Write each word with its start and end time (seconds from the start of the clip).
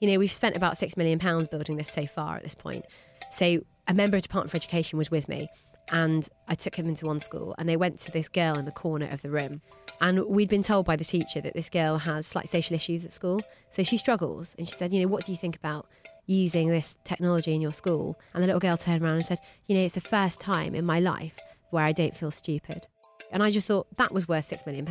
You 0.00 0.10
know, 0.10 0.18
we've 0.18 0.30
spent 0.30 0.56
about 0.56 0.74
£6 0.74 0.96
million 0.96 1.18
building 1.18 1.76
this 1.76 1.90
so 1.90 2.06
far 2.06 2.36
at 2.36 2.42
this 2.42 2.54
point. 2.54 2.84
So 3.32 3.60
a 3.86 3.94
member 3.94 4.16
of 4.16 4.22
Department 4.22 4.50
for 4.50 4.56
Education 4.56 4.98
was 4.98 5.10
with 5.10 5.28
me 5.28 5.48
and 5.90 6.28
I 6.46 6.54
took 6.54 6.74
him 6.74 6.88
into 6.88 7.06
one 7.06 7.20
school 7.20 7.54
and 7.58 7.68
they 7.68 7.76
went 7.76 8.00
to 8.00 8.12
this 8.12 8.28
girl 8.28 8.58
in 8.58 8.64
the 8.64 8.72
corner 8.72 9.08
of 9.10 9.22
the 9.22 9.30
room. 9.30 9.62
And 10.00 10.26
we'd 10.26 10.48
been 10.48 10.62
told 10.62 10.86
by 10.86 10.96
the 10.96 11.04
teacher 11.04 11.40
that 11.40 11.54
this 11.54 11.68
girl 11.68 11.98
has 11.98 12.26
slight 12.26 12.48
social 12.48 12.74
issues 12.74 13.04
at 13.04 13.12
school. 13.12 13.40
So 13.70 13.82
she 13.82 13.96
struggles. 13.96 14.54
And 14.58 14.68
she 14.68 14.74
said, 14.74 14.92
You 14.92 15.02
know, 15.02 15.08
what 15.08 15.24
do 15.24 15.32
you 15.32 15.38
think 15.38 15.56
about 15.56 15.88
using 16.26 16.68
this 16.68 16.96
technology 17.04 17.54
in 17.54 17.60
your 17.60 17.72
school? 17.72 18.18
And 18.34 18.42
the 18.42 18.46
little 18.46 18.60
girl 18.60 18.76
turned 18.76 19.02
around 19.02 19.16
and 19.16 19.26
said, 19.26 19.40
You 19.66 19.76
know, 19.76 19.84
it's 19.84 19.94
the 19.94 20.00
first 20.00 20.40
time 20.40 20.74
in 20.74 20.84
my 20.84 21.00
life 21.00 21.36
where 21.70 21.84
I 21.84 21.92
don't 21.92 22.14
feel 22.14 22.30
stupid. 22.30 22.86
And 23.32 23.42
I 23.42 23.50
just 23.50 23.66
thought 23.66 23.88
that 23.96 24.12
was 24.12 24.28
worth 24.28 24.50
£6 24.50 24.64
million. 24.66 24.86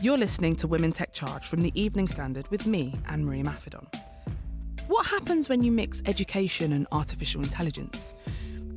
You're 0.00 0.16
listening 0.16 0.54
to 0.56 0.68
Women 0.68 0.92
Tech 0.92 1.12
Charge 1.12 1.48
from 1.48 1.60
the 1.60 1.72
Evening 1.74 2.06
Standard 2.06 2.48
with 2.52 2.66
me, 2.66 2.94
Anne 3.08 3.24
Marie 3.24 3.42
Imafidon. 3.42 3.84
What 4.86 5.04
happens 5.06 5.48
when 5.48 5.64
you 5.64 5.72
mix 5.72 6.02
education 6.06 6.72
and 6.72 6.86
artificial 6.92 7.42
intelligence? 7.42 8.14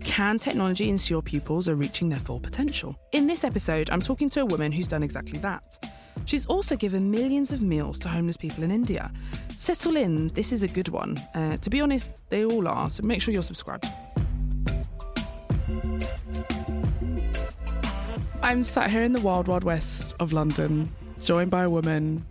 Can 0.03 0.39
technology 0.39 0.89
ensure 0.89 1.21
pupils 1.21 1.69
are 1.69 1.75
reaching 1.75 2.09
their 2.09 2.17
full 2.17 2.39
potential? 2.39 2.97
In 3.11 3.27
this 3.27 3.43
episode, 3.43 3.91
I'm 3.91 4.01
talking 4.01 4.31
to 4.31 4.41
a 4.41 4.45
woman 4.45 4.71
who's 4.71 4.87
done 4.87 5.03
exactly 5.03 5.37
that. 5.41 5.87
She's 6.25 6.47
also 6.47 6.75
given 6.75 7.11
millions 7.11 7.53
of 7.53 7.61
meals 7.61 7.99
to 7.99 8.09
homeless 8.09 8.35
people 8.35 8.63
in 8.63 8.71
India. 8.71 9.11
Settle 9.55 9.97
in, 9.97 10.29
this 10.29 10.51
is 10.51 10.63
a 10.63 10.67
good 10.67 10.89
one. 10.89 11.19
Uh, 11.35 11.57
to 11.57 11.69
be 11.69 11.81
honest, 11.81 12.23
they 12.31 12.45
all 12.45 12.67
are, 12.67 12.89
so 12.89 13.03
make 13.03 13.21
sure 13.21 13.31
you're 13.31 13.43
subscribed. 13.43 13.85
I'm 18.41 18.63
sat 18.63 18.89
here 18.89 19.01
in 19.01 19.13
the 19.13 19.21
wild, 19.21 19.47
wild 19.47 19.63
west 19.63 20.15
of 20.19 20.33
London, 20.33 20.91
joined 21.23 21.51
by 21.51 21.63
a 21.63 21.69
woman 21.69 22.25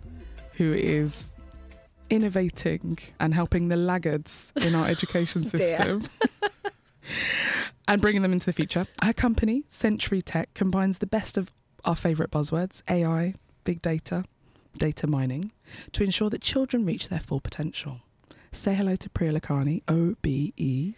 who 0.57 0.73
is 0.73 1.31
innovating 2.09 2.97
and 3.19 3.33
helping 3.33 3.69
the 3.69 3.75
laggards 3.75 4.51
in 4.65 4.75
our 4.75 4.87
education 4.87 5.43
system 5.55 6.03
and 7.87 8.01
bringing 8.01 8.21
them 8.21 8.33
into 8.33 8.45
the 8.45 8.53
future. 8.53 8.85
Her 9.01 9.13
company, 9.13 9.63
Century 9.69 10.21
Tech, 10.21 10.53
combines 10.53 10.97
the 10.97 11.07
best 11.07 11.37
of 11.37 11.51
our 11.85 11.95
favourite 11.95 12.31
buzzwords 12.31 12.83
AI, 12.89 13.35
big 13.63 13.81
data, 13.81 14.25
data 14.77 15.07
mining 15.07 15.51
to 15.93 16.03
ensure 16.03 16.29
that 16.29 16.41
children 16.41 16.85
reach 16.85 17.09
their 17.09 17.19
full 17.19 17.39
potential. 17.39 18.01
Say 18.51 18.75
hello 18.75 18.97
to 18.97 19.09
Priya 19.09 19.39
Lakhani, 19.39 19.81
OBE, 19.87 20.95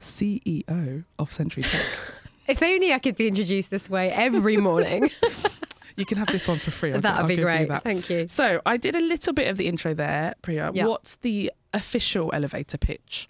CEO 0.00 1.04
of 1.18 1.32
Century 1.32 1.62
Tech. 1.62 1.82
If 2.48 2.64
only 2.64 2.92
I 2.92 2.98
could 2.98 3.14
be 3.14 3.28
introduced 3.28 3.70
this 3.70 3.88
way 3.88 4.10
every 4.10 4.56
morning. 4.56 5.08
You 5.96 6.04
can 6.06 6.18
have 6.18 6.28
this 6.28 6.46
one 6.48 6.58
for 6.58 6.70
free. 6.70 6.92
I'll- 6.92 7.00
That'd 7.00 7.26
be 7.26 7.34
you 7.36 7.42
great. 7.42 7.68
that. 7.68 7.82
Thank 7.82 8.08
you. 8.10 8.28
So 8.28 8.60
I 8.66 8.76
did 8.76 8.94
a 8.94 9.00
little 9.00 9.32
bit 9.32 9.48
of 9.48 9.56
the 9.56 9.66
intro 9.66 9.94
there, 9.94 10.34
Priya. 10.42 10.70
Yeah. 10.74 10.86
What's 10.86 11.16
the 11.16 11.52
official 11.72 12.30
elevator 12.32 12.78
pitch? 12.78 13.28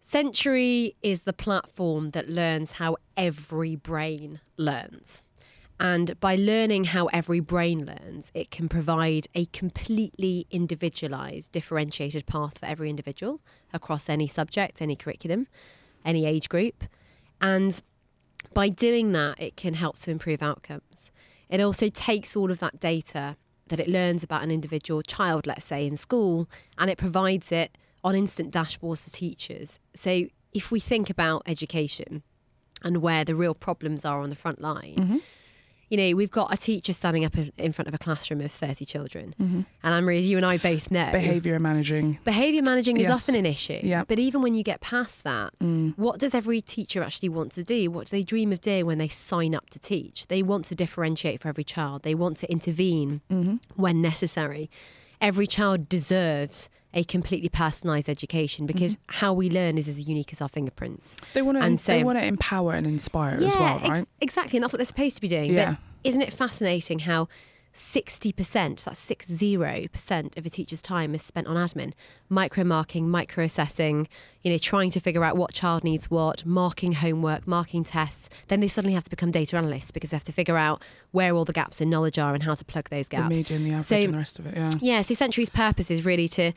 Century 0.00 0.96
is 1.02 1.22
the 1.22 1.32
platform 1.32 2.10
that 2.10 2.28
learns 2.28 2.72
how 2.72 2.96
every 3.16 3.76
brain 3.76 4.40
learns. 4.56 5.24
And 5.78 6.18
by 6.20 6.34
learning 6.34 6.84
how 6.84 7.06
every 7.06 7.40
brain 7.40 7.86
learns, 7.86 8.30
it 8.34 8.50
can 8.50 8.68
provide 8.68 9.28
a 9.34 9.46
completely 9.46 10.46
individualized, 10.50 11.52
differentiated 11.52 12.26
path 12.26 12.58
for 12.58 12.66
every 12.66 12.90
individual 12.90 13.40
across 13.72 14.08
any 14.08 14.26
subject, 14.26 14.82
any 14.82 14.94
curriculum, 14.96 15.46
any 16.04 16.26
age 16.26 16.48
group. 16.50 16.84
And 17.40 17.80
by 18.52 18.68
doing 18.68 19.12
that, 19.12 19.40
it 19.40 19.56
can 19.56 19.74
help 19.74 19.96
to 20.00 20.10
improve 20.10 20.42
outcomes. 20.42 21.09
It 21.50 21.60
also 21.60 21.88
takes 21.88 22.36
all 22.36 22.50
of 22.50 22.60
that 22.60 22.80
data 22.80 23.36
that 23.68 23.80
it 23.80 23.88
learns 23.88 24.22
about 24.22 24.42
an 24.42 24.50
individual 24.50 25.02
child, 25.02 25.46
let's 25.46 25.64
say, 25.64 25.86
in 25.86 25.96
school, 25.96 26.48
and 26.78 26.90
it 26.90 26.98
provides 26.98 27.52
it 27.52 27.76
on 28.02 28.14
instant 28.14 28.52
dashboards 28.52 29.04
to 29.04 29.10
teachers. 29.10 29.78
So 29.94 30.26
if 30.52 30.70
we 30.70 30.80
think 30.80 31.10
about 31.10 31.42
education 31.46 32.22
and 32.82 32.98
where 32.98 33.24
the 33.24 33.34
real 33.34 33.54
problems 33.54 34.04
are 34.04 34.20
on 34.20 34.30
the 34.30 34.36
front 34.36 34.60
line, 34.60 34.96
mm-hmm. 34.96 35.16
You 35.90 35.96
know, 35.96 36.16
we've 36.16 36.30
got 36.30 36.54
a 36.54 36.56
teacher 36.56 36.92
standing 36.92 37.24
up 37.24 37.34
in 37.36 37.72
front 37.72 37.88
of 37.88 37.94
a 37.94 37.98
classroom 37.98 38.40
of 38.40 38.52
30 38.52 38.84
children. 38.84 39.34
Mm-hmm. 39.40 39.60
And 39.82 39.94
Anne-Marie, 39.94 40.20
as 40.20 40.28
you 40.28 40.36
and 40.36 40.46
I 40.46 40.56
both 40.56 40.90
know, 40.90 41.10
Behaviour 41.10 41.58
managing. 41.58 42.20
Behaviour 42.24 42.62
managing 42.62 42.98
is 42.98 43.10
often 43.10 43.34
an 43.34 43.44
issue. 43.44 43.80
Yeah. 43.82 44.04
But 44.06 44.20
even 44.20 44.40
when 44.40 44.54
you 44.54 44.62
get 44.62 44.80
past 44.80 45.24
that, 45.24 45.52
mm. 45.58 45.92
what 45.98 46.20
does 46.20 46.32
every 46.32 46.60
teacher 46.60 47.02
actually 47.02 47.28
want 47.28 47.50
to 47.52 47.64
do? 47.64 47.90
What 47.90 48.08
do 48.08 48.16
they 48.16 48.22
dream 48.22 48.52
of 48.52 48.60
doing 48.60 48.86
when 48.86 48.98
they 48.98 49.08
sign 49.08 49.52
up 49.52 49.68
to 49.70 49.80
teach? 49.80 50.28
They 50.28 50.44
want 50.44 50.64
to 50.66 50.76
differentiate 50.76 51.40
for 51.40 51.48
every 51.48 51.64
child, 51.64 52.02
they 52.02 52.14
want 52.14 52.36
to 52.38 52.50
intervene 52.50 53.20
mm-hmm. 53.28 53.56
when 53.74 54.00
necessary. 54.00 54.70
Every 55.20 55.48
child 55.48 55.88
deserves 55.88 56.70
a 56.92 57.04
completely 57.04 57.48
personalised 57.48 58.08
education 58.08 58.66
mm-hmm. 58.66 58.72
because 58.74 58.98
how 59.06 59.32
we 59.32 59.48
learn 59.48 59.78
is 59.78 59.88
as 59.88 60.08
unique 60.08 60.32
as 60.32 60.40
our 60.40 60.48
fingerprints. 60.48 61.14
They 61.34 61.42
want 61.42 61.58
to. 61.58 61.64
And 61.64 61.78
they 61.78 62.04
want 62.04 62.18
to 62.18 62.24
empower 62.24 62.74
and 62.74 62.86
inspire 62.86 63.34
as 63.34 63.40
Yeah, 63.40 63.60
well, 63.60 63.78
ex- 63.78 63.88
right? 63.88 64.08
exactly. 64.20 64.56
And 64.56 64.64
that's 64.64 64.72
what 64.72 64.78
they're 64.78 64.86
supposed 64.86 65.16
to 65.16 65.22
be 65.22 65.28
doing. 65.28 65.52
Yeah. 65.52 65.72
But 65.72 65.78
isn't 66.04 66.22
it 66.22 66.32
fascinating 66.32 67.00
how 67.00 67.28
60%, 67.74 68.84
that's 68.84 69.10
60% 69.10 70.36
of 70.36 70.46
a 70.46 70.50
teacher's 70.50 70.82
time 70.82 71.14
is 71.14 71.22
spent 71.22 71.46
on 71.46 71.56
admin, 71.56 71.92
micro-marking, 72.28 73.08
micro-assessing, 73.08 74.08
you 74.42 74.50
know, 74.52 74.58
trying 74.58 74.90
to 74.90 75.00
figure 75.00 75.24
out 75.24 75.36
what 75.36 75.52
child 75.52 75.84
needs 75.84 76.10
what, 76.10 76.44
marking 76.44 76.92
homework, 76.92 77.46
marking 77.46 77.84
tests. 77.84 78.28
Then 78.48 78.60
they 78.60 78.68
suddenly 78.68 78.94
have 78.94 79.04
to 79.04 79.10
become 79.10 79.30
data 79.30 79.56
analysts 79.56 79.90
because 79.90 80.10
they 80.10 80.16
have 80.16 80.24
to 80.24 80.32
figure 80.32 80.56
out 80.56 80.82
where 81.12 81.34
all 81.34 81.44
the 81.44 81.52
gaps 81.52 81.80
in 81.80 81.90
knowledge 81.90 82.18
are 82.18 82.34
and 82.34 82.42
how 82.42 82.54
to 82.54 82.64
plug 82.64 82.88
those 82.90 83.08
gaps. 83.08 83.28
The 83.28 83.36
median, 83.36 83.64
the 83.64 83.70
average, 83.70 83.86
So- 83.86 83.96
and 83.96 84.14
the 84.14 84.18
rest 84.18 84.38
of 84.38 84.46
it. 84.46 84.54
Yeah. 84.56 84.70
Yeah, 84.80 85.02
so 85.02 85.14
Century's 85.14 85.50
purpose 85.50 85.90
is 85.90 86.04
really 86.04 86.28
to 86.28 86.52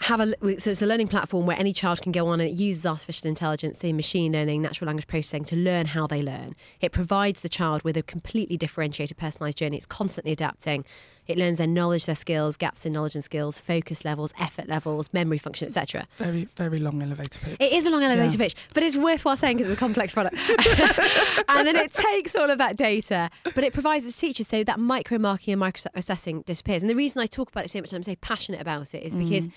have 0.00 0.18
a 0.20 0.34
so 0.58 0.70
it's 0.70 0.80
a 0.80 0.86
learning 0.86 1.08
platform 1.08 1.44
where 1.44 1.58
any 1.58 1.74
child 1.74 2.00
can 2.00 2.10
go 2.10 2.26
on 2.28 2.40
and 2.40 2.48
it 2.48 2.54
uses 2.54 2.86
artificial 2.86 3.28
intelligence, 3.28 3.78
say 3.78 3.92
machine 3.92 4.32
learning, 4.32 4.62
natural 4.62 4.86
language 4.86 5.06
processing 5.06 5.44
to 5.44 5.56
learn 5.56 5.86
how 5.86 6.06
they 6.06 6.22
learn. 6.22 6.54
It 6.80 6.92
provides 6.92 7.40
the 7.40 7.50
child 7.50 7.82
with 7.82 7.98
a 7.98 8.02
completely 8.02 8.56
differentiated, 8.56 9.18
personalised 9.18 9.56
journey. 9.56 9.76
It's 9.76 9.86
constantly 9.86 10.32
adapting. 10.32 10.86
It 11.26 11.36
learns 11.36 11.58
their 11.58 11.66
knowledge, 11.66 12.06
their 12.06 12.16
skills, 12.16 12.56
gaps 12.56 12.86
in 12.86 12.94
knowledge 12.94 13.14
and 13.14 13.22
skills, 13.22 13.60
focus 13.60 14.04
levels, 14.04 14.32
effort 14.40 14.68
levels, 14.68 15.12
memory 15.12 15.38
function, 15.38 15.68
etc. 15.68 16.08
Very, 16.16 16.48
very 16.56 16.78
long 16.78 17.02
elevator 17.02 17.38
pitch. 17.38 17.56
It 17.60 17.72
is 17.72 17.86
a 17.86 17.90
long 17.90 18.02
elevator 18.02 18.32
Yeah. 18.32 18.44
pitch, 18.44 18.56
but 18.72 18.82
it's 18.82 18.96
worthwhile 18.96 19.36
saying 19.36 19.58
because 19.58 19.70
it's 19.70 19.80
a 19.80 19.84
complex 19.84 20.12
product. 20.12 20.34
and 21.48 21.66
then 21.66 21.76
it 21.76 21.92
takes 21.92 22.34
all 22.34 22.50
of 22.50 22.58
that 22.58 22.76
data, 22.76 23.30
but 23.54 23.62
it 23.62 23.72
provides 23.72 24.04
its 24.06 24.18
teachers 24.18 24.48
so 24.48 24.64
that 24.64 24.80
micro 24.80 25.18
marking 25.18 25.52
and 25.52 25.60
micro 25.60 25.90
assessing 25.94 26.40
disappears. 26.42 26.82
And 26.82 26.90
the 26.90 26.96
reason 26.96 27.20
I 27.20 27.26
talk 27.26 27.50
about 27.50 27.66
it 27.66 27.68
so 27.68 27.80
much 27.80 27.92
and 27.92 27.98
I'm 27.98 28.02
so 28.02 28.16
passionate 28.20 28.60
about 28.60 28.94
it 28.94 29.04
is 29.04 29.14
mm. 29.14 29.22
because 29.22 29.48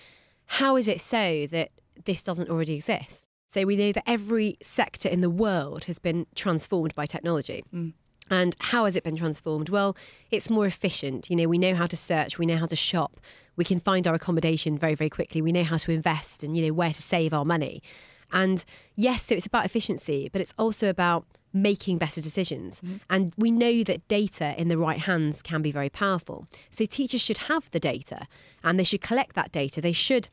how 0.46 0.76
is 0.76 0.88
it 0.88 1.02
so 1.02 1.48
that 1.48 1.72
this 2.06 2.24
doesn't 2.24 2.50
already 2.50 2.76
exist? 2.76 3.28
So 3.52 3.66
we 3.66 3.76
know 3.76 3.92
that 3.92 4.04
every 4.08 4.58
sector 4.64 5.08
in 5.08 5.22
the 5.22 5.30
world 5.30 5.86
has 5.86 6.00
been 6.00 6.26
transformed 6.36 6.96
by 6.96 7.06
technology. 7.06 7.64
Mm. 7.74 7.94
And 8.32 8.56
how 8.60 8.86
has 8.86 8.96
it 8.96 9.04
been 9.04 9.16
transformed? 9.16 9.70
Well, 9.70 9.96
it's 10.32 10.50
more 10.50 10.66
efficient. 10.66 11.30
You 11.30 11.36
know, 11.36 11.48
we 11.48 11.58
know 11.58 11.76
how 11.76 11.86
to 11.86 11.98
search, 11.98 12.40
we 12.40 12.46
know 12.46 12.58
how 12.58 12.66
to 12.66 12.76
shop, 12.76 13.20
we 13.56 13.64
can 13.64 13.80
find 13.80 14.08
our 14.08 14.16
accommodation 14.16 14.78
very, 14.78 14.96
very 14.96 15.10
quickly. 15.10 15.42
We 15.42 15.52
know 15.52 15.64
how 15.64 15.78
to 15.78 15.92
invest 15.92 16.44
and, 16.44 16.58
you 16.58 16.66
know, 16.66 16.74
where 16.74 16.90
to 16.90 17.02
save 17.02 17.34
our 17.34 17.46
money. 17.46 17.84
And 18.32 18.66
yes, 18.96 19.28
so 19.28 19.36
it's 19.36 19.46
about 19.46 19.66
efficiency, 19.66 20.30
but 20.32 20.42
it's 20.42 20.54
also 20.58 20.90
about 20.90 21.26
making 21.54 22.00
better 22.00 22.20
decisions. 22.20 22.82
Mm-hmm. 22.82 22.98
And 23.10 23.34
we 23.38 23.52
know 23.52 23.84
that 23.84 24.08
data 24.08 24.60
in 24.60 24.68
the 24.68 24.78
right 24.78 25.00
hands 25.00 25.42
can 25.42 25.62
be 25.62 25.72
very 25.72 25.90
powerful. 25.90 26.48
So 26.72 26.86
teachers 26.86 27.22
should 27.22 27.38
have 27.40 27.70
the 27.72 27.80
data 27.80 28.28
and 28.64 28.80
they 28.80 28.84
should 28.84 29.02
collect 29.02 29.36
that 29.36 29.52
data. 29.52 29.80
They 29.80 29.94
should 29.94 30.30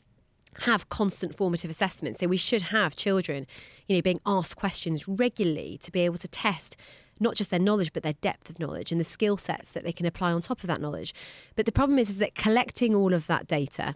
have 0.61 0.89
constant 0.89 1.37
formative 1.37 1.71
assessments. 1.71 2.21
So 2.21 2.27
we 2.27 2.37
should 2.37 2.63
have 2.63 2.97
children, 2.97 3.47
you 3.87 3.97
know, 3.97 4.03
being 4.03 4.21
asked 4.27 4.57
questions 4.57 5.07
regularly 5.07 5.79
to 5.83 5.93
be 5.93 6.01
able 6.01 6.19
to 6.19 6.29
test 6.29 6.77
not 7.23 7.35
just 7.35 7.51
their 7.51 7.61
knowledge 7.61 7.93
but 7.93 8.03
their 8.03 8.15
depth 8.15 8.49
of 8.49 8.59
knowledge 8.59 8.91
and 8.91 8.99
the 8.99 9.05
skill 9.05 9.37
sets 9.37 9.71
that 9.73 9.85
they 9.85 9.93
can 9.93 10.07
apply 10.07 10.33
on 10.33 10.41
top 10.41 10.63
of 10.63 10.67
that 10.69 10.81
knowledge. 10.81 11.15
But 11.55 11.67
the 11.67 11.73
problem 11.73 11.99
is, 11.99 12.09
is 12.11 12.17
that 12.17 12.35
collecting 12.35 12.95
all 12.95 13.13
of 13.13 13.27
that 13.27 13.47
data 13.47 13.95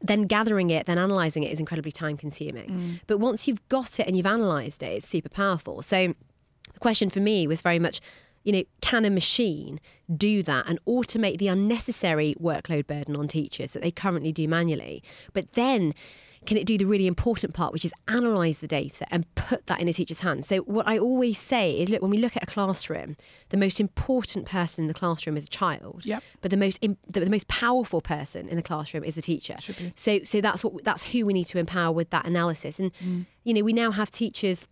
then 0.00 0.22
gathering 0.24 0.68
it, 0.68 0.84
then 0.84 0.98
analysing 0.98 1.44
it 1.44 1.52
is 1.52 1.58
incredibly 1.58 1.90
time 1.90 2.16
consuming. 2.16 2.68
Mm. 2.68 3.00
But 3.06 3.18
once 3.18 3.48
you've 3.48 3.66
got 3.70 3.98
it 3.98 4.06
and 4.06 4.16
you've 4.16 4.26
analysed 4.26 4.82
it, 4.82 4.92
it's 4.92 5.08
super 5.08 5.30
powerful. 5.30 5.80
So 5.80 6.14
the 6.74 6.80
question 6.80 7.10
for 7.10 7.20
me 7.20 7.46
was 7.46 7.62
very 7.62 7.78
much, 7.78 8.00
you 8.44 8.52
know, 8.52 8.62
can 8.80 9.04
a 9.04 9.10
machine 9.10 9.80
do 10.14 10.42
that 10.42 10.68
and 10.68 10.78
automate 10.86 11.38
the 11.38 11.48
unnecessary 11.48 12.34
workload 12.40 12.86
burden 12.86 13.16
on 13.16 13.26
teachers 13.26 13.72
that 13.72 13.82
they 13.82 13.90
currently 13.90 14.32
do 14.32 14.46
manually? 14.46 15.02
But 15.32 15.54
then 15.54 15.94
can 16.46 16.56
it 16.56 16.66
do 16.66 16.76
the 16.76 16.84
really 16.84 17.06
important 17.06 17.54
part, 17.54 17.72
which 17.72 17.84
is 17.84 17.92
analyse 18.06 18.58
the 18.58 18.66
data 18.66 19.06
and 19.10 19.32
put 19.34 19.66
that 19.66 19.80
in 19.80 19.88
a 19.88 19.92
teacher's 19.92 20.20
hands? 20.20 20.46
So, 20.46 20.58
what 20.58 20.86
I 20.86 20.98
always 20.98 21.38
say 21.38 21.72
is 21.72 21.88
look, 21.88 22.02
when 22.02 22.10
we 22.10 22.18
look 22.18 22.36
at 22.36 22.42
a 22.42 22.46
classroom, 22.46 23.16
the 23.48 23.56
most 23.56 23.80
important 23.80 24.46
person 24.46 24.84
in 24.84 24.88
the 24.88 24.94
classroom 24.94 25.36
is 25.36 25.46
a 25.46 25.50
child. 25.50 26.04
Yep. 26.04 26.22
But 26.40 26.50
the 26.50 26.56
most 26.56 26.80
the, 26.82 26.96
the 27.20 27.30
most 27.30 27.48
powerful 27.48 28.00
person 28.00 28.48
in 28.48 28.56
the 28.56 28.62
classroom 28.62 29.04
is 29.04 29.14
the 29.14 29.22
teacher. 29.22 29.56
So, 29.96 30.20
so 30.24 30.40
that's 30.40 30.62
what 30.62 30.84
that's 30.84 31.12
who 31.12 31.26
we 31.26 31.32
need 31.32 31.44
to 31.46 31.58
empower 31.58 31.92
with 31.92 32.10
that 32.10 32.26
analysis. 32.26 32.78
And 32.78 32.92
mm. 32.96 33.26
you 33.44 33.54
know, 33.54 33.62
we 33.62 33.72
now 33.72 33.90
have 33.90 34.10
teachers 34.10 34.68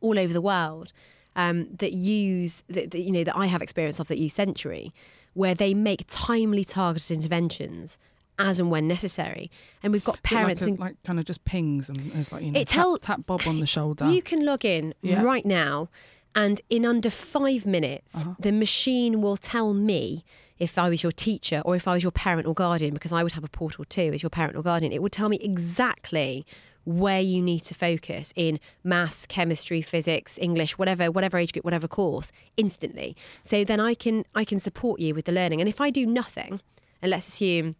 all 0.00 0.18
over 0.18 0.32
the 0.32 0.42
world 0.42 0.92
um, 1.36 1.68
that 1.78 1.92
use 1.92 2.64
that, 2.68 2.90
that 2.90 2.98
you 3.00 3.12
know 3.12 3.22
that 3.24 3.36
I 3.36 3.46
have 3.46 3.62
experience 3.62 4.00
of 4.00 4.08
that 4.08 4.18
use 4.18 4.34
Century, 4.34 4.92
where 5.34 5.54
they 5.54 5.74
make 5.74 6.04
timely 6.08 6.64
targeted 6.64 7.16
interventions 7.18 7.98
as 8.38 8.58
and 8.60 8.70
when 8.70 8.86
necessary. 8.88 9.50
And 9.82 9.92
we've 9.92 10.04
got 10.04 10.22
parents 10.22 10.60
like, 10.62 10.72
a, 10.78 10.80
like 10.80 11.02
kind 11.04 11.18
of 11.18 11.24
just 11.24 11.44
pings 11.46 11.88
and 11.88 12.12
it's 12.14 12.32
like 12.32 12.42
you 12.42 12.50
know 12.50 12.60
It 12.60 12.68
tap, 12.68 12.82
tell- 12.82 12.98
tap 12.98 13.26
Bob 13.26 13.42
on 13.46 13.60
the 13.60 13.66
shoulder. 13.66 14.10
you 14.10 14.20
can 14.22 14.44
log 14.44 14.64
in 14.64 14.92
Yeah. 15.02 15.22
right 15.22 15.46
now, 15.46 15.88
and 16.34 16.60
in 16.68 16.84
under 16.84 17.08
five 17.10 17.64
minutes, 17.64 18.14
Uh-huh. 18.14 18.34
the 18.38 18.52
machine 18.52 19.20
will 19.22 19.36
tell 19.38 19.72
me 19.72 20.24
if 20.58 20.76
I 20.78 20.88
was 20.88 21.02
your 21.02 21.12
teacher 21.12 21.60
or 21.66 21.76
if 21.76 21.86
I 21.88 21.92
was 21.94 22.02
your 22.02 22.12
parent 22.12 22.46
or 22.46 22.54
guardian, 22.54 22.92
because 22.94 23.12
I 23.12 23.22
would 23.22 23.32
have 23.32 23.44
a 23.44 23.48
portal 23.48 23.84
too 23.86 24.10
as 24.14 24.22
your 24.22 24.30
parent 24.30 24.56
or 24.56 24.62
guardian. 24.62 24.90
It 24.92 25.02
would 25.02 25.12
tell 25.12 25.28
me 25.28 25.38
exactly 25.42 26.46
where 26.86 27.20
you 27.20 27.42
need 27.42 27.60
to 27.60 27.74
focus 27.74 28.32
in 28.36 28.60
maths, 28.84 29.26
chemistry, 29.26 29.82
physics, 29.82 30.38
English, 30.40 30.78
whatever, 30.78 31.10
whatever 31.10 31.36
age 31.36 31.52
group, 31.52 31.64
whatever 31.64 31.88
course, 31.88 32.30
instantly. 32.56 33.16
So 33.42 33.64
then 33.64 33.80
I 33.80 33.94
can 33.94 34.24
I 34.34 34.44
can 34.44 34.60
support 34.60 35.00
you 35.00 35.14
with 35.14 35.26
the 35.26 35.32
learning. 35.32 35.60
And 35.60 35.68
if 35.68 35.80
I 35.80 35.90
do 35.90 36.06
nothing, 36.06 36.60
and 37.02 37.10
let's 37.10 37.28
assume 37.28 37.74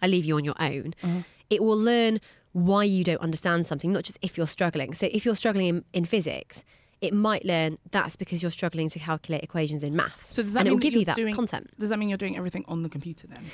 I 0.00 0.06
leave 0.06 0.24
you 0.24 0.36
on 0.36 0.44
your 0.44 0.54
own, 0.58 0.94
mm-hmm. 1.02 1.20
it 1.50 1.62
will 1.62 1.78
learn 1.78 2.20
why 2.52 2.84
you 2.84 3.04
don't 3.04 3.20
understand 3.20 3.66
something, 3.66 3.92
not 3.92 4.04
just 4.04 4.18
if 4.22 4.38
you're 4.38 4.46
struggling. 4.46 4.94
So 4.94 5.08
if 5.12 5.26
you're 5.26 5.36
struggling 5.36 5.66
in, 5.66 5.84
in 5.92 6.04
physics, 6.06 6.64
it 7.02 7.12
might 7.12 7.44
learn 7.44 7.78
that's 7.90 8.16
because 8.16 8.42
you're 8.42 8.50
struggling 8.50 8.88
to 8.88 8.98
calculate 8.98 9.42
equations 9.42 9.82
in 9.82 9.94
maths. 9.94 10.34
so 10.34 10.42
does 10.42 10.54
that 10.54 10.60
and 10.60 10.68
it 10.68 10.70
mean 10.70 10.76
will 10.76 10.80
give 10.80 10.94
you 10.94 11.04
that 11.04 11.16
doing, 11.16 11.34
content. 11.34 11.70
Does 11.78 11.90
that 11.90 11.98
mean 11.98 12.08
you're 12.08 12.18
doing 12.18 12.36
everything 12.36 12.64
on 12.66 12.80
the 12.80 12.88
computer 12.88 13.26
then? 13.26 13.44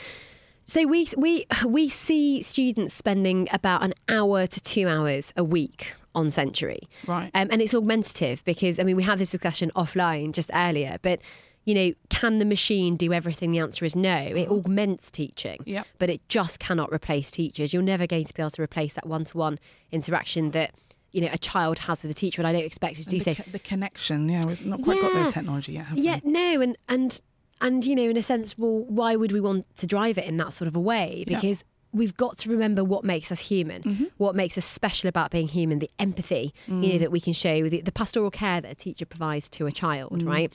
So 0.64 0.86
we 0.86 1.08
we 1.16 1.46
we 1.66 1.88
see 1.88 2.42
students 2.42 2.94
spending 2.94 3.48
about 3.52 3.82
an 3.82 3.94
hour 4.08 4.46
to 4.46 4.60
two 4.60 4.88
hours 4.88 5.32
a 5.36 5.44
week 5.44 5.94
on 6.14 6.30
Century. 6.30 6.80
Right. 7.06 7.30
Um, 7.34 7.48
and 7.50 7.60
it's 7.60 7.74
augmentative 7.74 8.44
because, 8.44 8.78
I 8.78 8.84
mean, 8.84 8.96
we 8.96 9.02
had 9.02 9.18
this 9.18 9.30
discussion 9.32 9.72
offline 9.74 10.30
just 10.32 10.48
earlier, 10.54 10.96
but, 11.02 11.20
you 11.64 11.74
know, 11.74 11.92
can 12.08 12.38
the 12.38 12.44
machine 12.44 12.94
do 12.96 13.12
everything? 13.12 13.50
The 13.50 13.58
answer 13.58 13.84
is 13.84 13.96
no. 13.96 14.16
It 14.16 14.48
augments 14.48 15.10
teaching, 15.10 15.58
Yep. 15.66 15.86
but 15.98 16.10
it 16.10 16.26
just 16.28 16.60
cannot 16.60 16.92
replace 16.92 17.32
teachers. 17.32 17.72
You're 17.72 17.82
never 17.82 18.06
going 18.06 18.26
to 18.26 18.32
be 18.32 18.40
able 18.42 18.52
to 18.52 18.62
replace 18.62 18.92
that 18.92 19.06
one 19.08 19.24
to 19.24 19.36
one 19.36 19.58
interaction 19.90 20.52
that, 20.52 20.70
you 21.10 21.20
know, 21.20 21.30
a 21.32 21.38
child 21.38 21.80
has 21.80 22.02
with 22.02 22.12
a 22.12 22.14
teacher. 22.14 22.40
And 22.40 22.46
I 22.46 22.52
don't 22.52 22.64
expect 22.64 23.00
it 23.00 23.04
to 23.04 23.08
do 23.10 23.18
the, 23.18 23.34
so. 23.34 23.42
the 23.50 23.58
connection, 23.58 24.28
yeah, 24.28 24.44
we've 24.46 24.64
not 24.64 24.82
quite 24.82 25.00
got 25.00 25.24
the 25.24 25.32
technology 25.32 25.72
yet, 25.72 25.86
have 25.86 25.98
Yeah, 25.98 26.20
we? 26.22 26.30
no, 26.30 26.60
and 26.60 26.78
and 26.88 27.20
and 27.60 27.84
you 27.84 27.94
know, 27.94 28.02
in 28.02 28.16
a 28.16 28.22
sense, 28.22 28.58
well, 28.58 28.84
why 28.84 29.16
would 29.16 29.32
we 29.32 29.40
want 29.40 29.66
to 29.76 29.86
drive 29.86 30.18
it 30.18 30.26
in 30.26 30.36
that 30.38 30.52
sort 30.52 30.68
of 30.68 30.76
a 30.76 30.80
way? 30.80 31.24
Yeah. 31.26 31.36
Because 31.36 31.64
we've 31.94 32.16
got 32.16 32.36
to 32.38 32.50
remember 32.50 32.82
what 32.84 33.04
makes 33.04 33.30
us 33.30 33.40
human, 33.40 33.82
mm-hmm. 33.82 34.04
what 34.18 34.34
makes 34.34 34.58
us 34.58 34.64
special 34.64 35.08
about 35.08 35.30
being 35.30 35.48
human, 35.48 35.78
the 35.78 35.90
empathy 35.98 36.52
you 36.66 36.74
know 36.74 36.88
mm. 36.88 36.98
that 36.98 37.12
we 37.12 37.20
can 37.20 37.32
show, 37.32 37.68
the, 37.68 37.80
the 37.80 37.92
pastoral 37.92 38.30
care 38.30 38.60
that 38.60 38.72
a 38.72 38.74
teacher 38.74 39.06
provides 39.06 39.48
to 39.48 39.66
a 39.66 39.72
child, 39.72 40.22
mm. 40.22 40.28
right? 40.28 40.52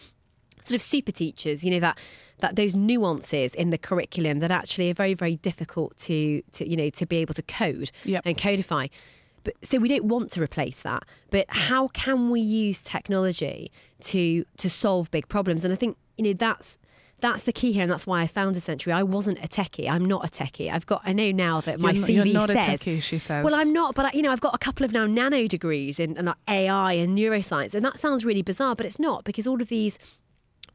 Sort 0.61 0.75
of 0.75 0.81
super 0.81 1.13
teachers, 1.13 1.63
you 1.63 1.71
know 1.71 1.79
that 1.79 1.97
that 2.39 2.55
those 2.55 2.75
nuances 2.75 3.55
in 3.55 3.69
the 3.69 3.77
curriculum 3.77 4.39
that 4.39 4.51
actually 4.51 4.91
are 4.91 4.93
very 4.93 5.13
very 5.13 5.37
difficult 5.37 5.95
to 5.97 6.41
to 6.51 6.69
you 6.69 6.75
know 6.75 6.89
to 6.89 7.05
be 7.05 7.17
able 7.17 7.33
to 7.33 7.41
code 7.41 7.91
Yep. 8.03 8.23
and 8.25 8.37
codify. 8.37 8.87
But 9.45 9.53
so 9.63 9.77
we 9.77 9.87
don't 9.87 10.05
want 10.05 10.31
to 10.33 10.41
replace 10.41 10.81
that. 10.81 11.03
But 11.29 11.45
how 11.47 11.87
can 11.87 12.29
we 12.29 12.41
use 12.41 12.81
technology 12.81 13.71
to 14.01 14.43
to 14.57 14.69
solve 14.69 15.09
big 15.11 15.29
problems? 15.29 15.63
And 15.63 15.71
I 15.71 15.77
think 15.77 15.97
you 16.17 16.25
know 16.25 16.33
that's 16.33 16.77
that's 17.21 17.43
the 17.43 17.51
key 17.51 17.71
here, 17.71 17.83
and 17.83 17.91
that's 17.91 18.07
why 18.07 18.21
I 18.21 18.27
founded 18.27 18.63
Century. 18.63 18.93
I 18.93 19.03
wasn't 19.03 19.39
a 19.43 19.47
techie. 19.47 19.89
I'm 19.89 20.05
not 20.05 20.25
a 20.25 20.29
techie. 20.31 20.71
I've 20.71 20.85
got. 20.85 21.01
I 21.05 21.13
know 21.13 21.31
now 21.31 21.61
that 21.61 21.79
my 21.79 21.91
you're, 21.91 22.07
CV 22.07 22.13
you're 22.25 22.33
not 22.33 22.49
says. 22.49 22.57
a 22.57 22.69
techie, 22.77 23.01
she 23.01 23.17
says. 23.17 23.43
Well, 23.43 23.55
I'm 23.55 23.73
not, 23.73 23.95
but 23.95 24.05
I, 24.05 24.11
you 24.13 24.21
know, 24.21 24.31
I've 24.31 24.41
got 24.41 24.55
a 24.55 24.57
couple 24.57 24.85
of 24.85 24.91
now 24.91 25.05
nano 25.05 25.45
degrees 25.47 25.99
in, 25.99 26.17
in 26.17 26.25
like 26.25 26.35
AI 26.47 26.93
and 26.93 27.17
neuroscience, 27.17 27.73
and 27.73 27.83
that 27.85 27.99
sounds 27.99 28.23
really 28.25 28.41
bizarre, 28.41 28.75
but 28.75 28.85
it's 28.85 28.99
not 28.99 29.23
because 29.25 29.47
all 29.47 29.61
of 29.61 29.67
these, 29.69 29.99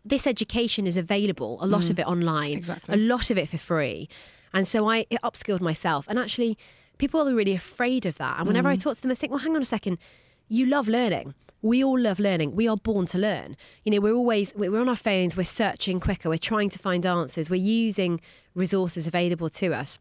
this 0.04 0.26
education 0.26 0.86
is 0.86 0.96
available, 0.96 1.58
a 1.62 1.66
lot 1.66 1.88
of 1.90 1.98
it 1.98 2.06
online, 2.06 2.52
Mm. 2.52 2.56
Exactly. 2.58 2.94
a 2.94 2.98
lot 2.98 3.30
of 3.30 3.38
it 3.38 3.48
for 3.48 3.58
free, 3.58 4.08
and 4.52 4.68
so 4.68 4.88
I 4.88 5.06
upskilled 5.22 5.60
myself, 5.60 6.06
and 6.08 6.18
actually, 6.18 6.58
people 6.98 7.26
are 7.28 7.34
really 7.34 7.54
afraid 7.54 8.04
of 8.06 8.18
that, 8.18 8.38
and 8.38 8.46
whenever 8.46 8.68
Mm. 8.68 8.72
I 8.72 8.76
talk 8.76 8.96
to 8.96 9.02
them, 9.02 9.10
I 9.10 9.14
think, 9.14 9.30
well, 9.32 9.40
hang 9.40 9.56
on 9.56 9.62
a 9.62 9.66
second, 9.66 9.98
you 10.48 10.66
love 10.66 10.88
learning. 10.88 11.34
We 11.64 11.82
all 11.82 11.98
love 11.98 12.18
learning. 12.18 12.54
We 12.54 12.68
are 12.68 12.76
born 12.76 13.06
to 13.06 13.16
learn. 13.16 13.56
You 13.84 13.92
know, 13.92 14.00
we're 14.00 14.12
always 14.12 14.54
we're 14.54 14.78
on 14.78 14.86
our 14.86 14.94
phones. 14.94 15.34
We're 15.34 15.44
searching 15.44 15.98
quicker. 15.98 16.28
We're 16.28 16.36
trying 16.36 16.68
to 16.68 16.78
find 16.78 17.06
answers. 17.06 17.48
We're 17.48 17.56
using 17.56 18.20
resources 18.54 19.06
available 19.06 19.48
to 19.48 19.72
us. 19.72 19.98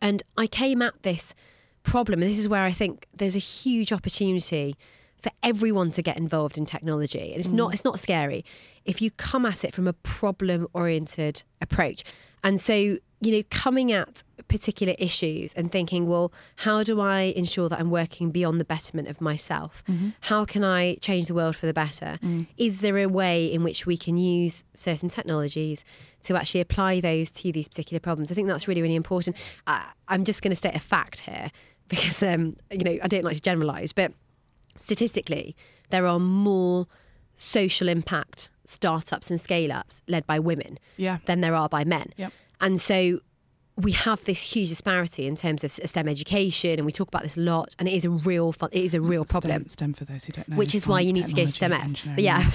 And 0.00 0.22
I 0.38 0.46
came 0.46 0.82
at 0.82 1.02
this 1.02 1.34
problem, 1.82 2.22
and 2.22 2.30
this 2.30 2.38
is 2.38 2.48
where 2.48 2.62
I 2.62 2.70
think 2.70 3.08
there's 3.12 3.34
a 3.34 3.40
huge 3.40 3.92
opportunity 3.92 4.76
for 5.16 5.32
everyone 5.42 5.90
to 5.90 6.00
get 6.00 6.16
involved 6.16 6.56
in 6.56 6.64
technology. 6.64 7.32
And 7.32 7.40
it's 7.40 7.48
mm. 7.48 7.54
not 7.54 7.74
it's 7.74 7.84
not 7.84 7.98
scary 7.98 8.44
if 8.84 9.02
you 9.02 9.10
come 9.10 9.44
at 9.44 9.64
it 9.64 9.74
from 9.74 9.88
a 9.88 9.94
problem 9.94 10.68
oriented 10.74 11.42
approach. 11.60 12.04
And 12.44 12.60
so, 12.60 12.74
you 12.74 13.32
know, 13.32 13.42
coming 13.50 13.90
at 13.90 14.22
particular 14.48 14.94
issues 14.98 15.52
and 15.54 15.72
thinking, 15.72 16.06
well, 16.06 16.30
how 16.56 16.82
do 16.82 17.00
I 17.00 17.32
ensure 17.34 17.68
that 17.70 17.80
I'm 17.80 17.90
working 17.90 18.30
beyond 18.30 18.60
the 18.60 18.64
betterment 18.64 19.08
of 19.08 19.20
myself? 19.20 19.82
How 20.20 20.44
can 20.44 20.62
I 20.62 20.96
change 20.96 21.26
the 21.26 21.34
world 21.34 21.56
for 21.56 21.66
the 21.66 21.72
better? 21.72 22.18
Is 22.58 22.80
there 22.80 22.98
a 22.98 23.06
way 23.08 23.46
in 23.52 23.64
which 23.64 23.86
we 23.86 23.96
can 23.96 24.18
use 24.18 24.62
certain 24.74 25.08
technologies 25.08 25.84
to 26.24 26.36
actually 26.36 26.60
apply 26.60 27.00
those 27.00 27.30
to 27.32 27.50
these 27.50 27.66
particular 27.66 27.98
problems? 28.00 28.30
I 28.30 28.34
think 28.34 28.46
that's 28.46 28.68
really, 28.68 28.82
really 28.82 28.94
important. 28.94 29.36
I, 29.66 29.86
I'm 30.08 30.24
just 30.24 30.42
going 30.42 30.50
to 30.52 30.56
state 30.56 30.74
a 30.76 30.78
fact 30.80 31.20
here 31.20 31.50
because, 31.88 32.22
um, 32.22 32.56
you 32.70 32.84
know, 32.84 32.98
I 33.02 33.08
don't 33.08 33.24
like 33.24 33.36
to 33.36 33.42
generalise, 33.42 33.92
but 33.94 34.12
statistically, 34.76 35.56
there 35.90 36.06
are 36.06 36.18
more 36.20 36.86
social 37.34 37.88
impact 37.88 38.50
startups 38.64 39.30
and 39.30 39.40
scale 39.40 39.72
ups 39.72 40.02
led 40.08 40.26
by 40.26 40.38
women 40.38 40.78
Yeah. 40.96 41.18
than 41.26 41.40
there 41.40 41.54
are 41.54 41.68
by 41.68 41.84
men. 41.84 42.12
Yep. 42.16 42.32
And 42.64 42.80
so 42.80 43.20
we 43.76 43.92
have 43.92 44.24
this 44.24 44.54
huge 44.54 44.70
disparity 44.70 45.26
in 45.26 45.36
terms 45.36 45.64
of 45.64 45.72
STEM 45.72 46.08
education, 46.08 46.78
and 46.78 46.86
we 46.86 46.92
talk 46.92 47.08
about 47.08 47.22
this 47.22 47.36
a 47.36 47.40
lot, 47.40 47.74
and 47.78 47.86
it 47.86 47.92
is 47.92 48.04
a 48.04 48.10
real 48.10 48.52
fun, 48.52 48.70
it 48.72 48.84
is 48.84 48.94
a 48.94 49.00
real 49.00 49.26
problem. 49.26 49.68
STEM 49.68 49.92
for 49.92 50.04
those 50.06 50.24
who 50.24 50.32
don't 50.32 50.48
know. 50.48 50.56
Which 50.56 50.74
is 50.74 50.86
why 50.86 51.00
you 51.00 51.12
need 51.12 51.26
to 51.26 51.34
go 51.34 51.44
to 51.44 51.50
STEM 51.50 51.72
But 52.14 52.24
yeah, 52.24 52.50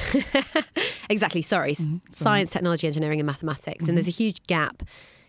exactly. 1.10 1.42
Sorry, 1.44 1.76
Mm-hmm. 1.76 1.98
Science, 2.12 2.50
technology, 2.50 2.88
engineering, 2.88 3.20
and 3.20 3.28
mathematics. 3.28 3.88
And 3.88 3.96
there's 3.96 4.08
a 4.08 4.12
huge 4.12 4.42
gap 4.48 4.82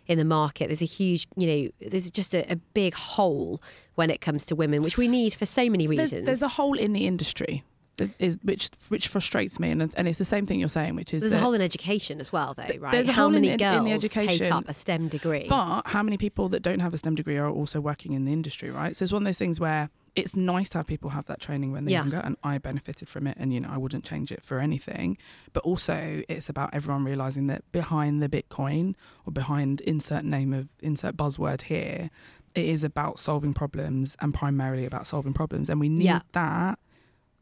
in 0.07 0.17
the 0.17 0.25
market. 0.25 0.69
There's 0.69 0.81
a 0.83 0.87
huge, 0.87 1.27
you 1.37 1.47
know, 1.47 1.89
there's 1.91 2.11
just 2.11 2.35
a, 2.35 2.51
a 2.51 2.57
big 2.57 2.95
hole 2.95 3.61
when 3.97 4.09
it 4.11 4.23
comes 4.23 4.47
to 4.47 4.57
women, 4.57 4.83
which 4.83 4.97
we 4.97 5.07
need 5.07 5.35
for 5.35 5.45
so 5.45 5.69
many 5.69 5.87
There's, 5.87 6.13
reasons. 6.13 6.25
there's 6.25 6.43
a 6.43 6.49
hole 6.49 6.79
in 6.79 6.95
the 6.95 7.07
industry 7.07 7.63
is 8.19 8.39
which 8.43 8.71
which 8.89 9.09
frustrates 9.09 9.59
me, 9.61 9.71
and 9.71 9.93
and 9.97 10.09
it's 10.09 10.19
the 10.19 10.25
same 10.25 10.47
thing 10.47 10.61
you're 10.61 10.69
saying, 10.69 10.95
which 10.97 11.13
is 11.15 11.23
There's 11.23 11.33
a 11.35 11.39
hole 11.39 11.55
in 11.55 11.61
education 11.61 12.21
as 12.21 12.33
well, 12.33 12.55
though, 12.55 12.65
right? 12.79 12.93
there's 12.93 13.09
a 13.09 13.13
How 13.13 13.23
hole 13.23 13.35
in 13.35 13.43
many 13.43 13.51
in 13.51 13.57
girls 13.59 13.85
the 13.85 13.93
education, 13.93 14.39
take 14.39 14.53
up 14.53 14.69
a 14.69 14.75
STEM 14.75 15.09
degree? 15.09 15.47
But 15.49 15.83
how 15.87 16.03
many 16.03 16.17
people 16.17 16.49
that 16.51 16.61
don't 16.63 16.81
have 16.81 16.95
a 16.95 16.99
STEM 16.99 17.15
degree 17.15 17.37
are 17.37 17.49
also 17.49 17.81
working 17.81 18.13
in 18.13 18.25
the 18.25 18.33
industry, 18.33 18.71
right? 18.71 18.97
So 18.97 19.03
it's 19.05 19.13
one 19.13 19.23
of 19.23 19.27
those 19.27 19.39
things 19.39 19.59
where 19.61 19.91
it's 20.17 20.35
nice 20.35 20.69
to 20.71 20.79
have 20.79 20.87
people 20.89 21.11
have 21.11 21.27
that 21.27 21.41
training 21.41 21.71
when 21.73 21.85
they're 21.85 21.93
Yeah. 21.93 22.01
younger, 22.01 22.19
and 22.25 22.37
I 22.43 22.59
benefited 22.59 23.09
from 23.09 23.27
it, 23.27 23.37
and 23.39 23.53
you 23.53 23.61
know 23.61 23.69
I 23.71 23.77
wouldn't 23.79 24.05
change 24.05 24.33
it 24.33 24.43
for 24.43 24.59
anything. 24.59 25.17
But 25.53 25.63
also, 25.65 26.23
it's 26.29 26.49
about 26.49 26.71
everyone 26.75 27.05
realizing 27.05 27.47
that 27.47 27.63
behind 27.73 28.21
the 28.23 28.29
Bitcoin 28.29 28.95
or 29.27 29.33
behind 29.33 29.81
insert 29.83 30.25
name 30.25 30.53
of 30.53 30.71
insert 30.83 31.17
buzzword 31.17 31.63
here, 31.63 32.11
it 32.57 32.65
is 32.65 32.83
about 32.83 33.21
solving 33.21 33.55
problems 33.55 34.17
and 34.21 34.35
primarily 34.35 34.85
about 34.85 35.07
solving 35.07 35.33
problems, 35.33 35.71
and 35.71 35.79
we 35.79 35.89
need 35.89 36.03
Yeah. 36.05 36.21
that 36.33 36.81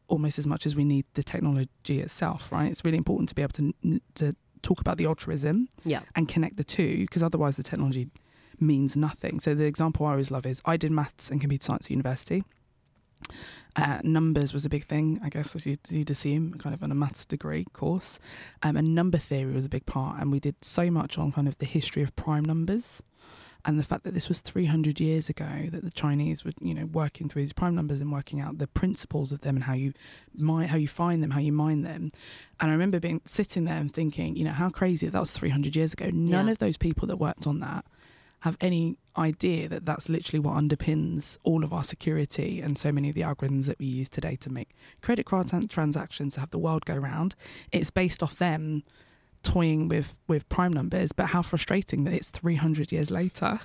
almost 0.09 0.38
as 0.38 0.47
much 0.47 0.67
as 0.67 0.75
we 0.75 0.85
need 0.85 1.05
the 1.15 1.23
technology 1.23 2.00
itself, 2.00 2.50
right? 2.53 2.71
It's 2.71 2.85
really 2.85 2.99
important 2.99 3.29
to 3.31 3.35
be 3.35 3.43
able 3.43 3.53
to 3.53 4.00
to 4.17 4.35
talk 4.62 4.81
about 4.81 4.97
the 4.99 5.07
altruism 5.07 5.69
Yeah. 5.85 6.00
and 6.17 6.29
connect 6.29 6.57
the 6.57 6.65
two 6.65 7.03
because 7.03 7.23
otherwise 7.23 7.57
the 7.57 7.62
technology 7.62 8.09
means 8.59 8.97
nothing. 8.97 9.38
So 9.38 9.55
the 9.55 9.65
example 9.67 10.05
I 10.07 10.11
always 10.12 10.31
love 10.33 10.45
is 10.47 10.61
I 10.65 10.77
did 10.77 10.91
maths 10.91 11.31
and 11.31 11.41
computer 11.41 11.65
science 11.65 11.87
at 11.87 11.91
university. 11.91 12.43
Uh, 13.77 14.00
numbers 14.03 14.53
was 14.53 14.65
a 14.65 14.69
big 14.69 14.85
thing, 14.85 15.21
I 15.23 15.29
guess, 15.29 15.55
as 15.55 15.65
you'd, 15.67 15.79
you'd 15.91 16.11
assume, 16.11 16.55
kind 16.55 16.75
of 16.75 16.83
on 16.83 16.91
a 16.91 16.95
maths 16.95 17.25
degree 17.25 17.65
course. 17.73 18.19
Um, 18.62 18.77
and 18.77 18.95
number 18.95 19.19
theory 19.19 19.53
was 19.53 19.65
a 19.67 19.69
big 19.69 19.87
part. 19.87 20.21
And 20.21 20.33
we 20.33 20.41
did 20.41 20.57
so 20.62 20.91
much 20.91 21.19
on 21.19 21.31
kind 21.31 21.47
of 21.47 21.57
the 21.59 21.67
history 21.67 22.03
of 22.03 22.17
prime 22.17 22.45
numbers 22.45 23.00
and 23.65 23.79
the 23.79 23.83
fact 23.85 24.05
that 24.05 24.15
this 24.15 24.29
was 24.29 24.41
300 24.41 25.00
years 25.00 25.29
ago 25.29 25.67
that 25.71 25.85
the 25.85 25.91
Chinese 25.91 26.45
were, 26.45 26.53
you 26.61 26.75
know, 26.75 26.87
working 26.87 27.29
through 27.29 27.43
these 27.43 27.53
prime 27.53 27.75
numbers 27.75 28.00
and 28.00 28.11
working 28.12 28.41
out 28.41 28.59
the 28.59 28.67
principles 28.69 29.33
of 29.33 29.41
them 29.41 29.57
and 29.57 29.65
how 29.65 29.75
you 29.75 29.93
mine, 30.35 30.69
how 30.69 30.77
you 30.77 30.88
find 30.88 31.23
them, 31.23 31.33
how 31.33 31.41
you 31.41 31.53
mine 31.53 31.83
them. 31.83 32.12
And 32.61 32.71
I 32.71 32.73
remember 32.73 33.00
being 33.00 33.21
sitting 33.25 33.65
there 33.65 33.77
and 33.79 33.93
thinking, 33.93 34.37
you 34.37 34.45
know, 34.45 34.53
how 34.53 34.71
crazy 34.71 35.09
that 35.09 35.19
was 35.19 35.33
300 35.33 35.75
years 35.77 35.93
ago. 35.93 36.09
None 36.12 36.47
Yeah. 36.47 36.53
of 36.53 36.59
those 36.59 36.77
people 36.77 37.07
that 37.09 37.17
worked 37.17 37.47
on 37.47 37.61
that 37.61 37.85
have 38.43 38.57
any 38.61 38.97
idea 39.17 39.69
that 39.69 39.85
that's 39.85 40.09
literally 40.09 40.38
what 40.38 40.55
underpins 40.55 41.37
all 41.43 41.65
of 41.65 41.73
our 41.73 41.83
security 41.83 42.61
and 42.61 42.79
so 42.79 42.93
many 42.93 43.09
of 43.09 43.17
the 43.17 43.23
algorithms 43.23 43.65
that 43.65 43.79
we 43.81 43.87
use 43.87 44.09
today 44.09 44.37
to 44.37 44.49
make 44.49 44.69
credit 45.03 45.27
card 45.27 45.49
tran- 45.49 45.69
transactions 45.69 46.35
to 46.35 46.41
have 46.41 46.50
the 46.50 46.59
world 46.59 46.85
go 46.85 46.97
round. 46.97 47.35
It's 47.73 47.91
based 47.91 48.23
off 48.23 48.38
them 48.38 48.85
toying 49.42 49.88
with 49.88 50.16
with 50.26 50.49
prime 50.49 50.73
numbers, 50.73 51.12
but 51.12 51.26
how 51.26 51.42
frustrating 51.42 52.04
that 52.04 52.14
it's 52.14 52.30
300 52.30 52.92
years 52.92 53.11
later. 53.11 53.61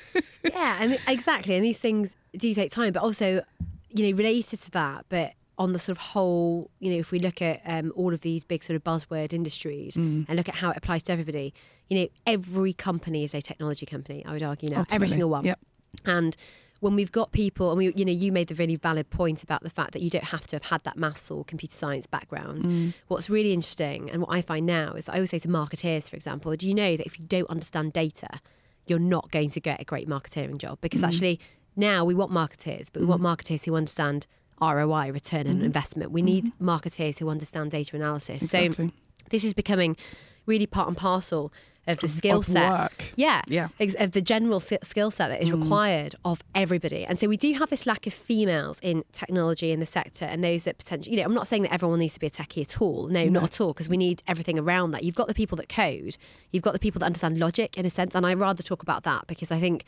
yeah, 0.44 0.78
and 0.80 0.98
exactly. 1.06 1.54
And 1.54 1.64
these 1.64 1.78
things 1.78 2.14
do 2.36 2.52
take 2.54 2.70
time, 2.70 2.92
but 2.92 3.02
also, 3.02 3.42
you 3.90 4.10
know, 4.10 4.16
related 4.16 4.60
to 4.62 4.70
that, 4.72 5.06
but 5.08 5.32
on 5.58 5.72
the 5.72 5.78
sort 5.78 5.98
of 5.98 6.02
whole, 6.02 6.70
you 6.78 6.90
know, 6.92 6.98
if 6.98 7.10
we 7.10 7.18
look 7.18 7.42
at 7.42 7.60
um, 7.64 7.92
all 7.96 8.14
of 8.14 8.20
these 8.20 8.44
big 8.44 8.62
sort 8.62 8.76
of 8.76 8.84
buzzword 8.84 9.32
industries 9.32 9.96
Mm. 9.96 10.24
and 10.28 10.36
look 10.36 10.48
at 10.48 10.54
how 10.54 10.70
it 10.70 10.76
applies 10.76 11.02
to 11.04 11.12
everybody, 11.12 11.52
you 11.88 11.98
know, 11.98 12.08
every 12.26 12.72
company 12.72 13.24
is 13.24 13.34
a 13.34 13.42
technology 13.42 13.84
company. 13.84 14.24
I 14.24 14.32
would 14.32 14.42
argue 14.42 14.68
now, 14.68 14.84
every 14.92 15.08
single 15.08 15.30
one. 15.30 15.44
Yep. 15.44 15.58
And 16.04 16.36
when 16.80 16.94
we've 16.94 17.12
got 17.12 17.32
people, 17.32 17.70
and 17.70 17.78
we, 17.78 17.92
you 17.96 18.04
know, 18.04 18.12
you 18.12 18.30
made 18.30 18.48
the 18.48 18.54
really 18.54 18.76
valid 18.76 19.10
point 19.10 19.42
about 19.42 19.62
the 19.62 19.70
fact 19.70 19.92
that 19.92 20.02
you 20.02 20.10
don't 20.10 20.24
have 20.24 20.46
to 20.48 20.56
have 20.56 20.64
had 20.64 20.84
that 20.84 20.96
maths 20.96 21.30
or 21.30 21.44
computer 21.44 21.74
science 21.74 22.06
background. 22.06 22.64
Mm. 22.64 22.94
What's 23.08 23.28
really 23.28 23.52
interesting, 23.52 24.10
and 24.10 24.22
what 24.22 24.30
I 24.30 24.42
find 24.42 24.66
now 24.66 24.92
is, 24.92 25.08
I 25.08 25.14
always 25.14 25.30
say 25.30 25.38
to 25.40 25.48
marketeers, 25.48 26.08
for 26.08 26.16
example, 26.16 26.54
do 26.56 26.68
you 26.68 26.74
know 26.74 26.96
that 26.96 27.06
if 27.06 27.18
you 27.18 27.26
don't 27.26 27.50
understand 27.50 27.92
data, 27.92 28.40
you're 28.86 28.98
not 28.98 29.30
going 29.30 29.50
to 29.50 29.60
get 29.60 29.80
a 29.80 29.84
great 29.84 30.08
marketeering 30.08 30.58
job? 30.58 30.78
Because 30.80 31.02
mm. 31.02 31.08
actually, 31.08 31.40
now 31.76 32.04
we 32.04 32.14
want 32.14 32.30
marketeers, 32.30 32.88
but 32.92 33.00
we 33.00 33.06
want 33.06 33.22
mm. 33.22 33.36
marketeers 33.36 33.64
who 33.64 33.74
understand 33.74 34.26
ROI, 34.60 35.12
return 35.12 35.46
on 35.46 35.56
mm-hmm. 35.56 35.64
investment. 35.64 36.10
We 36.10 36.22
need 36.22 36.46
mm-hmm. 36.46 36.68
marketeers 36.68 37.18
who 37.18 37.28
understand 37.28 37.70
data 37.70 37.96
analysis. 37.96 38.50
So 38.50 38.68
this 39.30 39.44
is 39.44 39.54
becoming 39.54 39.96
really 40.46 40.66
part 40.66 40.88
and 40.88 40.96
parcel 40.96 41.52
of 41.88 42.00
the 42.00 42.08
skill 42.08 42.42
set. 42.42 42.70
work. 42.70 43.12
Yeah, 43.16 43.42
Yeah. 43.48 43.68
of 43.98 44.12
the 44.12 44.20
general 44.20 44.60
skill 44.60 45.10
set 45.10 45.28
that 45.28 45.42
is 45.42 45.50
mm. 45.50 45.60
required 45.62 46.14
of 46.24 46.42
everybody. 46.54 47.04
And 47.04 47.18
so 47.18 47.26
we 47.26 47.36
do 47.36 47.52
have 47.54 47.70
this 47.70 47.86
lack 47.86 48.06
of 48.06 48.14
females 48.14 48.78
in 48.82 49.02
technology 49.12 49.72
in 49.72 49.80
the 49.80 49.86
sector, 49.86 50.24
and 50.24 50.42
those 50.44 50.64
that 50.64 50.78
potentially, 50.78 51.16
you 51.16 51.20
know, 51.20 51.26
I'm 51.26 51.34
not 51.34 51.48
saying 51.48 51.62
that 51.62 51.72
everyone 51.72 51.98
needs 51.98 52.14
to 52.14 52.20
be 52.20 52.26
a 52.26 52.30
techie 52.30 52.62
at 52.62 52.80
all. 52.80 53.08
No, 53.08 53.24
not 53.24 53.44
at 53.44 53.60
all, 53.60 53.72
because 53.72 53.88
we 53.88 53.96
need 53.96 54.22
everything 54.26 54.58
around 54.58 54.92
that. 54.92 55.04
You've 55.04 55.14
got 55.14 55.28
the 55.28 55.34
people 55.34 55.56
that 55.56 55.68
code, 55.68 56.16
you've 56.52 56.62
got 56.62 56.72
the 56.72 56.78
people 56.78 56.98
that 57.00 57.06
understand 57.06 57.38
logic 57.38 57.76
in 57.76 57.86
a 57.86 57.90
sense, 57.90 58.14
and 58.14 58.26
I 58.26 58.34
rather 58.34 58.62
talk 58.62 58.82
about 58.82 59.02
that 59.04 59.26
because 59.26 59.50
I 59.50 59.58
think 59.58 59.84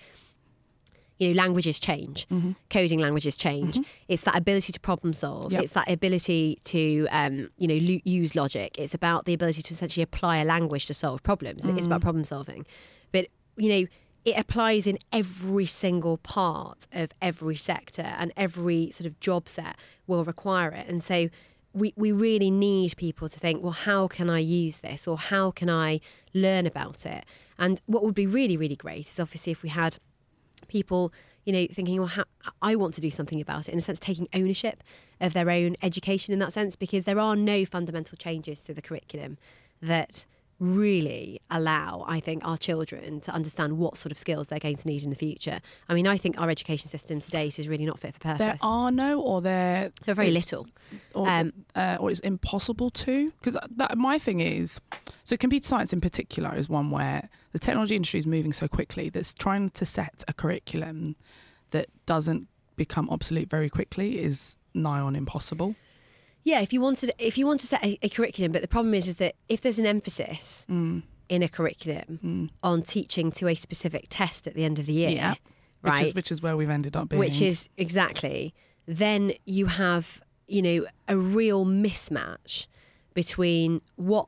you 1.21 1.29
know, 1.29 1.35
languages 1.35 1.79
change, 1.79 2.27
mm-hmm. 2.29 2.53
coding 2.71 2.99
languages 2.99 3.37
change. 3.37 3.75
Mm-hmm. 3.75 3.83
It's 4.09 4.23
that 4.25 4.37
ability 4.37 4.73
to 4.73 4.81
problem 4.81 5.13
solve. 5.13 5.53
Yep. 5.53 5.63
It's 5.63 5.73
that 5.75 5.89
ability 5.89 6.59
to, 6.65 7.07
um, 7.11 7.51
you 7.59 7.69
know, 7.69 7.79
lo- 7.81 8.01
use 8.05 8.35
logic. 8.35 8.77
It's 8.79 8.95
about 8.95 9.27
the 9.27 9.35
ability 9.35 9.61
to 9.61 9.75
essentially 9.75 10.03
apply 10.03 10.39
a 10.39 10.45
language 10.45 10.87
to 10.87 10.95
solve 10.95 11.23
problems. 11.23 11.65
It's 11.65 11.87
about 11.87 12.01
mm. 12.01 12.05
problem 12.05 12.25
solving. 12.25 12.67
But, 13.13 13.27
you 13.57 13.69
know, 13.69 13.87
it 14.25 14.39
applies 14.39 14.87
in 14.87 14.99
every 15.13 15.67
single 15.67 16.17
part 16.17 16.87
of 16.91 17.11
every 17.21 17.57
sector 17.57 18.15
and 18.19 18.33
every 18.35 18.91
sort 18.91 19.07
of 19.07 19.21
job 19.21 19.47
set 19.47 19.77
will 20.07 20.25
require 20.25 20.71
it. 20.71 20.89
And 20.89 21.03
so 21.03 21.29
we, 21.75 21.93
we 21.97 22.13
really 22.13 22.51
need 22.51 22.97
people 22.97 23.29
to 23.29 23.39
think, 23.39 23.63
well, 23.63 23.73
how 23.73 24.09
can 24.09 24.31
I 24.31 24.39
use 24.39 24.79
this 24.79 25.07
or 25.07 25.19
how 25.19 25.51
can 25.51 25.69
I 25.69 26.01
learn 26.33 26.67
about 26.67 27.05
it? 27.05 27.27
And 27.59 27.79
what 27.85 28.03
would 28.05 28.15
be 28.15 28.27
really, 28.27 28.57
really 28.57 28.77
great 28.77 29.07
is 29.07 29.21
obviously 29.21 29.53
if 29.53 29.63
we 29.63 29.69
had 29.69 29.99
people, 30.69 31.13
you 31.45 31.53
know, 31.53 31.67
thinking, 31.73 31.99
well, 31.99 32.09
how, 32.09 32.25
I 32.63 32.75
want 32.75 32.95
to 32.95 33.01
do 33.01 33.11
something 33.11 33.41
about 33.41 33.69
it, 33.69 33.73
in 33.73 33.79
a 33.79 33.81
sense, 33.81 33.99
taking 33.99 34.29
ownership 34.35 34.83
of 35.21 35.33
their 35.33 35.51
own 35.51 35.77
education 35.83 36.33
in 36.33 36.39
that 36.41 36.53
sense, 36.53 36.77
because 36.77 37.05
there 37.05 37.19
are 37.19 37.37
no 37.37 37.65
fundamental 37.65 38.17
changes 38.17 38.63
to 38.63 38.75
the 38.75 38.83
curriculum 38.83 39.39
that 39.83 40.27
really 40.61 41.41
allow, 41.51 42.05
I 42.07 42.21
think, 42.21 42.47
our 42.47 42.59
children 42.59 43.21
to 43.23 43.33
understand 43.33 43.79
what 43.79 43.97
sort 43.97 44.13
of 44.13 44.19
skills 44.19 44.49
they're 44.49 44.59
going 44.59 44.77
to 44.77 44.87
need 44.87 45.03
in 45.03 45.11
the 45.11 45.17
future. 45.17 45.61
I 45.89 45.95
mean, 45.95 46.07
I 46.07 46.19
think 46.19 46.39
our 46.41 46.51
education 46.51 46.89
system 46.89 47.19
to 47.21 47.31
date 47.31 47.59
is 47.59 47.67
really 47.67 47.87
not 47.87 47.99
fit 47.99 48.15
for 48.15 48.21
purpose. 48.21 48.39
There 48.39 48.59
are 48.63 48.91
no, 48.91 49.21
or 49.21 49.41
there 49.41 49.91
There 50.05 50.13
are 50.13 50.15
very 50.15 50.31
little. 50.31 50.69
or, 51.15 51.29
Um, 51.29 51.53
uh, 51.75 51.97
or 51.99 52.11
it's 52.11 52.21
impossible 52.21 52.91
to. 52.91 53.31
Because 53.41 53.57
that 53.77 53.97
my 53.97 54.19
thing 54.19 54.41
is, 54.41 54.81
so 55.25 55.37
computer 55.37 55.67
science 55.67 55.93
in 55.93 56.01
particular 56.01 56.55
is 56.55 56.69
one 56.69 56.91
where 56.91 57.29
the 57.53 57.59
technology 57.59 57.97
industry 57.97 58.19
is 58.19 58.27
moving 58.27 58.53
so 58.53 58.69
quickly 58.69 59.09
that's 59.09 59.33
trying 59.33 59.71
to 59.71 59.87
set 59.87 60.23
a 60.29 60.33
curriculum 60.33 61.17
that 61.71 61.87
doesn't 62.07 62.49
become 62.77 63.09
obsolete 63.11 63.49
very 63.49 63.71
quickly 63.71 64.19
is 64.23 64.57
nigh 64.75 65.01
on 65.01 65.17
impossible. 65.17 65.75
Yeah, 66.45 66.61
if 66.61 66.73
you 66.73 66.81
wanted, 66.81 67.13
if 67.19 67.37
you 67.39 67.47
want 67.47 67.61
to 67.61 67.67
set 67.67 67.85
a, 67.85 67.99
a 68.03 68.09
curriculum, 68.09 68.53
but 68.53 68.63
the 68.63 68.69
problem 68.69 68.95
is, 68.95 69.07
is 69.09 69.17
that 69.17 69.35
if 69.49 69.61
there's 69.61 69.79
an 69.79 69.87
emphasis 69.87 70.67
Mm. 70.71 71.03
in 71.29 71.43
a 71.43 71.49
curriculum 71.49 72.51
on 72.63 72.83
teaching 72.83 73.31
to 73.33 73.47
a 73.49 73.55
specific 73.55 74.07
test 74.09 74.47
at 74.47 74.55
the 74.55 74.65
end 74.65 74.79
of 74.79 74.87
the 74.87 74.93
year, 74.95 75.11
Yeah. 75.11 75.35
Which 75.83 75.93
right, 75.95 76.03
is 76.05 76.15
which 76.15 76.31
is 76.31 76.43
where 76.43 76.57
we've 76.57 76.69
ended 76.69 76.95
up 76.97 77.09
being. 77.09 77.21
which 77.21 77.41
is 77.41 77.69
exactly, 77.79 78.53
then 78.87 79.33
you 79.47 79.67
have, 79.67 80.21
you 80.47 80.61
know, 80.61 80.87
a 81.09 81.17
real 81.17 81.65
mismatch 81.65 82.67
between 83.15 83.81
what 83.97 84.27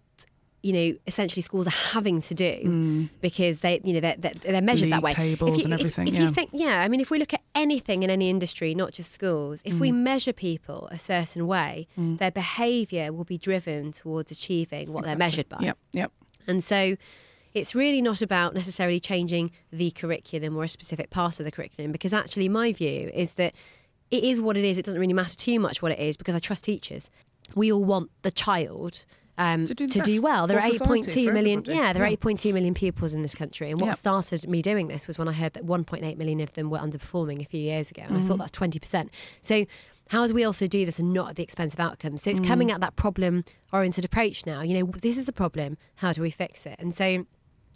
you 0.63 0.73
know 0.73 0.97
essentially 1.07 1.43
schools 1.43 1.67
are 1.67 1.71
having 1.71 2.21
to 2.23 2.35
do 2.35 3.09
because 3.21 3.61
they 3.61 3.81
you 3.85 3.93
know 3.95 4.01
they're, 4.01 4.17
they're, 4.17 4.35
they're 4.35 4.61
measured 4.63 4.91
that 4.91 5.01
Mm. 5.01 5.05
Way 5.05 5.13
tables 5.15 5.59
you, 5.59 5.65
and 5.65 5.75
everything, 5.75 6.09
if, 6.09 6.15
yeah. 6.15 6.21
you 6.21 6.29
think 6.29 6.51
yeah 6.53 6.83
i 6.83 6.89
mean 6.89 7.01
if 7.01 7.11
we 7.11 7.19
look 7.19 7.35
at 7.35 7.41
anything 7.55 8.03
in 8.05 8.11
any 8.11 8.31
industry 8.31 8.75
not 8.75 8.93
just 8.93 9.11
schools 9.13 9.61
if 9.65 9.75
Mm. 9.75 9.81
we 9.81 9.93
measure 9.93 10.33
people 10.33 10.89
a 10.93 10.99
certain 10.99 11.47
way 11.47 11.89
their 11.97 12.31
behavior 12.31 13.13
will 13.13 13.25
be 13.25 13.39
driven 13.39 13.93
towards 13.93 14.31
achieving 14.31 14.93
what 14.93 15.05
they're 15.05 15.17
measured 15.17 15.49
by 15.49 15.59
Yep, 15.61 15.79
yep. 15.93 16.13
and 16.47 16.63
so 16.63 16.97
it's 17.55 17.75
really 17.75 18.01
not 18.01 18.23
about 18.23 18.55
necessarily 18.55 18.99
changing 19.01 19.51
the 19.73 19.91
curriculum 19.91 20.57
or 20.57 20.65
a 20.65 20.69
specific 20.69 21.11
part 21.11 21.39
of 21.39 21.45
the 21.45 21.53
curriculum 21.53 21.93
because 21.93 22.13
actually 22.13 22.49
my 22.49 22.73
view 22.73 23.11
is 23.13 23.35
that 23.35 23.53
it 24.11 24.25
is 24.25 24.41
what 24.43 24.57
it 24.59 24.65
is. 24.65 24.77
It 24.79 24.85
doesn't 24.85 25.01
really 25.01 25.13
matter 25.15 25.37
too 25.37 25.59
much 25.59 25.81
what 25.83 25.91
it 25.93 25.99
is 25.99 26.17
because 26.19 26.35
I 26.35 26.39
trust 26.39 26.65
teachers. 26.65 27.11
We 27.55 27.73
all 27.73 27.85
want 27.85 28.11
the 28.23 28.31
child 28.31 29.05
um, 29.39 29.65
To 29.67 29.75
to, 29.75 29.87
do 29.87 29.93
the 29.95 30.01
do, 30.01 30.23
well. 30.23 30.47
There 30.47 30.59
are 30.59 30.61
for 30.63 30.73
society, 30.75 31.27
8.2 31.27 31.29
everybody. 31.29 31.73
Yeah, 31.75 31.93
there 31.93 32.05
are 32.05 32.09
8.2 32.09 32.53
million 32.53 32.75
pupils 32.75 33.15
in 33.15 33.23
this 33.23 33.35
country. 33.35 33.71
And 33.71 33.81
what 33.81 33.87
Yeah. 33.87 33.93
started 33.95 34.49
me 34.49 34.61
doing 34.63 34.89
this 34.89 35.07
was 35.07 35.19
when 35.19 35.29
I 35.29 35.33
heard 35.33 35.55
that 35.55 35.65
1.8 35.65 36.17
million 36.19 36.41
of 36.41 36.53
them 36.53 36.71
were 36.71 36.79
underperforming 36.79 37.41
a 37.41 37.45
few 37.45 37.61
years 37.61 37.91
ago. 37.91 38.03
And 38.03 38.15
I 38.15 38.19
Mm-hmm. 38.19 38.27
thought 38.29 38.39
that's 38.39 38.51
20%. 38.53 39.09
So 39.41 39.65
how 40.11 40.27
do 40.27 40.35
we 40.35 40.45
also 40.45 40.67
do 40.67 40.85
this 40.85 40.99
and 40.99 41.13
not 41.15 41.31
at 41.31 41.37
the 41.37 41.43
expense 41.43 41.73
of 41.73 41.81
outcomes? 41.81 42.23
So 42.23 42.31
it's 42.31 42.41
Mm. 42.41 42.47
coming 42.47 42.71
at 42.71 42.81
that 42.81 42.97
problem 42.97 43.45
oriented 43.73 44.05
approach 44.05 44.45
now. 44.45 44.61
You 44.63 44.79
know, 44.85 44.93
this 45.01 45.17
is 45.17 45.27
the 45.27 45.33
problem. 45.33 45.79
How 45.97 46.13
do 46.13 46.21
we 46.23 46.31
fix 46.31 46.67
it? 46.67 46.77
And 46.79 46.95
so 46.95 47.27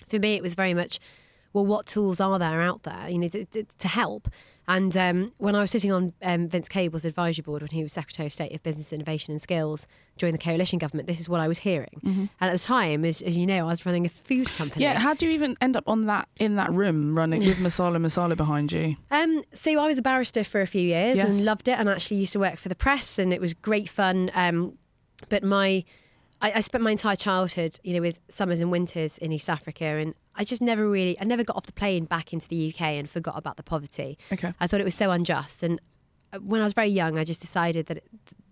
for 0.09 0.19
me, 0.19 0.35
it 0.37 0.43
was 0.43 0.55
very 0.55 0.75
much, 0.75 0.99
well, 1.55 1.65
what 1.65 1.87
tools 1.87 2.21
are 2.21 2.39
there 2.39 2.61
out 2.61 2.83
there, 2.83 3.09
you 3.09 3.19
know, 3.19 3.29
to, 3.29 3.45
to, 3.47 3.65
to 3.79 3.89
help? 3.89 4.29
And 4.69 4.97
um, 4.97 5.33
when 5.39 5.55
I 5.55 5.61
was 5.61 5.71
sitting 5.71 5.93
on 5.93 6.13
um, 6.23 6.49
Vince 6.49 6.69
Cable's 6.69 7.05
advisory 7.05 7.43
board 7.43 7.63
when 7.63 7.71
he 7.71 7.83
was 7.83 7.93
Secretary 7.93 8.27
of 8.27 8.33
State 8.33 8.53
of 8.53 8.63
Business 8.65 8.93
Innovation 8.93 9.33
and 9.33 9.41
Skills 9.41 9.87
during 10.19 10.33
the 10.33 10.39
coalition 10.39 10.79
government, 10.79 11.07
this 11.07 11.21
is 11.21 11.29
what 11.29 11.41
I 11.41 11.47
was 11.47 11.59
hearing. 11.59 12.01
And 12.05 12.29
at 12.41 12.53
the 12.53 12.59
time, 12.59 13.05
as, 13.05 13.23
as 13.23 13.39
you 13.39 13.47
know, 13.47 13.61
I 13.67 13.71
was 13.71 13.87
running 13.87 14.07
a 14.07 14.09
food 14.09 14.51
company. 14.53 14.85
Mm-hmm. 14.85 14.95
Yeah, 14.95 14.99
how 14.99 15.15
do 15.15 15.27
you 15.27 15.33
even 15.33 15.57
end 15.61 15.77
up 15.77 15.85
on 15.87 16.07
that 16.07 16.29
in 16.37 16.57
that 16.57 16.73
room 16.75 17.15
running 17.15 17.41
with 17.41 17.59
Masala 17.59 17.99
Masala 17.99 18.37
behind 18.37 18.73
you? 18.73 18.97
Um, 19.13 19.43
so 19.53 19.71
I 19.79 19.87
was 19.87 19.99
a 19.99 20.03
barrister 20.03 20.43
for 20.45 20.61
a 20.61 20.67
few 20.67 20.83
years 20.83 21.17
Yes. 21.19 21.29
and 21.29 21.45
loved 21.45 21.69
it, 21.69 21.79
and 21.79 21.89
actually 21.89 22.19
used 22.19 22.33
to 22.33 22.39
work 22.41 22.57
for 22.59 22.69
the 22.69 22.75
press, 22.75 23.19
and 23.19 23.33
it 23.33 23.41
was 23.41 23.55
great 23.55 23.89
fun. 23.89 24.31
Um, 24.35 24.77
but 25.29 25.43
my, 25.45 25.85
I, 26.41 26.53
I 26.57 26.61
spent 26.61 26.85
my 26.85 26.91
entire 26.91 27.17
childhood, 27.17 27.79
you 27.83 27.95
know, 27.95 28.01
with 28.01 28.21
summers 28.29 28.61
and 28.61 28.71
winters 28.71 29.19
in 29.19 29.33
East 29.33 29.49
Africa, 29.49 29.85
and 29.85 30.15
I 30.35 30.45
just 30.45 30.61
never 30.61 30.89
really, 30.89 31.19
I 31.21 31.25
never 31.25 31.45
got 31.45 31.57
off 31.57 31.67
the 31.67 31.73
plane 31.73 32.05
back 32.05 32.33
into 32.33 32.49
the 32.49 32.73
UK 32.73 32.81
and 32.83 33.09
forgot 33.09 33.37
about 33.37 33.57
the 33.57 33.63
poverty. 33.63 34.19
Okay. 34.33 34.53
I 34.61 34.67
thought 34.67 34.81
it 34.81 34.85
was 34.85 34.95
so 34.95 35.11
unjust, 35.11 35.63
and 35.63 35.81
uh, 36.33 36.39
when 36.41 36.61
I 36.61 36.65
was 36.65 36.75
very 36.75 36.89
young, 36.89 37.19
I 37.19 37.25
just 37.25 37.41
decided 37.41 37.87
that 37.87 37.99
it, 37.99 38.05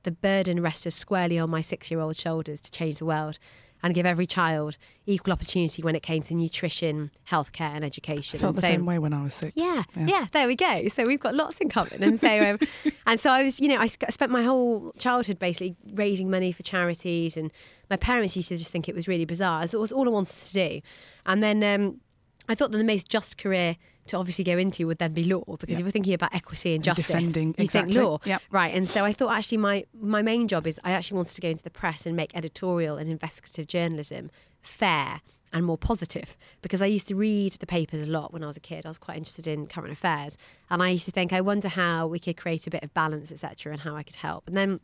the 0.03 0.13
burden 0.13 0.63
rested 0.63 0.93
squarely 0.93 1.39
on 1.39 1.51
my 1.51 1.61
six-year-old 1.61 2.17
shoulders 2.17 2.61
to 2.63 2.71
change 2.71 2.99
the 2.99 3.07
world. 3.07 3.39
And 3.85 3.95
give 3.95 4.07
every 4.07 4.27
child 4.27 4.79
equal 5.05 5.31
opportunity 5.31 5.83
when 5.83 5.95
it 5.95 6.03
came 6.03 6.23
to 6.23 6.35
nutrition, 6.35 7.11
healthcare, 7.31 7.71
and 7.75 7.85
education. 7.85 8.39
I 8.39 8.41
felt 8.41 8.55
and 8.55 8.57
the 8.57 8.63
so, 8.63 8.69
same 8.69 8.87
way 8.87 8.99
when 8.99 9.13
I 9.13 9.23
was 9.23 9.35
six. 9.35 9.53
yeah, 9.55 9.83
yeah, 9.95 10.27
there 10.33 10.47
we 10.47 10.57
go. 10.57 10.89
So 10.89 11.07
we've 11.07 11.21
got 11.21 11.35
lots 11.35 11.59
in 11.59 11.69
common. 11.69 12.03
And 12.03 12.19
so, 12.19 12.51
um, 12.51 12.59
and 13.07 13.21
so 13.21 13.31
I 13.31 13.43
was, 13.43 13.61
you 13.61 13.69
know, 13.69 13.77
I 13.77 13.87
spent 13.87 14.33
my 14.33 14.43
whole 14.43 14.93
childhood 14.97 15.39
basically 15.39 15.77
raising 15.93 16.31
money 16.31 16.51
for 16.51 16.63
charities, 16.63 17.37
and 17.37 17.53
my 17.91 17.97
parents 17.97 18.35
used 18.37 18.49
to 18.49 18.57
just 18.57 18.71
think 18.71 18.89
it 18.89 18.95
was 18.95 19.07
really 19.07 19.27
bizarre. 19.27 19.63
It 19.63 19.75
was 19.75 19.93
all 19.93 20.09
I 20.09 20.11
wanted 20.11 20.35
to 20.35 20.53
do. 20.55 20.81
And 21.27 21.43
then 21.43 21.63
um, 21.63 22.01
I 22.49 22.55
thought 22.55 22.71
that 22.73 22.79
the 22.79 22.85
most 22.85 23.09
just 23.09 23.39
career 23.39 23.77
to 24.07 24.17
obviously 24.19 24.45
go 24.45 24.59
into 24.59 24.87
would 24.87 24.99
then 24.99 25.15
be 25.15 25.25
law, 25.25 25.43
because 25.59 25.71
Yeah. 25.71 25.77
if 25.77 25.81
you're 25.81 25.91
thinking 25.91 26.13
about 26.13 26.35
equity 26.35 26.75
and 26.75 26.85
justice, 26.85 27.07
defending- 27.07 27.55
you 27.57 27.65
exactly. 27.65 27.95
think 27.95 28.05
law, 28.05 28.19
Yep. 28.25 28.43
right? 28.51 28.75
And 28.75 28.87
so 28.89 29.05
I 29.05 29.13
thought 29.15 29.35
actually 29.35 29.59
my 29.59 29.85
my 29.99 30.21
main 30.21 30.47
job 30.47 30.67
is 30.67 30.79
I 30.85 30.91
actually 30.93 31.17
wanted 31.17 31.35
to 31.37 31.41
go 31.41 31.49
into 31.49 31.63
the 31.63 31.71
press 31.71 32.05
and 32.05 32.15
make 32.15 32.37
editorial 32.37 32.97
and 32.99 33.11
investigative 33.11 33.67
journalism 33.67 34.31
fair 34.61 35.23
and 35.55 35.65
more 35.65 35.79
positive 35.79 36.37
because 36.63 36.83
I 36.83 36.87
used 36.87 37.07
to 37.09 37.15
read 37.15 37.53
the 37.55 37.67
papers 37.67 38.03
a 38.03 38.11
lot 38.11 38.33
when 38.33 38.43
I 38.43 38.47
was 38.47 38.57
a 38.57 38.61
kid. 38.61 38.85
I 38.85 38.89
was 38.91 38.99
quite 38.99 39.17
interested 39.17 39.47
in 39.47 39.67
current 39.69 39.93
affairs, 39.93 40.37
and 40.69 40.83
I 40.83 40.91
used 40.91 41.05
to 41.07 41.13
think, 41.13 41.33
I 41.33 41.41
wonder 41.41 41.69
how 41.69 42.07
we 42.09 42.19
could 42.19 42.37
create 42.37 42.67
a 42.67 42.71
bit 42.71 42.83
of 42.83 42.93
balance, 42.93 43.31
etc., 43.33 43.73
and 43.73 43.81
how 43.83 43.95
I 43.97 44.03
could 44.03 44.17
help. 44.17 44.47
And 44.49 44.57
then 44.57 44.81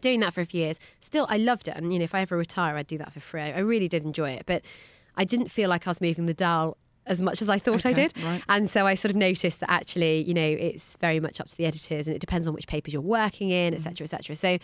doing 0.00 0.20
that 0.20 0.32
for 0.32 0.40
a 0.40 0.46
few 0.46 0.60
years, 0.60 0.78
still 1.00 1.26
I 1.28 1.36
loved 1.36 1.68
it, 1.68 1.76
and 1.76 1.92
you 1.92 1.98
know, 1.98 2.04
if 2.04 2.14
I 2.14 2.20
ever 2.20 2.36
retire, 2.36 2.76
I'd 2.76 2.86
do 2.86 2.96
that 2.98 3.12
for 3.12 3.20
free. 3.20 3.42
I 3.42 3.58
really 3.58 3.88
did 3.88 4.04
enjoy 4.04 4.30
it, 4.30 4.44
but 4.46 4.62
I 5.16 5.24
didn't 5.24 5.48
feel 5.50 5.68
like 5.68 5.86
I 5.86 5.90
was 5.90 6.00
moving 6.00 6.26
the 6.26 6.34
dial 6.34 6.76
as 7.06 7.20
much 7.20 7.42
as 7.42 7.48
I 7.48 7.58
thought 7.58 7.84
I 7.84 7.92
did. 7.92 8.14
right. 8.22 8.42
And 8.48 8.70
so 8.70 8.86
I 8.86 8.94
sort 8.94 9.10
of 9.10 9.16
noticed 9.16 9.60
that 9.60 9.70
actually, 9.70 10.22
you 10.22 10.34
know, 10.34 10.46
it's 10.46 10.96
very 10.96 11.20
much 11.20 11.40
up 11.40 11.48
to 11.48 11.56
the 11.56 11.66
editors, 11.66 12.06
and 12.06 12.16
it 12.16 12.20
depends 12.20 12.46
on 12.46 12.54
which 12.54 12.66
papers 12.66 12.92
you're 12.92 13.02
working 13.02 13.50
in, 13.50 13.74
etc., 13.74 13.92
mm. 14.06 14.12
etc. 14.12 14.36
So 14.36 14.58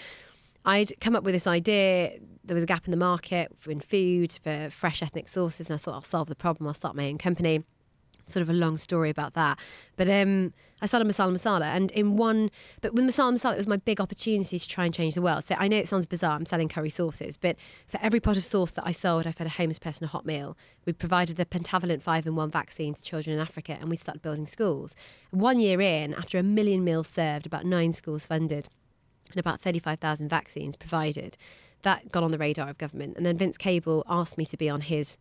I'd 0.64 0.92
come 1.00 1.16
up 1.16 1.24
with 1.24 1.34
this 1.34 1.46
idea. 1.46 2.12
There 2.44 2.54
was 2.54 2.62
a 2.62 2.66
gap 2.66 2.86
in 2.86 2.90
the 2.90 2.96
market 2.96 3.52
for 3.58 3.70
in 3.70 3.80
food 3.80 4.38
for 4.42 4.68
fresh 4.70 5.02
ethnic 5.02 5.28
sauces, 5.28 5.70
and 5.70 5.74
I 5.74 5.78
thought 5.78 5.94
I'll 5.94 6.02
solve 6.02 6.28
the 6.28 6.36
problem. 6.36 6.66
I'll 6.66 6.74
start 6.74 6.96
my 6.96 7.08
own 7.08 7.18
company. 7.18 7.64
Sort 8.30 8.42
of 8.42 8.50
a 8.50 8.54
long 8.54 8.76
story 8.78 9.10
about 9.10 9.34
that, 9.34 9.58
but 9.96 10.08
um, 10.08 10.52
I 10.82 10.86
started 10.86 11.06
Masala 11.06 11.32
Masala, 11.32 11.66
and 11.66 11.90
in 11.92 12.16
one, 12.16 12.50
but 12.80 12.94
with 12.94 13.04
Masala 13.04 13.34
Masala, 13.34 13.52
it 13.52 13.58
was 13.58 13.66
my 13.66 13.76
big 13.76 14.00
opportunity 14.00 14.58
to 14.58 14.68
try 14.68 14.86
and 14.86 14.94
change 14.94 15.14
the 15.14 15.22
world. 15.22 15.44
So 15.44 15.54
I 15.58 15.68
know 15.68 15.76
it 15.76 15.88
sounds 15.88 16.06
bizarre. 16.06 16.36
I'm 16.36 16.46
selling 16.46 16.68
curry 16.68 16.88
sauces, 16.88 17.36
but 17.36 17.56
for 17.86 18.00
every 18.02 18.18
pot 18.18 18.38
of 18.38 18.44
sauce 18.44 18.70
that 18.72 18.86
I 18.86 18.92
sold, 18.92 19.26
I 19.26 19.32
fed 19.32 19.46
a 19.46 19.50
homeless 19.50 19.78
person 19.78 20.04
a 20.04 20.08
hot 20.08 20.24
meal. 20.24 20.56
We 20.86 20.94
provided 20.94 21.36
the 21.36 21.44
pentavalent 21.44 22.02
five-in-one 22.02 22.50
vaccine 22.50 22.94
to 22.94 23.02
children 23.02 23.34
in 23.34 23.42
Africa, 23.42 23.76
and 23.78 23.90
we 23.90 23.96
started 23.96 24.22
building 24.22 24.46
schools. 24.46 24.94
One 25.30 25.60
year 25.60 25.80
in, 25.80 26.14
after 26.14 26.38
a 26.38 26.42
million 26.42 26.82
meals 26.82 27.08
served, 27.08 27.44
about 27.44 27.66
nine 27.66 27.92
schools 27.92 28.26
funded, 28.26 28.68
and 29.30 29.38
about 29.38 29.60
35,000 29.60 30.28
vaccines 30.28 30.76
provided. 30.76 31.36
That 31.82 32.10
got 32.10 32.22
on 32.22 32.30
the 32.30 32.38
radar 32.38 32.68
of 32.68 32.78
government. 32.78 33.16
And 33.16 33.24
then 33.24 33.38
Vince 33.38 33.56
Cable 33.56 34.04
asked 34.08 34.36
me 34.36 34.44
to 34.46 34.56
be 34.56 34.68
on 34.68 34.82
his 34.82 35.18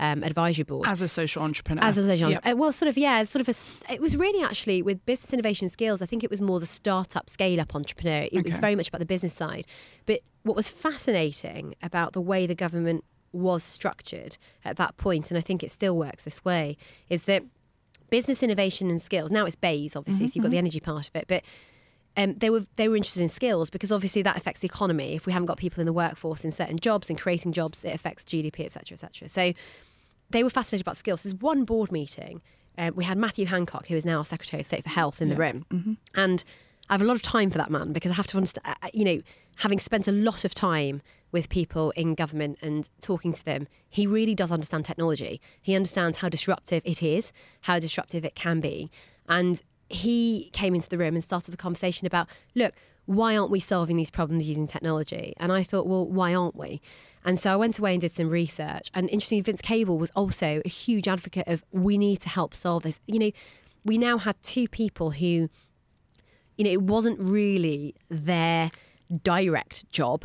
um, 0.00 0.24
advisory 0.24 0.64
board. 0.64 0.88
As 0.88 1.02
a 1.02 1.08
social 1.08 1.42
entrepreneur. 1.42 1.84
As 1.84 1.98
a 1.98 2.06
social, 2.06 2.30
Yep. 2.30 2.42
uh, 2.46 2.56
well, 2.56 2.72
sort 2.72 2.88
of, 2.88 2.96
yeah, 2.96 3.22
sort 3.24 3.46
of 3.46 3.54
a. 3.54 3.92
It 3.92 4.00
was 4.00 4.16
really 4.16 4.42
actually 4.42 4.82
with 4.82 5.04
business 5.04 5.32
innovation 5.32 5.68
skills. 5.68 6.00
I 6.00 6.06
think 6.06 6.24
it 6.24 6.30
was 6.30 6.40
more 6.40 6.58
the 6.58 6.66
startup, 6.66 7.28
scale 7.28 7.60
up 7.60 7.74
entrepreneur. 7.74 8.26
It 8.32 8.42
was 8.44 8.56
very 8.56 8.74
much 8.74 8.88
about 8.88 8.98
the 9.00 9.06
business 9.06 9.34
side. 9.34 9.66
But 10.06 10.20
what 10.42 10.56
was 10.56 10.70
fascinating 10.70 11.74
about 11.82 12.14
the 12.14 12.20
way 12.20 12.46
the 12.46 12.54
government 12.54 13.04
was 13.32 13.62
structured 13.62 14.38
at 14.64 14.76
that 14.76 14.96
point, 14.96 15.30
and 15.30 15.36
I 15.36 15.42
think 15.42 15.62
it 15.62 15.70
still 15.70 15.96
works 15.96 16.24
this 16.24 16.42
way, 16.44 16.78
is 17.10 17.24
that 17.24 17.44
business 18.08 18.42
innovation 18.42 18.90
and 18.90 19.00
skills. 19.00 19.30
Now 19.30 19.44
it's 19.44 19.54
BEIS, 19.54 19.94
obviously, 19.94 20.26
so 20.26 20.32
you've 20.34 20.42
got 20.44 20.50
the 20.50 20.58
energy 20.58 20.80
part 20.80 21.08
of 21.08 21.14
it, 21.14 21.26
but 21.28 21.44
um, 22.16 22.34
they 22.38 22.50
were 22.50 22.64
they 22.76 22.88
were 22.88 22.96
interested 22.96 23.22
in 23.22 23.28
skills 23.28 23.70
because 23.70 23.92
obviously 23.92 24.22
that 24.22 24.36
affects 24.36 24.60
the 24.60 24.66
economy. 24.66 25.14
If 25.14 25.26
we 25.26 25.32
haven't 25.32 25.46
got 25.46 25.58
people 25.58 25.80
in 25.80 25.86
the 25.86 25.92
workforce 25.92 26.44
in 26.44 26.50
certain 26.50 26.78
jobs 26.78 27.08
and 27.08 27.18
creating 27.18 27.52
jobs, 27.52 27.84
it 27.84 27.94
affects 27.94 28.24
GDP, 28.24 28.64
etc., 28.64 28.94
etc. 28.94 29.28
So 29.28 29.52
they 30.30 30.42
were 30.42 30.50
fascinated 30.50 30.84
about 30.86 30.96
skills. 30.96 31.22
There's 31.22 31.34
one 31.34 31.64
board 31.64 31.90
meeting. 31.92 32.42
Um, 32.78 32.94
we 32.94 33.04
had 33.04 33.18
Matthew 33.18 33.46
Hancock, 33.46 33.88
who 33.88 33.96
is 33.96 34.06
now 34.06 34.18
our 34.18 34.24
Secretary 34.24 34.60
of 34.60 34.66
State 34.66 34.84
for 34.84 34.90
Health, 34.90 35.20
in 35.20 35.28
the 35.28 35.36
room, 35.36 35.98
and 36.14 36.44
I 36.88 36.94
have 36.94 37.02
a 37.02 37.04
lot 37.04 37.16
of 37.16 37.22
time 37.22 37.50
for 37.50 37.58
that 37.58 37.70
man 37.70 37.92
because 37.92 38.10
I 38.12 38.14
have 38.14 38.26
to 38.28 38.36
understand. 38.36 38.66
uh, 38.82 38.88
You 38.92 39.04
know, 39.04 39.20
having 39.56 39.78
spent 39.78 40.08
a 40.08 40.12
lot 40.12 40.44
of 40.44 40.54
time 40.54 41.02
with 41.32 41.48
people 41.48 41.90
in 41.92 42.14
government 42.14 42.58
and 42.62 42.88
talking 43.00 43.32
to 43.32 43.44
them, 43.44 43.68
he 43.88 44.06
really 44.06 44.34
does 44.34 44.50
understand 44.50 44.84
technology. 44.84 45.40
He 45.60 45.74
understands 45.76 46.18
how 46.18 46.28
disruptive 46.28 46.82
it 46.84 47.02
is, 47.02 47.32
how 47.62 47.78
disruptive 47.78 48.24
it 48.24 48.34
can 48.34 48.60
be, 48.60 48.90
and 49.28 49.62
he 49.88 50.50
came 50.52 50.74
into 50.74 50.88
the 50.88 50.96
room 50.96 51.14
and 51.14 51.22
started 51.24 51.50
the 51.50 51.56
conversation 51.56 52.06
about, 52.06 52.28
look, 52.54 52.74
why 53.06 53.36
aren't 53.36 53.50
we 53.50 53.58
solving 53.58 53.96
these 53.96 54.10
problems 54.10 54.48
using 54.48 54.68
technology? 54.68 55.34
And 55.38 55.50
I 55.52 55.64
thought, 55.64 55.86
well, 55.86 56.06
why 56.06 56.32
aren't 56.32 56.54
we? 56.56 56.80
And 57.24 57.38
so 57.38 57.52
I 57.52 57.56
went 57.56 57.78
away 57.78 57.92
and 57.92 58.00
did 58.00 58.12
some 58.12 58.30
research. 58.30 58.90
And 58.94 59.08
interestingly, 59.10 59.42
Vince 59.42 59.60
Cable 59.60 59.98
was 59.98 60.10
also 60.16 60.62
a 60.64 60.68
huge 60.68 61.06
advocate 61.06 61.46
of 61.48 61.64
we 61.70 61.98
need 61.98 62.20
to 62.22 62.28
help 62.28 62.54
solve 62.54 62.82
this. 62.84 62.98
You 63.06 63.18
know, 63.18 63.30
we 63.84 63.98
now 63.98 64.18
had 64.18 64.42
two 64.42 64.68
people 64.68 65.10
who, 65.10 65.48
you 66.56 66.64
know, 66.64 66.70
it 66.70 66.82
wasn't 66.82 67.18
really 67.20 67.94
their 68.08 68.70
direct 69.22 69.88
job, 69.90 70.24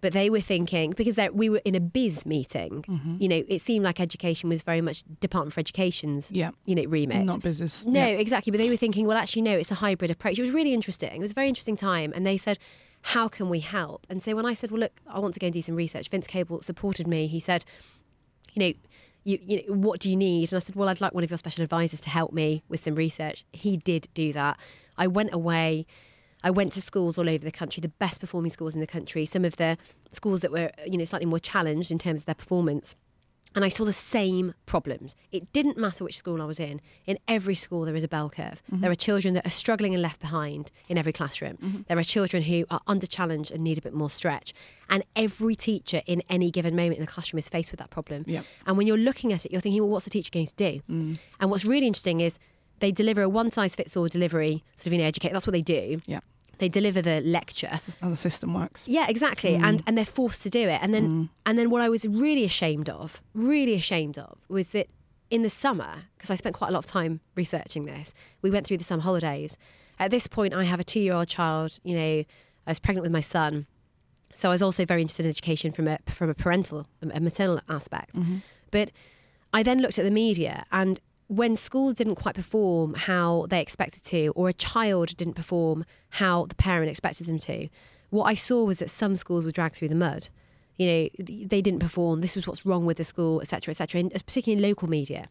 but 0.00 0.12
they 0.12 0.28
were 0.30 0.40
thinking 0.40 0.92
because 0.96 1.16
we 1.32 1.48
were 1.48 1.60
in 1.64 1.74
a 1.74 1.80
BIS 1.80 2.26
meeting. 2.26 2.82
Mm-hmm. 2.86 3.16
You 3.18 3.28
know, 3.28 3.42
it 3.48 3.60
seemed 3.62 3.84
like 3.84 3.98
education 3.98 4.48
was 4.48 4.62
very 4.62 4.80
much 4.80 5.02
Department 5.20 5.52
for 5.54 5.60
Education's, 5.60 6.30
Yeah. 6.30 6.50
you 6.64 6.74
know, 6.74 6.84
remit. 6.84 7.24
Not 7.24 7.40
business. 7.42 7.84
No, 7.86 8.00
Yeah. 8.00 8.06
exactly. 8.18 8.50
But 8.50 8.58
they 8.58 8.68
were 8.70 8.76
thinking, 8.76 9.06
well, 9.06 9.16
actually, 9.16 9.42
no, 9.42 9.56
it's 9.56 9.70
a 9.72 9.76
hybrid 9.76 10.10
approach. 10.10 10.38
It 10.38 10.42
was 10.42 10.52
really 10.52 10.74
interesting. 10.74 11.10
It 11.16 11.20
was 11.20 11.30
a 11.32 11.34
very 11.34 11.48
interesting 11.48 11.76
time. 11.76 12.12
And 12.14 12.26
they 12.26 12.36
said, 12.38 12.58
how 13.06 13.28
can 13.28 13.48
we 13.48 13.60
help? 13.60 14.04
And 14.10 14.20
so 14.20 14.34
when 14.34 14.44
I 14.44 14.52
said, 14.52 14.72
well, 14.72 14.80
look, 14.80 15.00
I 15.06 15.20
want 15.20 15.32
to 15.34 15.38
go 15.38 15.46
and 15.46 15.54
do 15.54 15.62
some 15.62 15.76
research, 15.76 16.08
Vince 16.08 16.26
Cable 16.26 16.60
supported 16.62 17.06
me. 17.06 17.28
He 17.28 17.38
said, 17.38 17.64
you 18.52 18.60
know, 18.60 18.72
you, 19.22 19.38
you 19.40 19.56
know, 19.58 19.74
what 19.74 20.00
do 20.00 20.10
you 20.10 20.16
need? 20.16 20.52
And 20.52 20.56
I 20.56 20.60
said, 20.60 20.74
well, 20.74 20.88
I'd 20.88 21.00
like 21.00 21.14
one 21.14 21.22
of 21.22 21.30
your 21.30 21.38
special 21.38 21.62
advisors 21.62 22.00
to 22.00 22.10
help 22.10 22.32
me 22.32 22.64
with 22.68 22.80
some 22.80 22.96
research. 22.96 23.44
He 23.52 23.76
did 23.76 24.08
do 24.12 24.32
that. 24.32 24.58
I 24.98 25.06
went 25.06 25.32
away. 25.32 25.86
I 26.42 26.50
went 26.50 26.72
to 26.72 26.82
schools 26.82 27.16
all 27.16 27.30
over 27.30 27.44
the 27.44 27.52
country, 27.52 27.80
the 27.80 27.90
best 27.90 28.20
performing 28.20 28.50
schools 28.50 28.74
in 28.74 28.80
the 28.80 28.88
country, 28.88 29.24
some 29.24 29.44
of 29.44 29.56
the 29.56 29.78
schools 30.10 30.40
that 30.40 30.50
were, 30.50 30.72
you 30.84 30.98
know, 30.98 31.04
slightly 31.04 31.26
more 31.26 31.38
challenged 31.38 31.92
in 31.92 32.00
terms 32.00 32.22
of 32.22 32.26
their 32.26 32.34
performance. 32.34 32.96
And 33.56 33.64
I 33.64 33.68
saw 33.68 33.84
the 33.84 33.92
same 33.92 34.52
problems. 34.66 35.16
It 35.32 35.50
didn't 35.52 35.78
matter 35.78 36.04
which 36.04 36.18
school 36.18 36.42
I 36.42 36.44
was 36.44 36.60
in. 36.60 36.82
In 37.06 37.18
every 37.26 37.54
school, 37.54 37.86
there 37.86 37.96
is 37.96 38.04
a 38.04 38.08
bell 38.08 38.28
curve. 38.28 38.62
Mm-hmm. 38.70 38.82
There 38.82 38.90
are 38.90 38.94
children 38.94 39.32
that 39.34 39.46
are 39.46 39.50
struggling 39.50 39.94
and 39.94 40.02
left 40.02 40.20
behind 40.20 40.70
in 40.88 40.98
every 40.98 41.12
classroom. 41.12 41.56
Mm-hmm. 41.56 41.80
There 41.88 41.98
are 41.98 42.04
children 42.04 42.42
who 42.42 42.66
are 42.70 42.82
under 42.86 43.06
challenged 43.06 43.50
and 43.50 43.64
need 43.64 43.78
a 43.78 43.80
bit 43.80 43.94
more 43.94 44.10
stretch. 44.10 44.52
And 44.90 45.04
every 45.16 45.56
teacher 45.56 46.02
in 46.06 46.22
any 46.28 46.50
given 46.50 46.76
moment 46.76 46.96
in 46.96 47.00
the 47.00 47.10
classroom 47.10 47.38
is 47.38 47.48
faced 47.48 47.70
with 47.70 47.80
that 47.80 47.90
problem. 47.90 48.24
Yeah. 48.26 48.42
And 48.66 48.76
when 48.76 48.86
you're 48.86 48.98
looking 48.98 49.32
at 49.32 49.46
it, 49.46 49.52
you're 49.52 49.62
thinking, 49.62 49.82
well, 49.82 49.90
what's 49.90 50.04
the 50.04 50.10
teacher 50.10 50.30
going 50.30 50.46
to 50.46 50.54
do? 50.54 50.82
Mm. 50.90 51.18
And 51.40 51.50
what's 51.50 51.64
really 51.64 51.86
interesting 51.86 52.20
is 52.20 52.38
they 52.80 52.92
deliver 52.92 53.22
a 53.22 53.28
one 53.28 53.50
size 53.50 53.74
fits 53.74 53.96
all 53.96 54.06
delivery, 54.06 54.64
sort 54.76 54.88
of, 54.88 54.92
you 54.92 54.98
know, 54.98 55.04
educate. 55.04 55.32
That's 55.32 55.46
what 55.46 55.52
they 55.52 55.62
do. 55.62 56.02
Yeah. 56.06 56.20
They 56.58 56.68
deliver 56.68 57.02
the 57.02 57.20
lecture. 57.20 57.78
How 58.00 58.08
the 58.08 58.16
system 58.16 58.54
works. 58.54 58.86
Yeah, 58.86 59.06
exactly. 59.08 59.52
Mm. 59.52 59.64
And 59.64 59.82
and 59.86 59.98
they're 59.98 60.04
forced 60.04 60.42
to 60.42 60.50
do 60.50 60.68
it. 60.68 60.80
And 60.82 60.94
then 60.94 61.08
mm. 61.08 61.28
and 61.44 61.58
then 61.58 61.70
what 61.70 61.82
I 61.82 61.88
was 61.88 62.06
really 62.06 62.44
ashamed 62.44 62.88
of, 62.88 63.22
really 63.34 63.74
ashamed 63.74 64.18
of, 64.18 64.38
was 64.48 64.68
that 64.68 64.88
in 65.30 65.42
the 65.42 65.50
summer, 65.50 66.04
because 66.16 66.30
I 66.30 66.36
spent 66.36 66.54
quite 66.54 66.70
a 66.70 66.72
lot 66.72 66.84
of 66.84 66.86
time 66.86 67.20
researching 67.34 67.84
this, 67.84 68.14
we 68.42 68.50
went 68.50 68.66
through 68.66 68.78
the 68.78 68.84
summer 68.84 69.02
holidays. 69.02 69.58
At 69.98 70.10
this 70.10 70.26
point 70.26 70.54
I 70.54 70.64
have 70.64 70.80
a 70.80 70.84
two 70.84 71.00
year 71.00 71.14
old 71.14 71.28
child, 71.28 71.78
you 71.82 71.94
know, 71.94 72.24
I 72.66 72.70
was 72.70 72.78
pregnant 72.78 73.02
with 73.02 73.12
my 73.12 73.20
son. 73.20 73.66
So 74.34 74.50
I 74.50 74.52
was 74.52 74.62
also 74.62 74.84
very 74.84 75.00
interested 75.00 75.24
in 75.24 75.30
education 75.30 75.72
from 75.72 75.88
a 75.88 75.98
from 76.08 76.30
a 76.30 76.34
parental, 76.34 76.86
a 77.02 77.20
maternal 77.20 77.60
aspect. 77.68 78.14
Mm-hmm. 78.14 78.38
But 78.70 78.90
I 79.52 79.62
then 79.62 79.80
looked 79.80 79.98
at 79.98 80.04
the 80.04 80.10
media 80.10 80.64
and 80.70 81.00
when 81.28 81.56
schools 81.56 81.94
didn't 81.94 82.14
quite 82.16 82.34
perform 82.34 82.94
how 82.94 83.46
they 83.48 83.60
expected 83.60 84.04
to, 84.04 84.28
or 84.36 84.48
a 84.48 84.52
child 84.52 85.16
didn't 85.16 85.34
perform 85.34 85.84
how 86.10 86.46
the 86.46 86.54
parent 86.54 86.88
expected 86.90 87.26
them 87.26 87.38
to, 87.40 87.68
what 88.10 88.24
I 88.24 88.34
saw 88.34 88.64
was 88.64 88.78
that 88.78 88.90
some 88.90 89.16
schools 89.16 89.44
were 89.44 89.50
dragged 89.50 89.74
through 89.74 89.88
the 89.88 89.94
mud. 89.96 90.28
You 90.76 90.86
know, 90.86 91.08
they 91.18 91.60
didn't 91.62 91.80
perform. 91.80 92.20
This 92.20 92.36
was 92.36 92.46
what's 92.46 92.64
wrong 92.66 92.84
with 92.86 92.98
the 92.98 93.04
school, 93.04 93.40
etc., 93.40 93.72
etc. 93.72 94.00
And 94.00 94.12
uh, 94.14 94.18
particularly 94.24 94.62
in 94.62 94.68
local 94.68 94.88
media, 94.88 95.28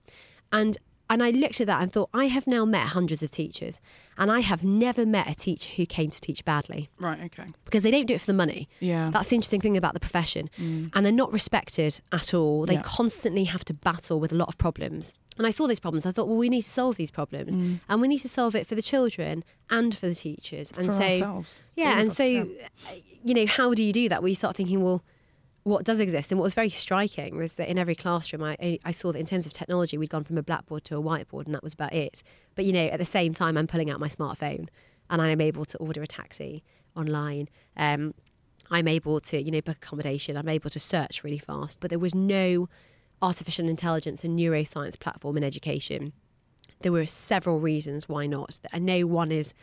and 0.51 0.77
and 1.07 1.21
I 1.21 1.29
looked 1.29 1.61
at 1.61 1.67
that 1.67 1.83
and 1.83 1.91
thought, 1.93 2.09
I 2.15 2.25
have 2.25 2.47
now 2.47 2.65
met 2.65 2.87
hundreds 2.87 3.21
of 3.21 3.29
teachers, 3.29 3.79
and 4.17 4.31
I 4.31 4.39
have 4.39 4.63
never 4.63 5.05
met 5.05 5.29
a 5.29 5.35
teacher 5.35 5.69
who 5.75 5.85
came 5.85 6.09
to 6.09 6.19
teach 6.19 6.43
badly 6.43 6.89
Right. 6.99 7.19
Okay. 7.25 7.45
because 7.63 7.83
they 7.83 7.91
don't 7.91 8.07
do 8.07 8.15
it 8.15 8.21
for 8.21 8.25
the 8.25 8.33
money. 8.33 8.67
Yeah. 8.79 9.11
That's 9.13 9.29
the 9.29 9.35
interesting 9.35 9.61
thing 9.61 9.77
about 9.77 9.93
the 9.93 9.99
profession. 9.99 10.49
Mm. 10.59 10.89
And 10.95 11.05
they're 11.05 11.13
not 11.13 11.31
respected 11.31 12.01
at 12.11 12.33
all. 12.33 12.65
They 12.65 12.73
Yeah. 12.73 12.81
constantly 12.81 13.43
have 13.43 13.63
to 13.65 13.73
battle 13.75 14.19
with 14.19 14.31
a 14.31 14.35
lot 14.35 14.47
of 14.47 14.57
problems. 14.57 15.13
And 15.37 15.45
I 15.45 15.51
saw 15.51 15.67
these 15.67 15.79
problems. 15.79 16.05
I 16.05 16.11
thought, 16.11 16.27
well, 16.27 16.37
we 16.37 16.49
need 16.49 16.61
to 16.61 16.69
solve 16.69 16.95
these 16.95 17.11
problems. 17.11 17.53
And 17.89 18.01
we 18.01 18.07
need 18.07 18.19
to 18.19 18.29
solve 18.29 18.55
it 18.55 18.65
for 18.67 18.75
the 18.75 18.81
children 18.81 19.43
and 19.69 19.95
for 19.95 20.07
the 20.07 20.15
teachers. 20.15 20.71
And 20.77 20.87
For 20.87 20.93
so, 20.93 21.03
ourselves. 21.03 21.59
Yeah, 21.75 21.93
of 21.93 21.99
and 21.99 22.11
us, 22.11 22.17
so, 22.17 22.23
yeah. 22.23 22.45
you 23.23 23.33
know, 23.33 23.45
how 23.45 23.73
do 23.73 23.83
you 23.83 23.91
do 23.91 24.07
that? 24.09 24.21
Well, 24.21 24.29
you 24.29 24.35
start 24.35 24.55
thinking, 24.55 24.81
well, 24.81 25.03
what 25.63 25.83
does 25.83 25.99
exist? 25.99 26.31
And 26.31 26.39
what 26.39 26.45
was 26.45 26.53
very 26.53 26.69
striking 26.69 27.35
was 27.37 27.53
that 27.53 27.69
in 27.69 27.77
every 27.77 27.95
classroom, 27.95 28.43
I, 28.43 28.79
I 28.85 28.91
saw 28.91 29.11
that 29.11 29.19
in 29.19 29.25
terms 29.25 29.45
of 29.45 29.51
technology, 29.51 29.97
we'd 29.97 30.11
gone 30.11 30.23
from 30.23 30.37
a 30.37 30.43
blackboard 30.43 30.85
to 30.85 30.97
a 30.97 31.01
whiteboard, 31.01 31.47
and 31.47 31.55
that 31.55 31.63
was 31.63 31.73
about 31.73 31.93
it. 31.93 32.23
But, 32.53 32.65
you 32.65 32.71
know, 32.71 32.85
at 32.85 32.99
the 32.99 33.05
same 33.05 33.33
time, 33.33 33.57
I'm 33.57 33.67
pulling 33.67 33.89
out 33.89 33.99
my 33.99 34.07
smartphone 34.07 34.69
and 35.09 35.21
I'm 35.21 35.41
able 35.41 35.65
to 35.65 35.77
order 35.79 36.01
a 36.01 36.07
taxi 36.07 36.63
online. 36.95 37.49
Um, 37.75 38.13
I'm 38.71 38.87
able 38.87 39.19
to, 39.19 39.41
you 39.41 39.51
know, 39.51 39.61
book 39.61 39.77
accommodation. 39.77 40.37
I'm 40.37 40.49
able 40.49 40.69
to 40.69 40.79
search 40.79 41.23
really 41.23 41.39
fast. 41.39 41.79
But 41.79 41.89
there 41.89 41.99
was 41.99 42.15
no 42.15 42.69
artificial 43.25 43.67
intelligence 43.67 44.23
and 44.23 44.37
neuroscience 44.37 44.99
platform 44.99 45.37
in 45.37 45.43
education. 45.43 46.13
There 46.81 46.91
were 46.91 47.05
several 47.05 47.59
reasons 47.59 48.07
why 48.07 48.27
not. 48.27 48.59
I 48.71 48.79
know 48.79 49.07
one 49.07 49.31
is 49.31 49.53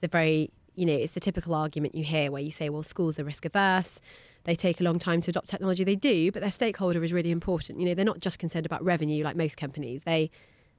the 0.00 0.08
very, 0.08 0.50
you 0.74 0.86
know, 0.86 0.94
it's 0.94 1.12
the 1.12 1.20
typical 1.20 1.54
argument 1.54 1.94
you 1.94 2.04
hear 2.04 2.30
where 2.30 2.42
you 2.42 2.50
say, 2.50 2.68
well, 2.70 2.82
schools 2.82 3.18
are 3.18 3.24
risk 3.24 3.44
averse. 3.44 4.00
They 4.44 4.54
take 4.54 4.80
a 4.80 4.84
long 4.84 4.98
time 4.98 5.20
to 5.22 5.30
adopt 5.30 5.48
technology. 5.48 5.84
They 5.84 5.96
do, 5.96 6.32
but 6.32 6.40
their 6.40 6.50
stakeholder 6.50 7.04
is 7.04 7.12
really 7.12 7.30
important. 7.30 7.78
You 7.78 7.86
know, 7.86 7.94
they're 7.94 8.04
not 8.04 8.20
just 8.20 8.38
concerned 8.38 8.64
about 8.64 8.82
revenue 8.82 9.22
like 9.22 9.36
most 9.36 9.56
companies. 9.56 10.02
They 10.04 10.30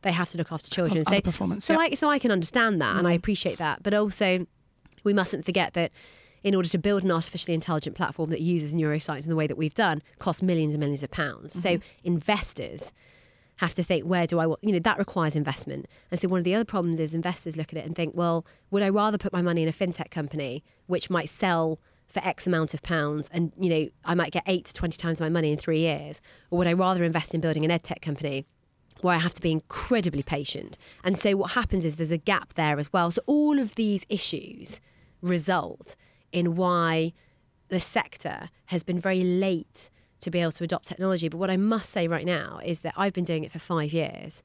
they 0.02 0.12
have 0.12 0.32
to 0.32 0.38
look 0.40 0.52
after 0.52 0.68
children. 0.72 1.04
Other 1.06 1.18
so, 1.18 1.22
performance, 1.22 1.66
so 1.66 1.74
yeah. 1.74 1.80
I 1.80 1.94
so 1.94 2.10
I 2.10 2.18
can 2.18 2.32
understand 2.32 2.82
that 2.82 2.98
and 2.98 3.08
I 3.08 3.14
mm. 3.14 3.18
appreciate 3.18 3.60
that. 3.60 3.84
But 3.84 3.94
also 3.94 4.48
we 5.04 5.14
mustn't 5.14 5.46
forget 5.46 5.74
that 5.74 5.92
in 6.44 6.56
order 6.56 6.68
to 6.70 6.78
build 6.78 7.04
an 7.04 7.12
artificially 7.12 7.54
intelligent 7.54 7.96
platform 7.96 8.30
that 8.32 8.42
uses 8.42 8.74
neuroscience 8.74 9.24
in 9.24 9.30
the 9.30 9.36
way 9.36 9.48
that 9.48 9.58
we've 9.58 9.74
done 9.74 10.02
costs 10.20 10.42
millions 10.42 10.74
and 10.74 10.80
millions 10.80 11.04
of 11.04 11.12
pounds. 11.12 11.60
So 11.60 11.78
mm-hmm. 11.78 11.84
investors 12.04 12.94
have 13.58 13.74
to 13.76 13.84
think 13.84 14.04
where 14.06 14.26
do 14.26 14.40
I 14.40 14.48
want 14.48 14.64
you 14.64 14.72
know 14.72 14.80
that 14.80 14.98
requires 14.98 15.36
investment. 15.36 15.86
And 16.10 16.20
so 16.20 16.28
one 16.28 16.40
of 16.40 16.44
the 16.44 16.56
other 16.56 16.66
problems 16.66 17.00
is 17.00 17.14
investors 17.14 17.56
look 17.56 17.72
at 17.72 17.78
it 17.78 17.86
and 17.86 17.96
think, 17.96 18.16
well, 18.16 18.46
would 18.72 18.82
I 18.82 18.90
rather 18.90 19.20
put 19.20 19.32
my 19.32 19.44
money 19.44 19.62
in 19.62 19.70
a 19.70 19.74
fintech 19.74 20.10
company 20.10 20.64
which 20.88 21.10
might 21.10 21.30
sell 21.30 21.80
for 22.08 22.26
X 22.26 22.48
amount 22.48 22.74
of 22.74 22.82
pounds 22.82 23.30
and 23.32 23.54
you 23.58 23.70
know 23.70 23.88
I 24.04 24.16
might 24.16 24.32
get 24.32 24.44
eight 24.48 24.66
to 24.66 24.74
twenty 24.74 24.98
times 24.98 25.22
my 25.22 25.30
money 25.30 25.52
in 25.52 25.58
three 25.58 25.80
years, 25.80 26.22
or 26.50 26.58
would 26.58 26.68
I 26.68 26.74
rather 26.74 27.04
invest 27.04 27.36
in 27.36 27.42
building 27.42 27.64
an 27.64 27.72
edtech 27.72 28.02
company 28.02 28.46
where 29.02 29.16
I 29.16 29.20
have 29.20 29.34
to 29.34 29.42
be 29.42 29.52
incredibly 29.52 30.22
patient. 30.22 30.78
And 31.04 31.18
so 31.18 31.36
what 31.36 31.52
happens 31.52 31.86
is 31.86 31.96
there's 31.96 32.12
a 32.12 32.18
gap 32.18 32.54
there 32.54 32.80
as 32.80 32.94
well. 32.94 33.12
So 33.12 33.22
all 33.26 33.60
of 33.60 33.76
these 33.76 34.06
issues 34.10 34.80
result 35.22 35.96
in 36.32 36.56
why 36.56 37.14
the 37.70 37.80
sector 37.80 38.50
has 38.66 38.84
been 38.84 39.00
very 39.00 39.24
late 39.24 39.90
to 40.20 40.30
be 40.30 40.40
able 40.40 40.52
to 40.52 40.64
adopt 40.64 40.86
technology. 40.86 41.30
But 41.30 41.38
what 41.38 41.50
I 41.50 41.58
must 41.58 41.90
say 41.90 42.08
right 42.08 42.26
now 42.26 42.60
is 42.64 42.80
that 42.82 42.94
I've 42.96 43.14
been 43.14 43.24
doing 43.24 43.44
it 43.44 43.52
for 43.52 43.60
five 43.60 43.92
years 43.92 44.44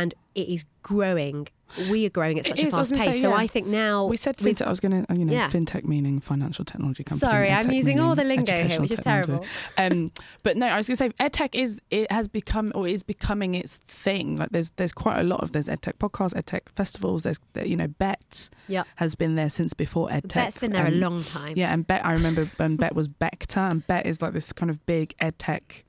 and 0.00 0.14
it 0.34 0.48
is 0.48 0.64
growing. 0.82 1.48
We 1.90 2.06
are 2.06 2.10
growing 2.10 2.38
at 2.38 2.46
It 2.46 2.50
such 2.50 2.62
a 2.62 2.66
is, 2.68 2.74
fast 2.74 2.94
pace. 2.94 3.04
say, 3.04 3.22
So 3.22 3.30
yeah. 3.30 3.34
I 3.34 3.46
think 3.48 3.66
now 3.66 4.06
We 4.06 4.16
said 4.16 4.36
fintech. 4.36 4.66
I 4.68 4.70
was 4.70 4.78
going 4.78 5.04
to, 5.04 5.14
you 5.16 5.24
know, 5.24 5.32
Yeah. 5.32 5.50
fintech 5.50 5.84
meaning 5.84 6.20
financial 6.20 6.64
technology 6.64 7.02
company. 7.02 7.28
Sorry, 7.28 7.50
I'm 7.50 7.72
using 7.72 7.98
all 7.98 8.14
the 8.14 8.22
lingo 8.22 8.52
here, 8.68 8.80
which 8.80 8.92
is 8.92 9.00
technology. 9.00 9.48
Um, 9.76 10.12
but 10.44 10.56
no, 10.56 10.66
I 10.68 10.76
was 10.76 10.86
going 10.86 10.96
to 10.96 11.04
say 11.04 11.10
edtech 11.28 11.56
is 11.56 11.82
it 11.90 12.08
has 12.12 12.28
become 12.28 12.70
or 12.76 12.86
is 12.86 13.02
becoming 13.02 13.54
its 13.56 13.78
thing. 13.88 14.36
Like 14.36 14.50
there's 14.50 14.70
there's 14.76 14.92
quite 14.92 15.18
a 15.18 15.24
lot 15.24 15.40
of 15.42 15.50
there's 15.52 15.66
edtech 15.66 15.94
podcasts, 15.98 16.34
edtech 16.40 16.60
festivals. 16.76 17.24
There's 17.24 17.40
you 17.64 17.76
know 17.76 17.88
Bett 17.88 18.48
Yeah. 18.68 18.84
has 19.02 19.16
been 19.16 19.34
there 19.34 19.50
since 19.50 19.74
before 19.74 20.08
edtech. 20.08 20.34
Bett's 20.34 20.58
been 20.58 20.70
there 20.72 20.86
a 20.86 20.94
Um, 20.94 21.00
long 21.00 21.24
time. 21.24 21.54
Yeah, 21.56 21.72
and 21.74 21.84
Bett 21.84 22.06
I 22.06 22.12
remember 22.12 22.44
when 22.58 22.76
Bett 22.76 22.94
was 22.94 23.08
Becta, 23.08 23.62
and 23.72 23.84
Bett 23.88 24.06
is 24.06 24.22
like 24.22 24.34
this 24.34 24.52
kind 24.52 24.70
of 24.70 24.86
big 24.86 25.14
edtech. 25.20 25.82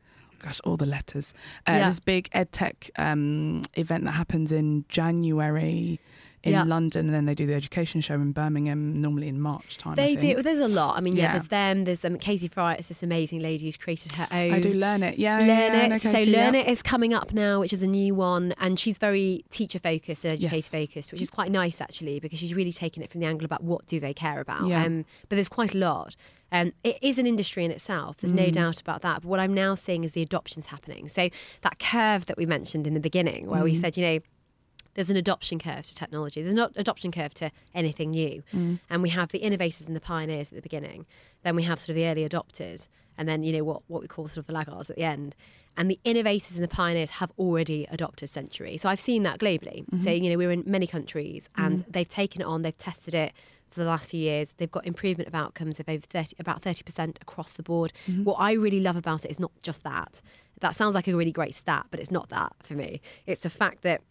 Gosh, 0.47 0.61
all 0.63 0.77
the 0.77 0.85
letters. 0.85 1.33
Uh, 1.67 1.73
Yeah. 1.73 1.89
This 1.89 1.99
big 1.99 2.29
edtech 2.31 2.89
um, 2.97 3.61
event 3.75 4.05
that 4.05 4.11
happens 4.11 4.51
in 4.53 4.85
January 4.87 5.99
in 6.43 6.53
Yeah. 6.53 6.63
London, 6.63 7.07
and 7.07 7.13
then 7.13 7.25
they 7.25 7.35
do 7.35 7.45
the 7.45 7.55
education 7.55 7.99
show 7.99 8.13
in 8.13 8.31
Birmingham, 8.31 9.01
normally 9.01 9.27
in 9.27 9.41
March 9.41 9.77
time. 9.77 9.95
They 9.95 10.15
do. 10.15 10.41
There's 10.41 10.61
a 10.61 10.67
lot. 10.69 10.95
I 10.97 11.01
mean, 11.01 11.17
yeah, 11.17 11.23
Yeah. 11.23 11.33
there's 11.33 11.47
them. 11.49 11.83
There's 11.83 12.05
um, 12.05 12.17
Katie 12.17 12.47
Fry. 12.47 12.75
It's 12.75 12.87
this 12.87 13.03
amazing 13.03 13.41
lady 13.41 13.65
who's 13.65 13.75
created 13.75 14.13
her 14.13 14.27
own. 14.31 14.53
I 14.53 14.61
do 14.61 14.71
learn 14.71 15.03
it. 15.03 15.19
Yeah, 15.19 15.39
Learn 15.39 15.47
yeah, 15.47 15.95
it. 15.95 15.99
So 16.01 16.11
Katie, 16.13 16.31
Learn 16.31 16.55
it 16.55 16.67
is 16.69 16.81
coming 16.81 17.13
up 17.13 17.33
now, 17.33 17.59
which 17.59 17.73
is 17.73 17.81
a 17.83 17.87
new 17.87 18.15
one, 18.15 18.53
and 18.59 18.79
she's 18.79 18.97
very 18.97 19.43
teacher 19.49 19.79
focused 19.79 20.23
and 20.23 20.31
educator 20.33 20.55
Yes. 20.55 20.67
focused, 20.67 21.11
which 21.11 21.21
is 21.21 21.29
quite 21.29 21.51
nice 21.51 21.81
actually 21.81 22.21
because 22.21 22.39
she's 22.39 22.53
really 22.53 22.71
taken 22.71 23.03
it 23.03 23.09
from 23.09 23.19
the 23.19 23.27
angle 23.27 23.43
about 23.43 23.63
what 23.63 23.85
do 23.87 23.99
they 23.99 24.13
care 24.13 24.39
about. 24.39 24.67
Yeah. 24.67 24.85
Um, 24.85 25.03
but 25.27 25.35
there's 25.35 25.49
quite 25.49 25.73
a 25.73 25.77
lot. 25.77 26.15
Um, 26.51 26.71
it 26.83 26.97
is 27.01 27.17
an 27.19 27.27
industry 27.27 27.65
in 27.65 27.71
itself. 27.71 28.17
There's 28.17 28.31
Mm. 28.31 28.45
no 28.45 28.49
doubt 28.51 28.79
about 28.79 29.01
that. 29.01 29.21
But 29.21 29.27
what 29.27 29.39
I'm 29.39 29.53
now 29.53 29.75
seeing 29.75 30.03
is 30.03 30.13
the 30.13 30.21
adoptions 30.21 30.67
happening. 30.67 31.09
So 31.09 31.29
that 31.61 31.79
curve 31.79 32.25
that 32.27 32.37
we 32.37 32.45
mentioned 32.45 32.87
in 32.87 32.93
the 32.93 32.99
beginning, 32.99 33.47
where 33.47 33.63
we 33.63 33.75
Mm. 33.75 33.81
said, 33.81 33.97
you 33.97 34.03
know, 34.05 34.19
there's 34.93 35.09
an 35.11 35.17
adoption 35.17 35.59
curve 35.59 35.83
to 35.85 35.93
technology. 35.93 36.41
There's 36.41 36.55
not 36.55 36.71
adoption 36.75 37.11
curve 37.11 37.33
to 37.35 37.51
anything 37.75 38.11
new. 38.11 38.43
Mm. 38.53 38.79
And 38.89 39.03
we 39.03 39.09
have 39.09 39.31
the 39.31 39.39
innovators 39.39 39.85
and 39.85 39.95
the 39.95 40.01
pioneers 40.01 40.47
at 40.51 40.55
the 40.55 40.61
beginning. 40.61 41.05
Then 41.43 41.55
we 41.55 41.63
have 41.63 41.79
sort 41.79 41.89
of 41.89 41.95
the 41.95 42.07
early 42.07 42.27
adopters, 42.27 42.89
and 43.17 43.27
then 43.27 43.43
you 43.43 43.51
know 43.53 43.63
what 43.63 43.83
what 43.87 44.01
we 44.01 44.07
call 44.07 44.27
sort 44.27 44.37
of 44.37 44.47
the 44.47 44.53
laggards 44.53 44.89
at 44.89 44.95
the 44.95 45.03
end. 45.03 45.35
And 45.79 45.91
the 45.91 45.99
innovators 46.03 46.55
and 46.55 46.63
the 46.63 46.67
pioneers 46.67 47.11
have 47.11 47.31
already 47.37 47.85
adopted 47.91 48.29
Century. 48.29 48.77
So 48.77 48.89
I've 48.89 48.99
seen 48.99 49.21
that 49.23 49.37
globally. 49.39 49.85
Mm-hmm. 49.85 50.03
So 50.03 50.09
you 50.09 50.31
know 50.31 50.37
we're 50.37 50.51
in 50.51 50.63
many 50.65 50.87
countries, 50.87 51.47
and 51.55 51.79
Mm. 51.85 51.91
they've 51.91 52.09
taken 52.09 52.41
it 52.41 52.45
on. 52.45 52.63
They've 52.63 52.75
tested 52.77 53.13
it 53.13 53.33
for 53.69 53.79
the 53.79 53.85
last 53.85 54.11
few 54.11 54.19
years. 54.19 54.53
They've 54.57 54.71
got 54.71 54.85
improvement 54.85 55.27
of 55.27 55.35
outcomes 55.35 55.79
of 55.79 55.89
over 55.89 56.05
30, 56.05 56.35
about 56.39 56.61
30% 56.61 57.21
across 57.21 57.53
the 57.53 57.63
board. 57.63 57.93
Mm-hmm. 58.07 58.23
What 58.23 58.35
I 58.35 58.53
really 58.53 58.79
love 58.79 58.95
about 58.95 59.25
it 59.25 59.31
is 59.31 59.39
not 59.39 59.51
just 59.61 59.83
that. 59.83 60.21
That 60.61 60.75
sounds 60.75 60.95
like 60.95 61.07
a 61.07 61.15
really 61.15 61.31
great 61.31 61.53
stat, 61.53 61.87
but 61.91 61.99
it's 61.99 62.11
not 62.11 62.29
that 62.29 62.53
for 62.63 62.73
me. 62.73 63.01
It's 63.25 63.41
the 63.41 63.49
fact 63.49 63.83
that 63.83 64.01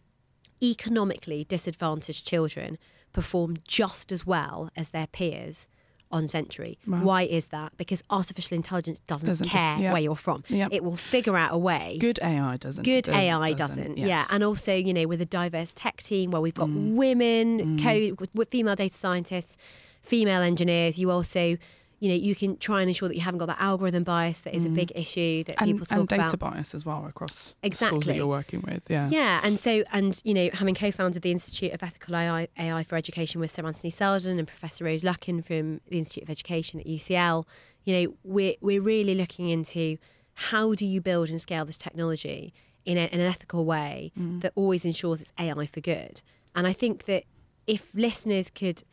economically 0.61 1.43
disadvantaged 1.43 2.25
children 2.25 2.77
perform 3.13 3.57
just 3.67 4.11
as 4.11 4.25
well 4.25 4.69
as 4.75 4.89
their 4.89 5.07
peers 5.07 5.67
on 6.11 6.27
Century. 6.27 6.77
Wow. 6.87 7.03
Why 7.03 7.23
is 7.23 7.47
that? 7.47 7.75
Because 7.77 8.01
artificial 8.09 8.55
intelligence 8.55 8.99
doesn't, 9.07 9.27
Doesn't 9.27 9.45
just- 9.47 9.55
care 9.55 9.77
yeah. 9.77 9.91
where 9.91 10.01
you're 10.01 10.15
from. 10.15 10.43
Yeah. 10.47 10.67
It 10.71 10.83
will 10.83 10.95
figure 10.95 11.35
out 11.37 11.53
a 11.53 11.57
way. 11.57 11.97
Good 11.99 12.19
AI 12.23 12.57
doesn't. 12.57 12.83
Good 12.83 13.05
does- 13.05 13.15
AI 13.15 13.53
doesn't, 13.53 13.97
yeah, 13.97 14.05
yes. 14.07 14.27
and 14.31 14.43
also 14.43 14.73
you 14.73 14.93
know 14.93 15.05
with 15.07 15.21
a 15.21 15.25
diverse 15.25 15.73
tech 15.73 15.97
team 16.01 16.31
where 16.31 16.41
we've 16.41 16.53
got 16.53 16.69
Mm. 16.69 16.93
women, 16.95 17.79
co- 17.83 18.15
with, 18.19 18.33
with 18.33 18.49
female 18.49 18.75
data 18.75 18.95
scientists, 18.95 19.57
female 20.01 20.41
engineers. 20.41 20.97
You 20.97 21.11
also, 21.11 21.57
you 21.99 22.09
know, 22.09 22.15
you 22.15 22.35
can 22.35 22.57
try 22.57 22.81
and 22.81 22.89
ensure 22.89 23.09
that 23.09 23.15
you 23.15 23.21
haven't 23.21 23.39
got 23.39 23.47
that 23.47 23.59
algorithm 23.59 24.03
bias 24.03 24.41
that 24.41 24.53
is 24.55 24.63
a 24.65 24.69
big 24.69 24.91
issue 24.95 25.43
that 25.45 25.55
Mm. 25.57 25.61
and, 25.61 25.71
people 25.71 25.85
talk 25.87 25.97
and 25.99 26.07
data 26.07 26.33
about. 26.35 26.53
bias 26.53 26.75
as 26.75 26.85
well 26.85 27.05
across 27.07 27.55
the 27.63 27.71
schools 27.71 28.05
that 28.05 28.15
you're 28.15 28.27
working 28.27 28.61
with. 28.61 28.83
Yeah. 28.89 29.09
Yeah, 29.09 29.41
and 29.43 29.59
so 29.59 29.83
and 29.91 30.21
you 30.23 30.33
know, 30.33 30.49
having 30.53 30.75
co-founded 30.75 31.21
the 31.23 31.31
Institute 31.31 31.71
of 31.73 31.81
Ethical 31.81 32.15
AI, 32.15 32.47
AI 32.59 32.83
for 32.83 32.95
Education 32.97 33.41
with 33.41 33.51
Sir 33.51 33.65
Anthony 33.65 33.89
Seldon 33.89 34.37
and 34.37 34.47
Professor 34.47 34.85
Rose 34.85 35.03
Luckin 35.03 35.43
from 35.43 35.81
the 35.89 35.97
Institute 35.97 36.23
of 36.23 36.29
Education 36.29 36.79
at 36.79 36.85
UCL, 36.85 37.45
you 37.83 37.93
know, 37.95 38.13
we're 38.23 38.55
we're 38.61 38.81
really 38.81 39.15
looking 39.15 39.49
into 39.49 39.97
how 40.35 40.75
do 40.75 40.85
you 40.85 41.01
build 41.01 41.29
and 41.29 41.41
scale 41.41 41.65
this 41.65 41.77
technology 41.79 42.53
in, 42.85 42.97
a, 42.99 43.05
in 43.05 43.19
an 43.19 43.25
ethical 43.25 43.65
way 43.65 44.11
that 44.15 44.51
always 44.55 44.85
ensures 44.85 45.19
it's 45.19 45.33
AI 45.39 45.65
for 45.65 45.81
good. 45.81 46.21
And 46.55 46.67
I 46.67 46.73
think 46.73 47.05
that 47.05 47.23
if 47.65 47.93
listeners 47.95 48.51
could 48.51 48.83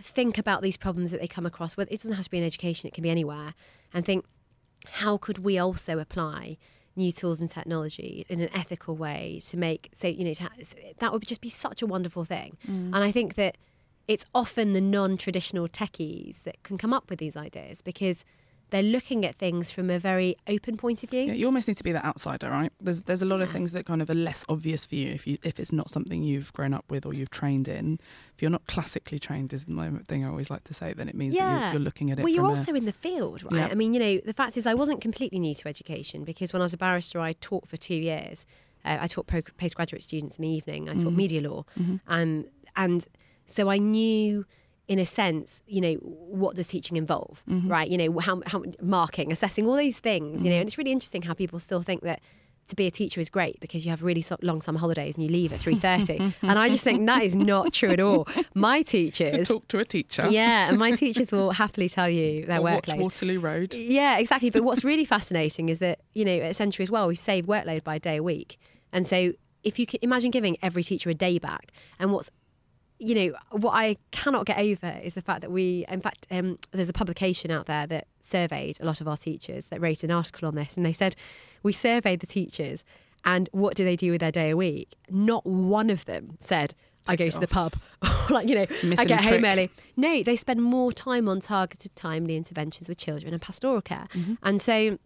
think 0.00 0.38
about 0.38 0.62
these 0.62 0.76
problems 0.76 1.10
that 1.10 1.20
they 1.20 1.28
come 1.28 1.46
across, 1.46 1.76
whether 1.76 1.90
it 1.90 1.96
doesn't 1.96 2.14
have 2.14 2.24
to 2.24 2.30
be 2.30 2.38
in 2.38 2.44
education, 2.44 2.88
it 2.88 2.94
can 2.94 3.02
be 3.02 3.10
anywhere, 3.10 3.54
and 3.92 4.04
think 4.04 4.24
how 4.86 5.16
could 5.16 5.38
we 5.38 5.58
also 5.58 5.98
apply 5.98 6.58
new 6.96 7.10
tools 7.10 7.40
and 7.40 7.50
technology 7.50 8.24
in 8.28 8.40
an 8.40 8.48
ethical 8.54 8.96
way 8.96 9.40
to 9.44 9.56
make 9.56 9.90
so 9.92 10.06
you 10.06 10.24
know 10.24 10.34
that 10.98 11.12
would 11.12 11.26
just 11.26 11.40
be 11.40 11.48
such 11.48 11.82
a 11.82 11.86
wonderful 11.86 12.24
thing. 12.24 12.56
Mm. 12.68 12.94
And 12.94 12.96
i 12.96 13.10
think 13.10 13.34
that 13.34 13.56
it's 14.06 14.26
often 14.34 14.72
the 14.72 14.80
non-traditional 14.80 15.66
techies 15.68 16.42
that 16.42 16.62
can 16.62 16.76
come 16.76 16.92
up 16.92 17.08
with 17.08 17.18
these 17.18 17.36
ideas 17.36 17.80
because 17.80 18.24
they're 18.74 18.82
looking 18.96 19.24
at 19.24 19.34
things 19.36 19.70
from 19.70 19.88
a 19.88 19.98
very 20.10 20.30
open 20.54 20.76
point 20.76 21.02
of 21.04 21.08
view 21.10 21.22
Yeah, 21.28 21.32
you 21.40 21.46
almost 21.46 21.68
need 21.68 21.76
to 21.82 21.84
be 21.84 21.92
the 21.92 22.04
outsider, 22.04 22.50
right? 22.50 22.72
There's 22.80 23.02
there's 23.02 23.22
a 23.22 23.26
lot 23.32 23.40
of 23.40 23.48
things 23.50 23.70
that 23.72 23.86
kind 23.86 24.02
of 24.02 24.10
are 24.10 24.14
less 24.30 24.44
obvious 24.48 24.84
for 24.84 24.96
you 24.96 25.08
if 25.18 25.26
you 25.28 25.38
if 25.50 25.60
it's 25.62 25.72
not 25.80 25.88
something 25.96 26.18
you've 26.30 26.52
grown 26.58 26.74
up 26.74 26.84
with 26.90 27.06
or 27.06 27.12
you've 27.14 27.30
trained 27.30 27.68
in. 27.68 27.98
If 28.34 28.42
you're 28.42 28.50
not 28.58 28.66
classically 28.66 29.18
trained, 29.20 29.52
is 29.52 29.64
the 29.66 30.00
thing 30.08 30.24
I 30.24 30.28
always 30.28 30.50
like 30.50 30.64
to 30.64 30.74
say. 30.74 30.92
Then 30.92 31.08
it 31.08 31.14
means 31.14 31.34
that 31.34 31.38
Yeah. 31.44 31.60
you're, 31.64 31.72
you're 31.74 31.86
looking 31.88 32.10
at 32.10 32.18
it. 32.18 32.22
well, 32.24 32.32
you're 32.32 32.42
from 32.48 32.56
a- 32.56 32.58
also 32.58 32.74
in 32.74 32.84
the 32.84 32.92
field, 33.06 33.44
right? 33.44 33.52
Yeah. 33.60 33.68
I 33.70 33.74
mean, 33.74 33.94
you 33.94 34.00
know, 34.00 34.18
the 34.30 34.32
fact 34.32 34.56
is, 34.58 34.66
I 34.66 34.74
wasn't 34.74 35.00
completely 35.00 35.38
new 35.38 35.54
to 35.54 35.68
education 35.68 36.24
because 36.24 36.52
when 36.52 36.60
I 36.60 36.64
was 36.64 36.74
a 36.74 36.78
barrister, 36.86 37.20
I 37.20 37.32
taught 37.34 37.68
for 37.68 37.76
two 37.76 37.94
years. 38.12 38.44
Uh, 38.84 38.98
I 39.00 39.06
taught 39.06 39.26
pro- 39.28 39.40
postgraduate 39.56 40.02
students 40.02 40.34
in 40.36 40.42
the 40.42 40.48
evening. 40.58 40.88
I 40.88 40.94
taught 40.94 41.02
Mm-hmm. 41.14 41.16
media 41.24 41.40
law, 41.48 41.64
um, 42.08 42.46
and 42.76 43.06
so 43.46 43.68
I 43.70 43.78
knew, 43.78 44.44
in 44.88 44.98
a 44.98 45.06
sense, 45.06 45.62
you 45.66 45.80
know, 45.80 45.94
what 45.94 46.56
does 46.56 46.68
teaching 46.68 46.96
involve, 46.96 47.42
Mm-hmm. 47.48 47.68
right? 47.68 47.88
You 47.88 47.96
know, 47.98 48.18
how, 48.18 48.42
how 48.46 48.62
marking, 48.82 49.32
assessing, 49.32 49.66
all 49.66 49.76
these 49.76 49.98
things. 49.98 50.42
You 50.44 50.50
know, 50.50 50.56
and 50.56 50.66
it's 50.68 50.76
really 50.78 50.92
interesting 50.92 51.22
how 51.22 51.32
people 51.34 51.58
still 51.58 51.82
think 51.82 52.02
that 52.02 52.20
to 52.66 52.76
be 52.76 52.86
a 52.86 52.90
teacher 52.90 53.20
is 53.20 53.28
great 53.28 53.60
because 53.60 53.84
you 53.84 53.90
have 53.90 54.02
really 54.02 54.24
long 54.40 54.62
summer 54.62 54.78
holidays 54.78 55.16
and 55.16 55.22
you 55.24 55.28
leave 55.30 55.52
at 55.52 55.60
3.30 55.60 56.32
and 56.42 56.58
i 56.58 56.70
just 56.70 56.82
think 56.82 57.04
that 57.06 57.22
is 57.22 57.34
not 57.36 57.74
true 57.74 57.90
at 57.90 58.00
all 58.00 58.26
my 58.54 58.80
to 58.90 58.90
teachers 58.90 59.48
talk 59.48 59.68
to 59.68 59.78
a 59.80 59.84
teacher. 59.84 60.26
yeah, 60.30 60.70
and 60.70 60.78
my 60.78 60.92
teachers 60.96 61.30
will 61.30 61.50
happily 61.50 61.90
tell 61.90 62.08
you 62.08 62.46
their 62.46 62.60
or 62.60 62.64
workload. 62.68 63.02
Waterloo 63.02 63.38
Road. 63.38 63.74
Yeah, 63.74 64.16
exactly. 64.16 64.48
But 64.48 64.64
what's 64.64 64.82
really 64.82 65.04
fascinating 65.04 65.68
is 65.68 65.78
that, 65.80 66.00
you 66.14 66.24
know, 66.24 66.32
at 66.38 66.56
Century 66.56 66.84
as 66.84 66.90
well, 66.90 67.06
we 67.06 67.16
save 67.16 67.44
workload 67.44 67.84
by 67.84 67.96
a 67.96 68.00
day 68.00 68.16
a 68.16 68.22
week. 68.22 68.56
And 68.94 69.06
so 69.06 69.34
if 69.62 69.78
you 69.78 69.84
can 69.84 69.98
imagine 70.00 70.30
giving 70.30 70.56
every 70.62 70.82
teacher 70.82 71.10
a 71.10 71.14
day 71.14 71.38
back, 71.38 71.70
and 71.98 72.12
what's 72.12 72.30
you 73.04 73.14
know, 73.14 73.34
what 73.50 73.72
I 73.72 73.96
cannot 74.10 74.46
get 74.46 74.58
over 74.58 74.98
is 75.02 75.14
the 75.14 75.22
fact 75.22 75.42
that 75.42 75.50
we, 75.50 75.84
in 75.88 76.00
fact, 76.00 76.26
um, 76.30 76.58
there's 76.72 76.88
a 76.88 76.94
publication 76.94 77.50
out 77.50 77.66
there 77.66 77.86
that 77.86 78.06
surveyed 78.20 78.80
a 78.80 78.84
lot 78.84 79.00
of 79.00 79.08
our 79.08 79.16
teachers 79.16 79.66
that 79.66 79.80
wrote 79.80 80.02
an 80.02 80.10
article 80.10 80.48
on 80.48 80.54
this, 80.54 80.76
and 80.76 80.86
they 80.86 80.92
said 80.92 81.14
we 81.62 81.72
surveyed 81.72 82.20
the 82.20 82.26
teachers, 82.26 82.84
and 83.24 83.48
what 83.52 83.76
do 83.76 83.84
they 83.84 83.96
do 83.96 84.10
with 84.10 84.20
their 84.20 84.32
day 84.32 84.50
a 84.50 84.56
week? 84.56 84.94
Not 85.10 85.44
one 85.44 85.90
of 85.90 86.04
them 86.06 86.38
said, 86.40 86.74
I 87.06 87.16
go 87.16 87.28
to 87.28 87.38
the 87.38 87.48
pub. 87.48 87.74
like, 88.30 88.48
you 88.48 88.54
know, 88.54 88.66
I 88.98 89.04
get 89.04 89.24
home 89.24 89.44
early. 89.44 89.70
No, 89.96 90.22
they 90.22 90.36
spend 90.36 90.62
more 90.62 90.90
time 90.92 91.28
on 91.28 91.40
targeted, 91.40 91.94
timely 91.96 92.36
interventions 92.36 92.88
with 92.88 92.96
children 92.96 93.34
and 93.34 93.42
pastoral 93.42 93.82
care. 93.82 94.06
Mm-hmm. 94.14 94.34
And 94.42 94.60
so, 94.60 94.98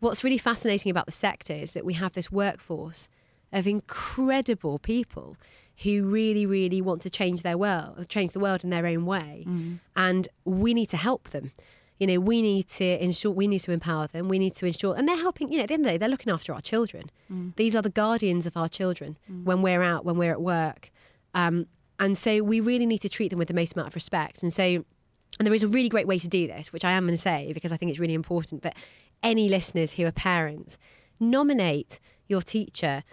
what's 0.00 0.24
really 0.24 0.38
fascinating 0.38 0.90
about 0.90 1.06
the 1.06 1.12
sector 1.12 1.52
is 1.52 1.74
that 1.74 1.84
we 1.84 1.94
have 1.94 2.14
this 2.14 2.32
workforce 2.32 3.08
of 3.52 3.66
incredible 3.66 4.78
people 4.80 5.36
who 5.82 6.04
really, 6.04 6.46
really 6.46 6.80
want 6.80 7.02
to 7.02 7.10
change 7.10 7.42
their 7.42 7.58
world, 7.58 8.08
change 8.08 8.32
the 8.32 8.40
world 8.40 8.64
in 8.64 8.70
their 8.70 8.86
own 8.86 9.04
way. 9.04 9.44
Mm. 9.46 9.80
And 9.94 10.28
we 10.44 10.72
need 10.72 10.86
to 10.86 10.96
help 10.96 11.30
them. 11.30 11.52
You 11.98 12.06
know, 12.06 12.20
we 12.20 12.42
need 12.42 12.68
to 12.68 13.02
ensure, 13.02 13.30
we 13.30 13.46
need 13.46 13.60
to 13.60 13.72
empower 13.72 14.06
them. 14.06 14.28
We 14.28 14.38
need 14.38 14.54
to 14.54 14.66
ensure, 14.66 14.94
and 14.96 15.08
they're 15.08 15.16
helping, 15.16 15.50
you 15.50 15.58
know, 15.58 15.62
at 15.62 15.68
the 15.68 15.74
end 15.74 15.82
of 15.82 15.86
the 15.86 15.92
day, 15.92 15.98
they're 15.98 16.08
looking 16.08 16.32
after 16.32 16.52
our 16.52 16.60
children. 16.60 17.10
These 17.56 17.74
are 17.74 17.82
the 17.82 17.90
guardians 17.90 18.46
of 18.46 18.56
our 18.56 18.68
children 18.68 19.16
when 19.44 19.62
we're 19.62 19.82
out, 19.82 20.04
when 20.04 20.18
we're 20.18 20.32
at 20.32 20.42
work. 20.42 20.90
Um, 21.34 21.66
and 21.98 22.16
so 22.18 22.42
we 22.42 22.60
really 22.60 22.86
need 22.86 22.98
to 22.98 23.08
treat 23.08 23.28
them 23.28 23.38
with 23.38 23.48
the 23.48 23.54
most 23.54 23.74
amount 23.74 23.88
of 23.88 23.94
respect. 23.94 24.42
And 24.42 24.52
so, 24.52 24.62
and 24.62 25.46
there 25.46 25.54
is 25.54 25.62
a 25.62 25.68
really 25.68 25.88
great 25.88 26.06
way 26.06 26.18
to 26.18 26.28
do 26.28 26.46
this, 26.46 26.72
which 26.72 26.84
I 26.84 26.92
am 26.92 27.04
going 27.04 27.14
to 27.14 27.20
say 27.20 27.52
because 27.52 27.72
I 27.72 27.76
think 27.76 27.90
it's 27.90 27.98
really 27.98 28.14
important. 28.14 28.62
But 28.62 28.74
any 29.22 29.48
listeners 29.48 29.94
who 29.94 30.04
are 30.06 30.12
parents, 30.12 30.78
nominate 31.18 31.98
your 32.28 32.42
teacher 32.42 33.04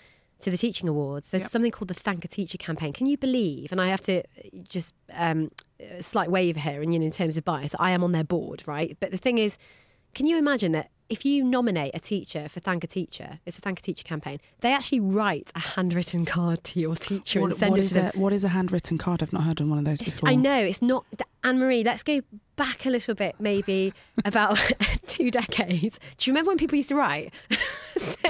to 0.44 0.52
the 0.52 0.58
teaching 0.58 0.88
awards. 0.88 1.30
There's 1.30 1.44
Yep. 1.44 1.52
something 1.52 1.72
called 1.72 1.88
the 1.90 1.94
Thank 1.94 2.24
a 2.24 2.28
Teacher 2.28 2.58
campaign. 2.58 2.94
Can 2.94 3.08
you 3.08 3.18
believe? 3.18 3.72
And 3.72 3.82
I 3.82 3.88
have 3.88 4.02
to 4.04 4.24
just 4.64 4.94
um, 5.14 5.52
a 5.80 6.02
slight 6.04 6.30
wave 6.32 6.58
here, 6.58 6.82
and 6.82 6.94
you 6.94 7.00
know, 7.00 7.06
in 7.06 7.12
terms 7.12 7.38
of 7.38 7.44
bias, 7.46 7.76
I 7.80 7.92
am 7.92 8.04
on 8.04 8.12
their 8.12 8.24
board, 8.24 8.64
right? 8.66 8.96
But 9.00 9.12
the 9.12 9.18
thing 9.18 9.38
is, 9.38 9.58
can 10.14 10.28
you 10.28 10.38
imagine 10.38 10.72
that 10.74 10.90
if 11.10 11.26
you 11.26 11.44
nominate 11.44 11.92
a 11.94 12.00
teacher 12.00 12.48
for 12.48 12.60
Thank 12.60 12.84
a 12.84 12.88
Teacher, 12.88 13.40
it's 13.46 13.58
a 13.58 13.62
Thank 13.62 13.80
a 13.80 13.82
Teacher 13.82 14.04
campaign, 14.04 14.40
they 14.62 14.72
actually 14.74 15.00
write 15.02 15.52
a 15.56 15.60
handwritten 15.60 16.26
card 16.26 16.64
to 16.66 16.80
your 16.80 16.96
teacher 16.96 17.40
and 17.42 17.54
send 17.56 17.72
what 17.72 17.80
it 17.80 17.82
is 17.82 17.90
to 17.90 17.94
them. 17.96 18.12
a, 18.16 18.20
what 18.20 18.34
is 18.34 18.44
a 18.44 18.50
handwritten 18.50 18.98
card? 18.98 19.22
I've 19.22 19.34
not 19.34 19.44
heard 19.44 19.60
of 19.62 19.68
one 19.70 19.80
of 19.80 19.86
those 19.86 20.02
It's- 20.02 20.14
before. 20.14 20.30
I 20.30 20.36
know 20.36 20.58
it's 20.58 20.82
not 20.82 21.06
Anne 21.44 21.60
Marie. 21.60 21.84
Let's 21.84 22.04
go 22.04 22.22
back 22.56 22.86
a 22.86 22.90
little 22.90 23.16
bit, 23.16 23.36
maybe 23.40 23.94
about 24.26 24.58
two 25.08 25.32
decades. 25.32 26.00
Do 26.18 26.30
you 26.30 26.34
remember 26.34 26.50
when 26.50 26.58
people 26.58 26.76
used 26.76 26.90
to 26.90 26.96
write? 26.96 27.34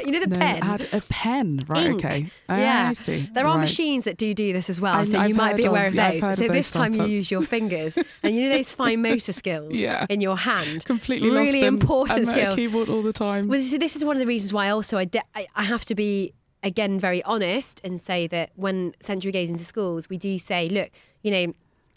You 0.05 0.11
know 0.11 0.19
the 0.19 0.27
No, 0.27 0.35
pen. 0.35 0.61
Had 0.61 0.87
a 0.91 0.99
pen, 1.07 1.59
right? 1.67 1.85
Ink. 1.85 2.03
Okay. 2.03 2.29
Ah, 2.49 2.57
yeah, 2.57 2.87
I 2.89 2.93
see. 2.93 3.29
There 3.33 3.45
are 3.45 3.55
Right. 3.55 3.61
machines 3.61 4.03
that 4.03 4.17
do 4.17 4.33
do 4.33 4.51
this 4.51 4.69
as 4.69 4.81
well, 4.81 4.95
I- 4.95 5.05
so 5.05 5.17
I've 5.17 5.29
you 5.29 5.35
might 5.35 5.55
be 5.55 5.63
aware 5.63 5.87
of- 5.87 5.93
of 5.97 6.21
those. 6.21 6.37
so 6.45 6.47
this 6.51 6.71
time 6.71 6.91
you 6.93 7.05
use 7.05 7.31
your 7.31 7.41
fingers, 7.41 7.97
and 8.21 8.35
you 8.35 8.41
know 8.49 8.55
those 8.57 8.71
fine 8.73 9.01
motor 9.01 9.31
skills 9.31 9.71
Yeah. 9.73 10.05
in 10.09 10.19
your 10.19 10.35
hand. 10.37 10.83
Completely 10.83 11.29
really 11.29 11.45
lost 11.45 11.61
them. 11.61 11.73
important 11.75 12.17
I'm 12.19 12.29
at 12.29 12.37
a 12.37 12.39
skills. 12.41 12.55
keyboard 12.55 12.89
all 12.89 13.01
the 13.01 13.13
time. 13.13 13.47
Well, 13.47 13.61
so 13.61 13.77
this 13.77 13.95
is 13.95 14.03
one 14.03 14.17
of 14.17 14.19
the 14.19 14.27
reasons 14.27 14.51
why 14.51 14.67
also 14.69 14.97
I, 14.97 15.05
de- 15.05 15.23
I, 15.35 15.47
I 15.55 15.63
have 15.63 15.85
to 15.85 15.95
be 15.95 16.33
again 16.63 16.99
very 16.99 17.23
honest 17.23 17.79
and 17.85 18.01
say 18.01 18.27
that 18.27 18.49
when 18.55 18.93
Century 18.99 19.31
goes 19.31 19.49
into 19.49 19.63
schools, 19.63 20.09
we 20.09 20.17
do 20.17 20.37
say, 20.37 20.67
look, 20.67 20.89
you 21.21 21.31
know. 21.31 21.53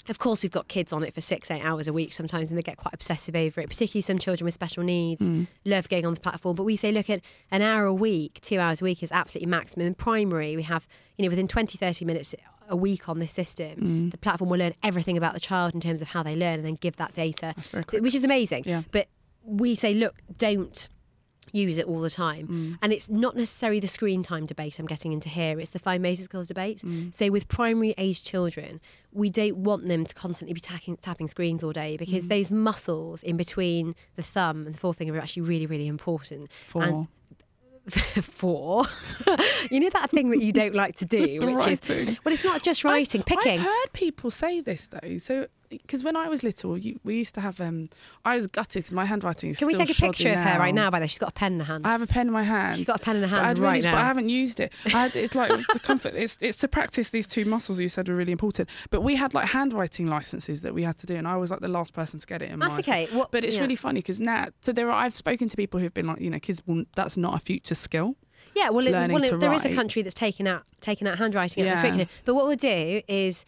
Of 0.09 0.19
course, 0.19 0.42
we've 0.42 0.53
got 0.53 0.69
kids 0.69 0.92
on 0.92 1.03
it 1.03 1.14
for 1.14 1.21
six, 1.21 1.51
eight 1.51 1.62
hours 1.64 1.88
a 1.88 1.92
week 1.92 2.12
sometimes, 2.12 2.51
and 2.51 2.59
they 2.59 2.62
get 2.62 2.77
quite 2.77 2.95
obsessive 2.95 3.35
over 3.35 3.61
it. 3.61 3.69
Particularly 3.69 4.03
some 4.03 4.19
children 4.19 4.45
with 4.45 4.55
special 4.55 4.83
needs 4.83 5.27
hmm. 5.27 5.45
love 5.64 5.88
going 5.88 6.07
on 6.07 6.14
the 6.14 6.21
platform. 6.21 6.57
But 6.57 6.64
we 6.64 6.77
say, 6.77 6.92
look 6.92 7.11
at 7.11 7.21
an 7.51 7.62
hour 7.62 7.85
a 7.85 7.95
week, 7.95 8.40
two 8.40 8.59
hours 8.59 8.81
a 8.81 8.85
week 8.85 9.03
is 9.03 9.11
absolutely 9.12 9.51
maximum. 9.51 9.87
In 9.87 9.95
primary, 9.95 10.57
we 10.57 10.62
have, 10.62 10.87
you 11.16 11.25
know, 11.25 11.31
within 11.31 11.49
20, 11.49 11.79
30 11.79 12.05
minutes 12.05 12.35
a 12.69 12.77
week 12.77 13.09
on 13.09 13.19
this 13.19 13.33
system, 13.33 13.79
hmm. 13.79 14.09
the 14.11 14.19
platform 14.19 14.51
will 14.51 14.59
learn 14.59 14.75
everything 14.83 15.16
about 15.16 15.35
the 15.35 15.40
child 15.40 15.75
in 15.75 15.81
terms 15.81 16.03
of 16.03 16.09
how 16.09 16.23
they 16.23 16.37
learn 16.37 16.55
and 16.55 16.64
then 16.64 16.75
give 16.75 16.97
that 16.97 17.12
data, 17.12 17.53
That's 17.57 17.69
very 17.69 17.85
quick. 17.85 18.03
which 18.03 18.14
is 18.14 18.25
amazing. 18.25 18.64
Yeah. 18.66 18.83
But 18.90 19.09
we 19.45 19.75
say, 19.75 19.95
look, 19.95 20.16
don't 20.38 20.88
use 21.52 21.78
it 21.78 21.87
all 21.87 22.00
the 22.00 22.11
time. 22.11 22.48
Mm. 22.48 22.78
And 22.82 22.92
it's 22.92 23.09
not 23.09 23.37
necessarily 23.37 23.80
the 23.80 23.88
screen 23.88 24.22
time 24.22 24.46
debate 24.46 24.78
I'm 24.78 24.87
getting 24.87 25.12
into 25.12 25.28
here, 25.28 25.59
it's 25.61 25.70
the 25.70 25.78
skills 25.78 26.48
debate. 26.48 26.78
Mm. 26.78 27.14
So, 27.14 27.30
with 27.30 27.48
primary 27.48 27.94
age 27.98 28.22
children, 28.22 28.80
we 29.12 29.30
don't 29.30 29.59
want 29.59 29.87
them 29.87 30.04
to 30.04 30.14
constantly 30.14 30.54
be 30.54 30.61
tapping, 30.61 30.96
tapping 30.98 31.28
screens 31.28 31.62
all 31.62 31.72
day 31.72 31.96
because 31.96 32.24
Mm. 32.26 32.28
those 32.28 32.50
muscles 32.50 33.22
in 33.22 33.37
between 33.37 33.94
the 34.16 34.22
thumb 34.22 34.66
and 34.66 34.74
the 34.74 34.78
forefinger 34.78 35.14
are 35.14 35.20
actually 35.20 35.42
really, 35.42 35.66
really 35.66 35.87
important. 35.87 36.50
For 36.66 36.82
And 36.82 37.09
four, 38.24 38.85
you 39.70 39.80
know 39.80 39.90
that 39.90 40.11
thing 40.11 40.30
that 40.30 40.42
you 40.42 40.52
don't 40.52 40.74
like 40.74 40.96
to 40.96 41.04
do, 41.06 41.18
which 41.42 41.66
is 41.68 42.16
well, 42.24 42.35
it's 42.35 42.44
not 42.44 42.62
just 42.62 42.85
writing, 42.85 43.20
I've, 43.20 43.26
picking. 43.26 43.61
I've 43.61 43.66
heard 43.66 43.92
people 43.92 44.30
say 44.30 44.61
this 44.61 44.88
though. 44.88 45.18
So, 45.18 45.46
because 45.68 46.05
when 46.05 46.16
I 46.16 46.29
was 46.29 46.42
little, 46.42 46.76
you, 46.76 46.98
we 47.05 47.16
used 47.16 47.35
to 47.35 47.40
have. 47.40 47.61
Um, 47.61 47.88
I 48.24 48.37
was 48.37 48.46
gutted 48.46 48.74
because 48.74 48.92
my 48.92 49.05
handwriting 49.05 49.50
is 49.50 49.59
Can 49.59 49.66
we 49.66 49.74
take 49.74 49.90
a 49.90 49.94
picture 49.94 50.31
of 50.31 50.37
her 50.37 50.59
right 50.59 50.74
now? 50.74 50.90
By 50.90 50.98
the 50.98 51.05
way, 51.05 51.09
she's 51.09 51.18
got 51.18 51.31
a 51.31 51.33
pen 51.33 51.55
in 51.55 51.61
her 51.61 51.64
hand. 51.64 51.87
I 51.87 51.92
have 51.92 52.02
a 52.02 52.07
pen 52.07 52.29
in 52.29 52.33
my 52.33 52.42
hand. 52.42 52.76
She's 52.76 52.85
got 52.85 53.00
a 53.00 53.02
pen 53.02 53.16
in 53.16 53.22
her 53.22 53.29
hand 53.29 53.46
I'd 53.46 53.59
right 53.59 53.72
really, 53.72 53.83
now. 53.83 53.92
But 53.92 53.98
I 53.98 54.05
haven't 54.05 54.29
used 54.29 54.61
it. 54.61 54.72
I 54.87 54.88
had, 54.90 55.16
it's 55.16 55.35
like 55.35 55.50
the 55.72 55.81
comfort. 55.81 56.14
It's, 56.14 56.38
it's 56.40 56.59
to 56.59 56.68
practice 56.68 57.11
these 57.11 57.26
two 57.26 57.44
muscles 57.44 57.81
you 57.81 57.88
said 57.88 58.09
were 58.09 58.16
really 58.16 58.33
important. 58.33 58.68
But 58.90 59.02
we 59.02 59.16
had 59.16 59.35
like 59.35 59.48
handwriting 59.48 60.07
licenses 60.07 60.62
that 60.62 60.74
we 60.74 60.83
had 60.83 60.98
to 60.98 61.07
do, 61.07 61.16
and 61.16 61.26
I 61.26 61.37
was 61.37 61.50
like 61.50 61.61
the 61.61 61.68
last 61.68 61.92
person 61.92 62.20
to 62.20 62.26
get 62.26 62.42
it 62.42 62.50
in 62.50 62.59
That's 62.59 62.72
my. 62.72 62.79
okay. 62.79 63.09
What, 63.12 63.31
But 63.31 63.44
it's 63.44 63.57
yeah. 63.57 63.62
really 63.62 63.76
funny 63.76 64.00
because 64.00 64.20
now, 64.20 64.48
so 64.61 64.72
there 64.72 64.90
are. 64.90 64.96
I've 64.96 65.16
spoken 65.16 65.48
to 65.48 65.57
people 65.57 65.81
who've 65.81 65.94
been 65.94 66.07
like, 66.07 66.20
you 66.20 66.31
know, 66.31 66.38
kids 66.38 66.62
will. 66.66 66.85
That's 66.94 67.16
not 67.16 67.35
a 67.35 67.38
future 67.38 67.74
skill. 67.74 68.16
Yeah, 68.57 68.70
well, 68.70 68.87
it, 68.87 68.92
well 68.92 69.22
it, 69.22 69.38
there 69.38 69.52
is 69.52 69.66
a 69.66 69.74
country 69.74 70.00
that's 70.00 70.14
taken 70.14 70.46
out 70.46 70.62
taken 70.81 71.07
out 71.07 71.18
handwriting 71.18 71.62
out 71.64 71.68
of 71.68 71.74
the 71.74 71.81
curriculum. 71.83 72.09
But 72.24 72.35
what 72.35 72.46
we'll 72.46 72.57
do 72.57 73.02
is 73.07 73.44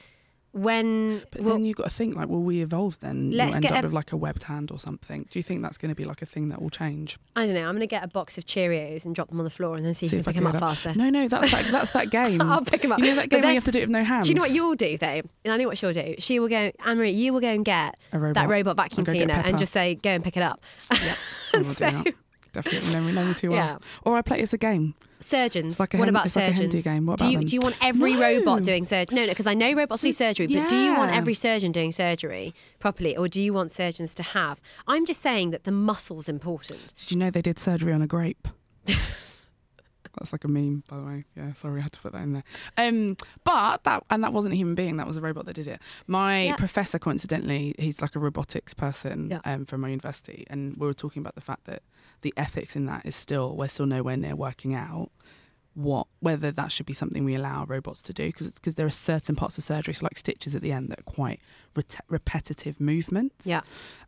when 0.52 1.22
But 1.30 1.42
well, 1.42 1.54
then 1.54 1.64
you've 1.64 1.76
got 1.76 1.84
to 1.84 1.94
think 1.94 2.16
like, 2.16 2.28
will 2.28 2.42
we 2.42 2.62
evolve 2.62 2.98
then? 3.00 3.30
Let's 3.32 3.54
You'll 3.56 3.66
end 3.66 3.66
up 3.76 3.84
a- 3.84 3.86
with 3.88 3.92
like 3.94 4.12
a 4.12 4.16
webbed 4.16 4.44
hand 4.44 4.70
or 4.70 4.78
something. 4.78 5.26
Do 5.30 5.38
you 5.38 5.42
think 5.42 5.62
that's 5.62 5.78
going 5.78 5.90
to 5.90 5.94
be 5.94 6.04
like 6.04 6.22
a 6.22 6.26
thing 6.26 6.48
that 6.48 6.60
will 6.62 6.70
change? 6.70 7.18
I 7.36 7.46
don't 7.46 7.54
know, 7.54 7.62
I'm 7.68 7.72
going 7.74 7.80
to 7.80 7.86
get 7.86 8.02
a 8.02 8.08
box 8.08 8.38
of 8.38 8.44
Cheerios 8.46 9.04
and 9.04 9.14
drop 9.14 9.28
them 9.28 9.38
on 9.38 9.44
the 9.44 9.50
floor 9.50 9.76
and 9.76 9.84
then 9.84 9.94
see, 9.94 10.06
if 10.06 10.12
I 10.26 10.32
can 10.32 10.42
pick 10.42 10.52
them 10.52 10.54
up 10.54 10.58
faster. 10.60 10.94
No, 10.94 11.10
no, 11.10 11.28
that's 11.28 11.50
that. 11.50 11.66
That's 11.66 11.90
that 11.92 12.10
game. 12.10 12.40
I'll 12.40 12.64
pick 12.64 12.82
them 12.82 12.92
up. 12.92 12.98
You 12.98 13.06
know 13.06 13.14
that 13.16 13.28
game 13.28 13.42
then- 13.42 13.50
you 13.50 13.54
have 13.56 13.64
to 13.64 13.70
do 13.72 13.78
it 13.78 13.82
with 13.82 13.90
no 13.90 14.04
hands. 14.04 14.26
Do 14.26 14.30
you 14.32 14.34
know 14.36 14.42
what 14.42 14.50
you'll 14.50 14.74
do 14.74 14.96
though? 14.98 15.06
And 15.44 15.52
I 15.52 15.56
know 15.56 15.66
what 15.66 15.78
she'll 15.78 15.92
do. 15.92 16.14
She 16.18 16.40
will 16.40 16.48
go, 16.48 16.72
Anne 16.84 16.96
Marie, 16.96 17.10
you 17.10 17.32
will 17.32 17.40
go 17.40 17.48
and 17.48 17.64
get 17.64 17.96
robot. 18.12 18.34
that 18.34 18.48
robot 18.48 18.76
vacuum 18.76 19.00
I'll 19.00 19.04
go 19.04 19.12
get 19.12 19.28
cleaner 19.28 19.42
and 19.46 19.58
just 19.58 19.72
say, 19.72 19.94
go 19.96 20.10
and 20.10 20.24
pick 20.24 20.36
it 20.36 20.42
up. 20.42 20.62
Do 21.52 21.64
So- 21.64 21.90
that. 21.90 22.14
Definitely. 22.52 22.94
Know 22.94 23.00
me, 23.02 23.12
know 23.12 23.24
me 23.26 23.34
too 23.34 23.50
well. 23.50 23.58
Yeah. 23.58 23.78
Or 24.04 24.16
I 24.16 24.22
play 24.22 24.38
it 24.38 24.42
as 24.42 24.54
a 24.54 24.58
game. 24.58 24.94
Surgeons. 25.20 25.80
Like 25.80 25.92
what 25.94 26.00
hen- 26.00 26.08
about 26.10 26.26
it's 26.26 26.36
like 26.36 26.54
surgeons? 26.54 26.82
Game. 26.84 27.06
What 27.06 27.18
do 27.18 27.26
you 27.26 27.38
them? 27.38 27.46
do 27.46 27.54
you 27.54 27.60
want 27.60 27.76
every 27.82 28.14
No. 28.14 28.20
robot 28.20 28.62
doing 28.62 28.84
surgery? 28.84 29.14
No, 29.16 29.22
no, 29.24 29.28
because 29.30 29.46
I 29.46 29.54
know 29.54 29.72
robots 29.72 30.00
do 30.02 30.12
So- 30.12 30.18
surgery, 30.18 30.46
but 30.46 30.68
do 30.68 30.76
you 30.76 30.94
want 30.94 31.12
every 31.14 31.34
surgeon 31.34 31.72
doing 31.72 31.92
surgery 31.92 32.54
properly, 32.78 33.16
or 33.16 33.26
do 33.28 33.42
you 33.42 33.52
want 33.52 33.72
surgeons 33.72 34.14
to 34.14 34.22
have? 34.22 34.60
I'm 34.86 35.04
just 35.04 35.20
saying 35.20 35.50
that 35.50 35.64
the 35.64 35.72
muscle's 35.72 36.28
important. 36.28 36.94
Did 36.96 37.10
you 37.10 37.16
know 37.16 37.30
they 37.30 37.42
did 37.42 37.58
surgery 37.58 37.92
on 37.92 38.02
a 38.02 38.06
grape? 38.06 38.46
That's 40.18 40.32
like 40.32 40.42
a 40.44 40.48
meme, 40.48 40.82
by 40.88 40.96
the 40.96 41.02
way. 41.04 41.24
Yeah, 41.36 41.52
sorry, 41.52 41.78
I 41.78 41.82
had 41.84 41.92
to 41.92 42.00
put 42.00 42.12
that 42.12 42.22
in 42.22 42.32
there. 42.32 42.42
Um, 42.76 43.16
but 43.44 43.84
that 43.84 44.02
and 44.10 44.24
that 44.24 44.32
wasn't 44.32 44.52
a 44.54 44.56
human 44.56 44.74
being; 44.74 44.96
that 44.96 45.06
was 45.06 45.16
a 45.16 45.20
robot 45.20 45.46
that 45.46 45.54
did 45.54 45.68
it. 45.68 45.80
My 46.08 46.46
Yeah. 46.46 46.56
professor, 46.56 46.98
coincidentally, 46.98 47.74
he's 47.78 48.02
like 48.02 48.16
a 48.16 48.18
robotics 48.18 48.74
person 48.74 49.28
Yeah. 49.30 49.40
um, 49.44 49.64
from 49.64 49.80
my 49.80 49.90
university, 49.90 50.44
and 50.50 50.76
we 50.76 50.88
were 50.88 50.94
talking 50.94 51.20
about 51.20 51.36
the 51.36 51.40
fact 51.40 51.66
that 51.66 51.82
the 52.22 52.34
ethics 52.36 52.76
in 52.76 52.86
that 52.86 53.04
is 53.06 53.16
still 53.16 53.56
we're 53.56 53.68
still 53.68 53.86
nowhere 53.86 54.16
near 54.16 54.34
working 54.36 54.74
out 54.74 55.10
what 55.74 56.08
whether 56.18 56.50
that 56.50 56.72
should 56.72 56.86
be 56.86 56.92
something 56.92 57.24
we 57.24 57.36
allow 57.36 57.64
robots 57.66 58.02
to 58.02 58.12
do 58.12 58.26
because 58.26 58.50
because 58.54 58.74
there 58.74 58.86
are 58.86 58.90
certain 58.90 59.36
parts 59.36 59.56
of 59.58 59.62
surgery, 59.64 59.94
so 59.94 60.04
like 60.04 60.18
stitches 60.18 60.54
at 60.56 60.62
the 60.62 60.72
end, 60.72 60.88
that 60.90 60.98
are 61.00 61.02
quite 61.04 61.40
ret- 61.76 62.00
repetitive 62.08 62.80
movements. 62.80 63.46
Yeah. 63.46 63.60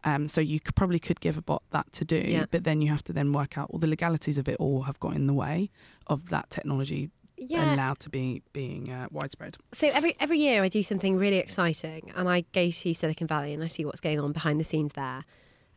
Um, 0.02 0.26
so 0.26 0.40
you 0.40 0.58
could, 0.58 0.74
probably 0.74 0.98
could 0.98 1.20
give 1.20 1.38
a 1.38 1.42
bot 1.42 1.62
that 1.70 1.92
to 1.92 2.04
do, 2.04 2.16
Yeah. 2.16 2.46
but 2.50 2.64
then 2.64 2.82
you 2.82 2.88
have 2.88 3.04
to 3.04 3.12
then 3.12 3.32
work 3.32 3.56
out 3.56 3.70
all 3.70 3.78
the 3.78 3.86
legalities 3.86 4.36
of 4.36 4.48
it 4.48 4.56
all 4.58 4.82
have 4.82 4.98
got 4.98 5.14
in 5.14 5.28
the 5.28 5.34
way 5.34 5.70
of 6.08 6.30
that 6.30 6.50
technology 6.50 7.10
Yeah. 7.36 7.72
allowed 7.76 8.00
to 8.00 8.10
be 8.10 8.42
being 8.52 8.90
uh, 8.90 9.06
widespread. 9.12 9.56
So 9.72 9.86
every 9.92 10.16
every 10.18 10.38
year 10.38 10.64
I 10.64 10.68
do 10.68 10.82
something 10.82 11.16
really 11.16 11.38
exciting, 11.38 12.10
and 12.16 12.28
I 12.28 12.40
go 12.52 12.68
to 12.70 12.94
Silicon 12.94 13.28
Valley 13.28 13.54
and 13.54 13.62
I 13.62 13.68
see 13.68 13.84
what's 13.84 14.00
going 14.00 14.18
on 14.18 14.32
behind 14.32 14.58
the 14.58 14.64
scenes 14.64 14.94
there, 14.94 15.22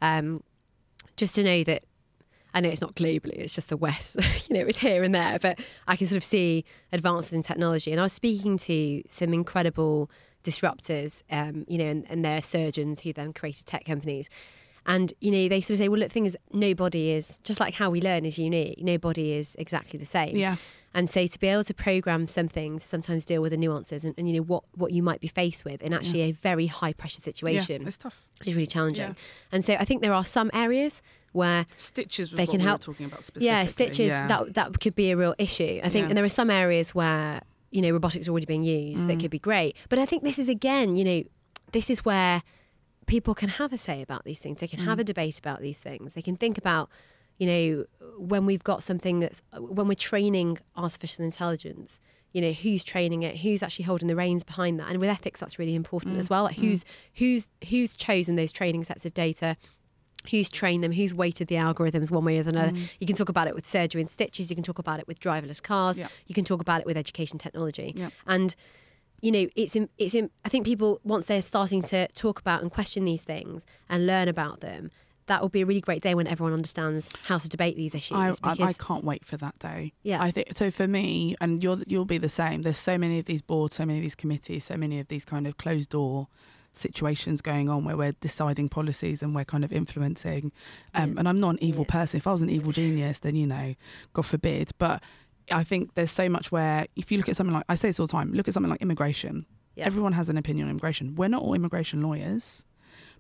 um, 0.02 0.42
just 1.18 1.36
to 1.36 1.44
know 1.44 1.64
that 1.66 1.84
I 2.54 2.62
know 2.62 2.70
it's 2.70 2.82
not 2.82 2.96
globally; 2.96 3.38
it's 3.38 3.56
just 3.56 3.70
the 3.70 3.78
West. 3.78 4.18
you 4.50 4.56
know, 4.56 4.66
it's 4.66 4.78
here 4.78 5.04
and 5.04 5.14
there, 5.14 5.40
but 5.40 5.60
I 5.88 5.96
can 5.96 6.08
sort 6.08 6.18
of 6.18 6.24
see 6.24 6.66
advances 6.92 7.34
in 7.34 7.42
technology. 7.42 7.92
And 7.92 8.00
I 8.00 8.04
was 8.04 8.14
speaking 8.14 8.58
to 8.60 9.04
some 9.08 9.34
incredible 9.34 10.10
disruptors, 10.44 11.24
um, 11.32 11.66
you 11.68 11.78
know, 11.78 11.86
and, 11.86 12.06
and 12.10 12.24
they're 12.24 12.42
surgeons 12.42 13.00
who 13.00 13.14
then 13.14 13.34
created 13.34 13.66
tech 13.66 13.86
companies. 13.86 14.30
And 14.86 15.14
you 15.22 15.32
know, 15.32 15.48
they 15.48 15.62
sort 15.62 15.76
of 15.76 15.78
say, 15.80 15.90
"Well, 15.90 16.00
look, 16.00 16.10
the 16.10 16.14
thing 16.14 16.26
is, 16.26 16.38
nobody 16.52 17.12
is 17.12 17.40
just 17.44 17.60
like 17.60 17.74
how 17.74 17.90
we 17.90 18.02
learn 18.02 18.26
is 18.26 18.38
unique. 18.38 18.82
Nobody 18.82 19.34
is 19.34 19.56
exactly 19.58 19.98
the 19.98 20.06
same." 20.06 20.36
Yeah. 20.36 20.58
And 20.96 21.10
so 21.10 21.26
to 21.26 21.40
be 21.40 21.48
able 21.48 21.64
to 21.64 21.74
program 21.74 22.28
something 22.28 22.78
to 22.80 22.86
sometimes 22.86 23.26
deal 23.26 23.42
with 23.42 23.52
the 23.52 23.58
nuances 23.58 24.04
and, 24.04 24.14
and 24.18 24.28
you 24.30 24.36
know 24.38 24.44
what 24.44 24.64
what 24.76 24.92
you 24.92 25.02
might 25.04 25.22
be 25.22 25.28
faced 25.28 25.66
with 25.66 25.82
in 25.82 25.92
actually 25.94 26.22
a 26.22 26.32
very 26.32 26.68
high 26.68 26.94
pressure 26.94 27.22
situation 27.22 27.82
Yeah, 27.82 27.88
it's 27.88 27.98
tough. 27.98 28.24
is 28.46 28.54
really 28.56 28.68
challenging. 28.68 29.08
Yeah. 29.08 29.52
And 29.52 29.66
so 29.66 29.74
I 29.74 29.86
think 29.86 30.02
there 30.02 30.14
are 30.14 30.26
some 30.26 30.52
areas 30.54 31.02
where 31.32 31.66
Stitches 31.78 32.30
They 32.32 32.46
can 32.46 32.58
we 32.60 32.64
help- 32.64 32.82
were 32.82 32.94
talking 32.94 33.08
about 33.08 33.24
specifically. 33.24 33.48
yeah, 33.48 33.66
stitches 33.66 34.08
Yeah. 34.08 34.28
that 34.28 34.54
that 34.54 34.80
could 34.80 34.94
be 34.96 35.10
a 35.12 35.18
real 35.18 35.34
issue. 35.40 35.80
I 35.84 35.90
think 35.90 36.04
Yeah. 36.04 36.10
and 36.10 36.18
there 36.18 36.24
are 36.26 36.30
some 36.42 36.52
areas 36.52 36.94
where 36.94 37.42
you 37.72 37.82
know 37.82 37.90
robotics 37.92 38.28
are 38.28 38.32
already 38.32 38.46
being 38.46 38.64
used 38.64 39.04
Mm. 39.04 39.08
that 39.08 39.20
could 39.20 39.32
be 39.32 39.40
great. 39.40 39.76
But 39.90 39.98
I 40.00 40.06
think 40.06 40.22
this 40.24 40.38
is 40.38 40.48
again, 40.48 40.96
you 40.96 41.04
know, 41.04 41.24
this 41.72 41.90
is 41.90 42.06
where 42.06 42.44
people 43.08 43.34
can 43.34 43.50
have 43.50 43.74
a 43.74 43.78
say 43.78 44.02
about 44.02 44.24
these 44.26 44.40
things. 44.40 44.60
They 44.60 44.68
can 44.68 44.80
Mm. 44.82 44.86
have 44.86 45.00
a 45.00 45.04
debate 45.04 45.38
about 45.40 45.60
these 45.62 45.80
things. 45.80 46.14
They 46.14 46.22
can 46.22 46.36
think 46.38 46.58
about 46.58 46.88
you 47.38 47.48
know, 47.48 47.86
when 48.18 48.46
we've 48.46 48.64
got 48.64 48.84
something 48.84 49.20
that's 49.20 49.42
when 49.58 49.88
we're 49.88 49.96
training 49.96 50.60
artificial 50.76 51.26
intelligence, 51.26 52.00
you 52.32 52.42
know, 52.42 52.52
who's 52.52 52.84
training 52.84 53.24
it, 53.24 53.38
who's 53.38 53.64
actually 53.64 53.86
holding 53.86 54.08
the 54.08 54.16
reins 54.16 54.44
behind 54.44 54.80
that, 54.80 54.90
and 54.90 55.00
with 55.00 55.10
ethics, 55.10 55.40
that's 55.40 55.60
really 55.60 55.76
important 55.76 56.18
as 56.18 56.28
mm, 56.28 56.32
well. 56.32 56.44
Like 56.44 56.56
mm. 56.56 56.62
who's 56.64 56.86
who's 57.16 57.48
who's 57.70 57.96
chosen 57.96 58.36
those 58.36 58.52
training 58.52 58.84
sets 58.84 59.06
of 59.06 59.14
data. 59.14 59.58
Who's 60.32 60.50
trained 60.50 60.86
them? 60.86 60.94
Who's 60.94 61.14
weighted 61.14 61.50
the 61.50 61.56
algorithms 61.56 62.10
one 62.10 62.24
way 62.24 62.38
or 62.38 62.48
another? 62.48 62.72
Mm. 62.72 62.90
You 62.98 63.06
can 63.06 63.18
talk 63.18 63.28
about 63.28 63.50
it 63.50 63.56
with 63.56 63.68
surgery 63.68 64.00
and 64.00 64.10
stitches. 64.10 64.50
You 64.50 64.56
can 64.56 64.64
talk 64.64 64.80
about 64.80 65.02
it 65.02 65.06
with 65.06 65.20
driverless 65.20 65.62
cars. 65.62 66.00
Yeah. 66.00 66.08
You 66.28 66.34
can 66.34 66.46
talk 66.46 66.62
about 66.62 66.80
it 66.80 66.86
with 66.86 66.96
education 66.96 67.38
technology. 67.38 67.92
Yeah. 67.94 68.10
And 68.26 68.56
you 69.24 69.32
know, 69.32 69.48
it's 69.56 69.76
in, 69.78 69.88
it's 69.98 70.14
in, 70.14 70.30
I 70.44 70.50
think 70.50 70.66
people 70.66 71.00
once 71.06 71.28
they're 71.28 71.42
starting 71.42 71.82
to 71.84 72.10
talk 72.10 72.42
about 72.42 72.62
and 72.62 72.70
question 72.70 73.06
these 73.06 73.24
things 73.24 73.66
and 73.90 74.06
learn 74.06 74.28
about 74.28 74.60
them, 74.60 74.92
that 75.28 75.42
will 75.42 75.50
be 75.50 75.62
a 75.62 75.66
really 75.66 75.82
great 75.82 76.02
day 76.02 76.14
when 76.16 76.28
everyone 76.28 76.54
understands 76.54 77.10
how 77.24 77.38
to 77.38 77.48
debate 77.48 77.76
these 77.78 77.96
issues. 77.96 78.18
I, 78.18 78.34
I, 78.44 78.56
I 78.60 78.74
can't 78.74 79.04
wait 79.04 79.26
for 79.26 79.38
that 79.38 79.58
day. 79.60 79.94
Yeah. 80.04 80.22
I 80.22 80.32
think 80.32 80.56
so. 80.56 80.70
For 80.72 80.88
me, 80.88 81.36
and 81.42 81.62
you'll 81.64 81.82
you'll 81.88 82.06
be 82.06 82.18
the 82.18 82.30
same. 82.30 82.62
There's 82.64 82.78
so 82.78 82.98
many 82.98 83.20
of 83.20 83.26
these 83.26 83.42
boards, 83.42 83.76
so 83.76 83.86
many 83.86 84.00
of 84.00 84.04
these 84.04 84.16
committees, 84.16 84.66
so 84.66 84.76
many 84.78 85.00
of 85.00 85.08
these 85.08 85.24
kind 85.26 85.48
of 85.48 85.58
closed 85.58 85.90
door 85.90 86.28
situations 86.74 87.42
going 87.42 87.70
on 87.70 87.86
where 87.86 87.96
we're 87.96 88.14
deciding 88.14 88.68
policies 88.68 89.22
and 89.22 89.36
we're 89.36 89.46
kind 89.46 89.64
of 89.64 89.72
influencing. 89.72 90.52
Um, 90.96 91.18
And 91.18 91.28
I'm 91.30 91.40
not 91.40 91.50
an 91.52 91.64
evil 91.64 91.86
Yeah. 91.88 91.94
person. 92.02 92.18
If 92.18 92.28
I 92.28 92.32
was 92.32 92.42
an 92.42 92.50
evil 92.50 92.72
genius, 92.72 93.20
then 93.20 93.36
you 93.36 93.46
know, 93.48 93.76
God 94.14 94.26
forbid. 94.26 94.72
But 94.80 95.04
I 95.52 95.64
think 95.64 95.94
there's 95.94 96.12
so 96.12 96.30
much 96.30 96.52
where 96.52 96.88
if 96.96 97.12
you 97.12 97.18
look 97.18 97.30
at 97.30 97.36
something 97.36 97.54
like 97.54 97.66
I 97.70 97.76
say 97.76 97.90
this 97.90 98.00
all 98.00 98.08
the 98.08 98.12
time, 98.12 98.34
look 98.34 98.48
at 98.48 98.54
something 98.54 98.70
like 98.72 98.82
immigration. 98.82 99.46
Yeah. 99.76 99.86
Everyone 99.86 100.14
has 100.14 100.30
an 100.30 100.38
opinion 100.38 100.66
on 100.66 100.72
immigration. 100.72 101.16
We're 101.16 101.30
not 101.30 101.44
all 101.44 101.54
immigration 101.54 102.02
lawyers, 102.02 102.64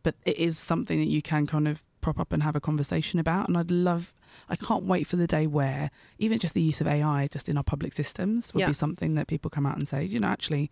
but 0.01 0.15
it 0.25 0.37
is 0.37 0.57
something 0.57 0.99
that 0.99 1.07
you 1.07 1.21
can 1.21 1.45
kind 1.47 1.67
of 1.67 1.83
prop 2.03 2.19
up 2.19 2.31
and 2.31 2.43
have 2.43 2.55
a 2.55 2.59
conversation 2.61 3.19
about. 3.19 3.47
And 3.47 3.57
I'd 3.57 3.71
love, 3.71 4.13
I 4.49 4.55
can't 4.55 4.83
wait 4.83 5.07
for 5.07 5.15
the 5.15 5.25
day 5.25 5.47
where 5.47 5.89
even 6.19 6.37
just 6.37 6.53
the 6.53 6.61
use 6.61 6.81
of 6.81 6.87
AI 6.87 7.27
just 7.31 7.49
in 7.49 7.57
our 7.57 7.63
public 7.63 7.93
systems 7.93 8.53
would 8.53 8.59
Yeah. 8.61 8.67
be 8.67 8.73
something 8.73 9.15
that 9.15 9.25
people 9.27 9.49
come 9.49 9.65
out 9.65 9.77
and 9.77 9.87
say, 9.87 10.03
you 10.03 10.19
know, 10.19 10.27
actually, 10.27 10.69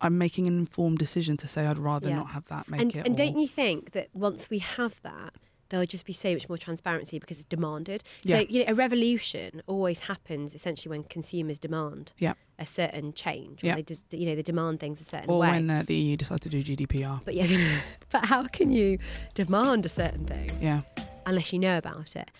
I'm 0.00 0.18
making 0.18 0.48
an 0.48 0.58
informed 0.58 0.98
decision 0.98 1.36
to 1.36 1.46
say 1.48 1.66
I'd 1.66 1.78
rather 1.78 2.08
Yeah. 2.08 2.16
not 2.16 2.30
have 2.30 2.46
that. 2.46 2.68
Make 2.68 2.80
and, 2.80 2.96
it. 2.96 3.06
and 3.06 3.16
don't 3.16 3.38
you 3.38 3.46
think 3.46 3.92
that 3.92 4.08
once 4.12 4.50
we 4.50 4.58
have 4.58 5.00
that, 5.02 5.34
there'll 5.74 5.86
just 5.86 6.04
be 6.06 6.12
so 6.12 6.32
much 6.32 6.48
more 6.48 6.58
transparency 6.58 7.18
because 7.18 7.38
it's 7.38 7.44
demanded. 7.48 8.02
Yeah. 8.22 8.36
So 8.40 8.46
you 8.48 8.64
know, 8.64 8.72
a 8.72 8.74
revolution 8.74 9.62
always 9.66 10.00
happens 10.00 10.54
essentially 10.54 10.90
when 10.90 11.04
consumers 11.04 11.58
demand 11.58 12.12
Yeah. 12.18 12.34
a 12.58 12.66
certain 12.66 13.12
change. 13.12 13.62
When 13.62 13.70
Yeah. 13.70 13.74
They 13.76 13.82
just 13.82 14.04
you 14.12 14.26
know 14.26 14.34
they 14.36 14.42
demand 14.42 14.80
things 14.80 15.00
a 15.00 15.04
certain 15.04 15.30
Or 15.30 15.40
way. 15.40 15.50
when 15.50 15.70
uh, 15.70 15.82
the 15.86 15.94
EU 15.94 16.16
decided 16.16 16.42
to 16.42 16.62
do 16.62 16.76
GDPR. 16.76 17.20
but 17.24 17.34
yeah, 17.34 17.46
but 18.10 18.24
how 18.26 18.46
can 18.46 18.70
you 18.70 18.98
demand 19.34 19.84
a 19.86 19.88
certain 19.88 20.24
thing 20.26 20.50
Yeah. 20.60 20.80
unless 21.26 21.52
you 21.52 21.58
know 21.58 21.76
about 21.78 22.14
it? 22.16 22.30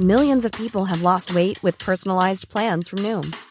Millions 0.00 0.44
of 0.44 0.52
people 0.52 0.84
have 0.84 1.00
lost 1.02 1.34
weight 1.34 1.62
with 1.62 1.78
personalized 1.78 2.48
plans 2.50 2.88
from 2.88 2.98
Noom, 3.00 3.34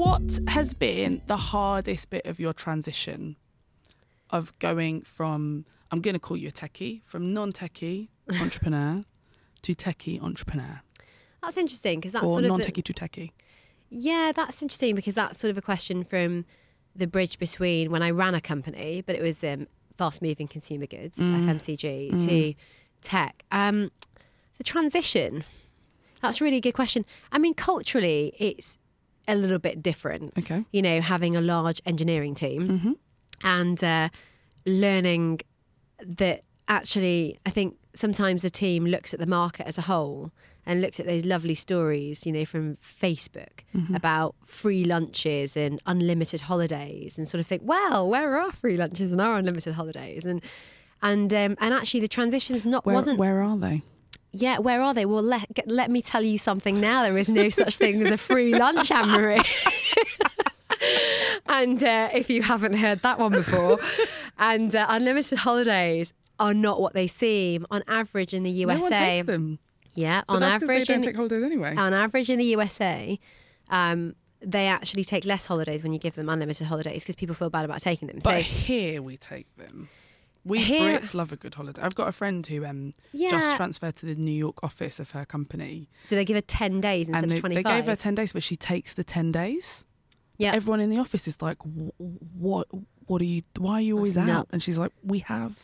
What 0.00 0.38
has 0.48 0.72
been 0.72 1.20
the 1.26 1.36
hardest 1.36 2.08
bit 2.08 2.24
of 2.24 2.40
your 2.40 2.54
transition 2.54 3.36
of 4.30 4.58
going 4.58 5.02
from, 5.02 5.66
I'm 5.90 6.00
going 6.00 6.14
to 6.14 6.18
call 6.18 6.38
you 6.38 6.48
a 6.48 6.50
techie, 6.50 7.02
from 7.04 7.34
non 7.34 7.52
techie 7.52 8.08
entrepreneur 8.40 9.04
to 9.60 9.74
techie 9.74 10.18
entrepreneur? 10.22 10.80
That's 11.42 11.58
interesting 11.58 12.00
because 12.00 12.12
that's 12.12 12.24
or 12.24 12.36
sort 12.36 12.44
of 12.44 12.48
non 12.48 12.60
the- 12.60 12.64
techie 12.64 12.82
to 12.84 12.94
techie? 12.94 13.32
Yeah, 13.90 14.32
that's 14.34 14.62
interesting 14.62 14.94
because 14.94 15.14
that's 15.14 15.38
sort 15.38 15.50
of 15.50 15.58
a 15.58 15.62
question 15.62 16.02
from 16.02 16.46
the 16.96 17.06
bridge 17.06 17.38
between 17.38 17.90
when 17.90 18.02
I 18.02 18.10
ran 18.10 18.34
a 18.34 18.40
company, 18.40 19.02
but 19.06 19.16
it 19.16 19.20
was 19.20 19.44
um, 19.44 19.66
fast 19.98 20.22
moving 20.22 20.48
consumer 20.48 20.86
goods, 20.86 21.18
Mm. 21.18 21.44
FMCG, 21.46 22.26
to 22.26 22.54
tech. 23.02 23.44
Um, 23.52 23.90
the 24.56 24.64
transition, 24.64 25.44
that's 26.22 26.40
a 26.40 26.44
really 26.44 26.62
good 26.62 26.72
question. 26.72 27.04
I 27.30 27.38
mean, 27.38 27.52
culturally, 27.52 28.32
it's 28.38 28.78
a 29.30 29.34
little 29.34 29.58
bit 29.58 29.82
different. 29.82 30.32
Okay. 30.38 30.64
You 30.72 30.82
know, 30.82 31.00
having 31.00 31.36
a 31.36 31.40
large 31.40 31.80
engineering 31.86 32.34
team 32.34 32.96
and 33.42 33.82
uh, 33.84 34.08
learning 34.66 35.40
that 36.04 36.44
actually, 36.68 37.38
I 37.46 37.50
think 37.50 37.76
sometimes 37.94 38.42
the 38.42 38.50
team 38.50 38.84
looks 38.86 39.12
at 39.14 39.20
the 39.20 39.26
market 39.26 39.66
as 39.66 39.78
a 39.78 39.82
whole 39.82 40.30
and 40.66 40.82
looks 40.82 41.00
at 41.00 41.06
those 41.06 41.24
lovely 41.24 41.54
stories, 41.54 42.26
you 42.26 42.32
know, 42.32 42.44
from 42.44 42.76
Facebook 42.76 43.64
about 43.94 44.34
free 44.44 44.84
lunches 44.84 45.56
and 45.56 45.80
unlimited 45.86 46.42
holidays, 46.42 47.16
and 47.16 47.26
sort 47.26 47.40
of 47.40 47.46
think, 47.46 47.62
well, 47.64 48.08
where 48.08 48.34
are 48.34 48.40
our 48.40 48.52
free 48.52 48.76
lunches 48.76 49.10
and 49.10 49.20
our 49.20 49.38
unlimited 49.38 49.74
holidays? 49.74 50.24
And 50.24 50.42
and 51.02 51.32
um, 51.32 51.56
and 51.60 51.72
actually, 51.74 52.00
the 52.00 52.08
transition's 52.08 52.64
not 52.64 52.84
Where, 52.84 52.94
wasn't 52.94 53.18
where 53.18 53.42
are 53.42 53.56
they? 53.56 53.82
Yeah, 54.32 54.58
where 54.58 54.80
are 54.82 54.94
they? 54.94 55.04
Well, 55.06 55.22
let 55.22 55.46
let 55.66 55.90
me 55.90 56.02
tell 56.02 56.22
you 56.22 56.38
something 56.38 56.80
now. 56.80 57.02
There 57.02 57.18
is 57.18 57.28
no 57.28 57.48
such 57.50 57.78
thing 57.78 58.02
as 58.04 58.12
a 58.12 58.18
free 58.18 58.54
lunch, 58.58 58.90
Anne 58.90 59.08
Marie. 59.10 59.42
and 61.46 61.82
uh, 61.82 62.08
if 62.14 62.30
you 62.30 62.42
haven't 62.42 62.74
heard 62.74 63.02
that 63.02 63.18
one 63.18 63.32
before, 63.32 63.78
and 64.38 64.74
uh, 64.74 64.86
unlimited 64.88 65.38
holidays 65.38 66.12
are 66.38 66.54
not 66.54 66.80
what 66.80 66.94
they 66.94 67.06
seem 67.06 67.66
on 67.70 67.82
average 67.86 68.32
in 68.32 68.42
the 68.42 68.50
USA. 68.50 68.78
No 68.78 68.82
one 68.82 68.92
takes 68.92 69.26
them. 69.26 69.58
Yeah, 69.94 70.22
But 70.26 70.34
on 70.34 70.42
average, 70.44 70.86
they 70.86 70.94
don't 70.94 71.02
take 71.02 71.16
holidays 71.16 71.42
anyway. 71.42 71.74
on 71.76 71.92
average 71.92 72.30
in 72.30 72.38
the 72.38 72.44
USA, 72.46 73.18
um, 73.70 74.14
they 74.40 74.68
actually 74.68 75.04
take 75.04 75.24
less 75.26 75.46
holidays 75.46 75.82
when 75.82 75.92
you 75.92 75.98
give 75.98 76.14
them 76.14 76.28
unlimited 76.28 76.66
holidays 76.68 77.02
because 77.02 77.16
people 77.16 77.34
feel 77.34 77.50
bad 77.50 77.64
about 77.64 77.80
taking 77.82 78.06
them. 78.08 78.20
But 78.22 78.36
so 78.38 78.42
here 78.42 79.02
we 79.02 79.16
take 79.16 79.54
them. 79.56 79.88
We 80.44 80.60
Here- 80.62 80.98
Brits 80.98 81.12
love 81.14 81.32
a 81.32 81.36
good 81.36 81.54
holiday. 81.54 81.82
I've 81.82 81.94
got 81.94 82.08
a 82.08 82.12
friend 82.12 82.46
who 82.46 82.64
um, 82.64 82.94
Yeah. 83.12 83.28
just 83.30 83.56
transferred 83.56 83.96
to 83.96 84.06
the 84.06 84.14
New 84.14 84.32
York 84.32 84.62
office 84.64 84.98
of 84.98 85.10
her 85.10 85.24
company, 85.26 85.88
do 86.08 86.16
they 86.16 86.24
give 86.24 86.36
her 86.36 86.40
ten 86.40 86.80
days 86.80 87.08
instead 87.08 87.24
and 87.24 87.32
of 87.32 87.36
they, 87.36 87.40
twenty 87.40 87.54
they 87.56 87.62
gave 87.62 87.84
her 87.84 87.96
ten 87.96 88.14
days, 88.14 88.32
but 88.32 88.42
she 88.42 88.56
takes 88.56 88.94
the 88.94 89.04
ten 89.04 89.30
days. 89.32 89.84
yeah, 90.38 90.52
Everyone 90.54 90.80
in 90.80 90.88
the 90.88 90.98
office 90.98 91.28
is 91.28 91.42
like, 91.42 91.58
"What? 91.98 92.68
What 93.06 93.20
are 93.20 93.26
you? 93.26 93.42
Why 93.58 93.74
are 93.74 93.80
you 93.82 93.96
always 93.96 94.14
That's 94.14 94.28
out?" 94.30 94.32
nuts. 94.34 94.50
And 94.52 94.62
she's 94.62 94.78
like, 94.78 94.92
"We 95.02 95.18
have 95.20 95.58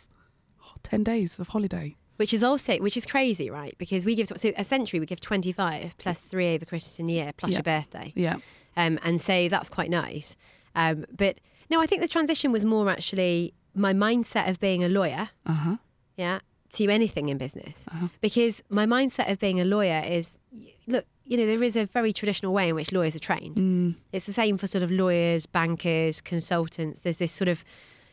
10 0.83 1.03
days 1.05 1.39
of 1.39 1.49
holiday." 1.49 1.97
which 2.19 2.33
is 2.33 2.43
also 2.43 2.77
which 2.79 2.97
is 2.97 3.05
crazy, 3.05 3.51
right? 3.51 3.75
Because 3.77 4.05
we 4.07 4.15
give 4.15 4.27
so 4.29 4.53
essentially 4.59 5.01
we 5.01 5.05
give 5.07 5.21
twenty 5.21 5.53
five 5.53 5.95
plus 5.99 6.19
three 6.19 6.55
over 6.55 6.65
Christmas 6.65 6.99
in 6.99 7.05
the 7.07 7.13
year 7.15 7.33
plus 7.37 7.53
Yeah. 7.53 7.57
your 7.59 7.63
birthday, 7.63 8.13
Yeah, 8.17 8.37
um, 8.77 8.99
and 9.03 9.21
so 9.21 9.49
that's 9.51 9.69
quite 9.69 9.91
nice. 9.91 10.35
Um, 10.75 11.05
but 11.15 11.41
no, 11.71 11.81
I 11.83 11.87
think 11.87 12.01
the 12.01 12.09
transition 12.09 12.53
was 12.53 12.65
more 12.65 12.89
actually 12.89 13.53
my 13.77 13.93
mindset 13.93 14.49
of 14.51 14.59
being 14.59 14.83
a 14.83 14.89
lawyer, 14.89 15.31
uh 15.47 15.53
huh. 15.53 15.77
yeah, 16.17 16.39
to 16.73 16.89
anything 16.89 17.29
in 17.29 17.39
business, 17.39 17.85
Uh-huh. 17.93 18.09
because 18.21 18.63
my 18.69 18.87
mindset 18.87 19.31
of 19.31 19.39
being 19.39 19.61
a 19.61 19.65
lawyer 19.65 20.03
is 20.05 20.39
look, 20.87 21.05
you 21.25 21.37
know, 21.37 21.47
there 21.47 21.63
is 21.63 21.77
a 21.77 21.85
very 21.87 22.13
traditional 22.13 22.53
way 22.53 22.69
in 22.69 22.75
which 22.75 22.93
lawyers 22.93 23.15
are 23.15 23.21
trained. 23.31 23.57
Mm. 23.57 23.95
It's 24.13 24.27
the 24.27 24.33
same 24.33 24.57
for 24.59 24.67
sort 24.67 24.83
of 24.85 24.91
lawyers, 24.91 25.45
bankers, 25.47 26.21
consultants. 26.21 27.01
There's 27.01 27.19
this 27.19 27.33
sort 27.33 27.49
of, 27.49 27.65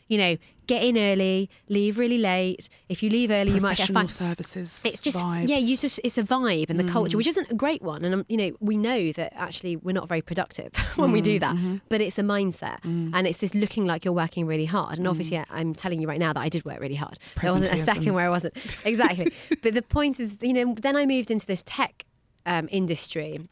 you 0.07 0.17
know, 0.17 0.37
get 0.65 0.81
in 0.83 0.97
early, 0.97 1.49
leave 1.67 1.99
really 1.99 2.17
late. 2.17 2.69
If 2.87 3.03
you 3.03 3.09
leave 3.09 3.31
early, 3.31 3.51
you 3.51 3.59
might 3.61 3.77
get 3.77 3.89
fined. 3.89 4.09
services. 4.11 4.81
It's 4.85 4.99
just 4.99 5.17
vibes. 5.17 5.43
Mm. 5.43 5.47
yeah, 5.49 5.57
you 5.57 5.75
just 5.77 5.99
it's 6.03 6.17
a 6.17 6.23
vibe 6.23 6.69
and 6.69 6.79
the 6.79 6.83
culture, 6.89 7.17
which 7.17 7.27
isn't 7.27 7.49
a 7.51 7.53
great 7.55 7.81
one. 7.81 8.05
And 8.05 8.13
um, 8.15 8.25
you 8.29 8.37
know, 8.37 8.51
we 8.59 8.77
know 8.77 9.11
that 9.13 9.33
actually 9.35 9.75
we're 9.75 9.91
not 9.93 10.07
very 10.07 10.21
productive 10.21 10.73
when 10.95 11.11
we 11.11 11.21
Mm, 11.21 11.23
do 11.25 11.39
that. 11.39 11.55
mm-hmm. 11.55 11.77
But 11.89 12.01
it's 12.01 12.17
a 12.17 12.21
mindset, 12.23 12.79
and 12.83 13.27
it's 13.27 13.39
this 13.39 13.53
looking 13.55 13.85
like 13.85 14.05
you're 14.05 14.13
working 14.13 14.45
really 14.45 14.65
hard. 14.65 14.95
Mm. 14.95 14.99
And 14.99 15.07
obviously, 15.07 15.43
I'm 15.49 15.73
telling 15.73 15.99
you 16.01 16.07
right 16.07 16.19
now 16.19 16.33
that 16.33 16.39
I 16.41 16.49
did 16.49 16.63
work 16.65 16.79
really 16.79 16.95
hard. 16.95 17.17
There 17.41 17.51
wasn't 17.51 17.73
a 17.73 17.77
second 17.77 18.13
where 18.13 18.25
I 18.25 18.29
wasn't 18.29 18.55
exactly. 18.85 19.31
but 19.61 19.73
the 19.73 19.81
point 19.81 20.19
is, 20.19 20.37
you 20.41 20.53
know, 20.53 20.73
then 20.81 20.95
I 20.95 21.05
moved 21.05 21.29
into 21.31 21.45
this 21.45 21.63
tech 21.65 22.05
um, 22.45 22.67
industry. 22.71 23.47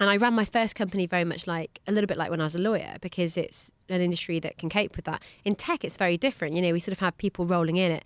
And 0.00 0.08
I 0.08 0.16
ran 0.16 0.34
my 0.34 0.44
first 0.44 0.76
company 0.76 1.06
very 1.06 1.24
much 1.24 1.46
like 1.46 1.80
a 1.86 1.92
little 1.92 2.06
bit 2.06 2.16
like 2.16 2.30
when 2.30 2.40
I 2.40 2.44
was 2.44 2.54
a 2.54 2.60
lawyer 2.60 2.96
because 3.00 3.36
it's 3.36 3.72
an 3.88 4.00
industry 4.00 4.38
that 4.40 4.56
can 4.58 4.70
cope 4.70 4.94
with 4.94 5.04
that. 5.06 5.22
In 5.44 5.56
tech, 5.56 5.84
it's 5.84 5.96
very 5.96 6.16
different. 6.16 6.54
You 6.54 6.62
know, 6.62 6.72
we 6.72 6.80
sort 6.80 6.92
of 6.92 7.00
have 7.00 7.18
people 7.18 7.46
rolling 7.46 7.76
in 7.76 7.92
at 7.92 8.04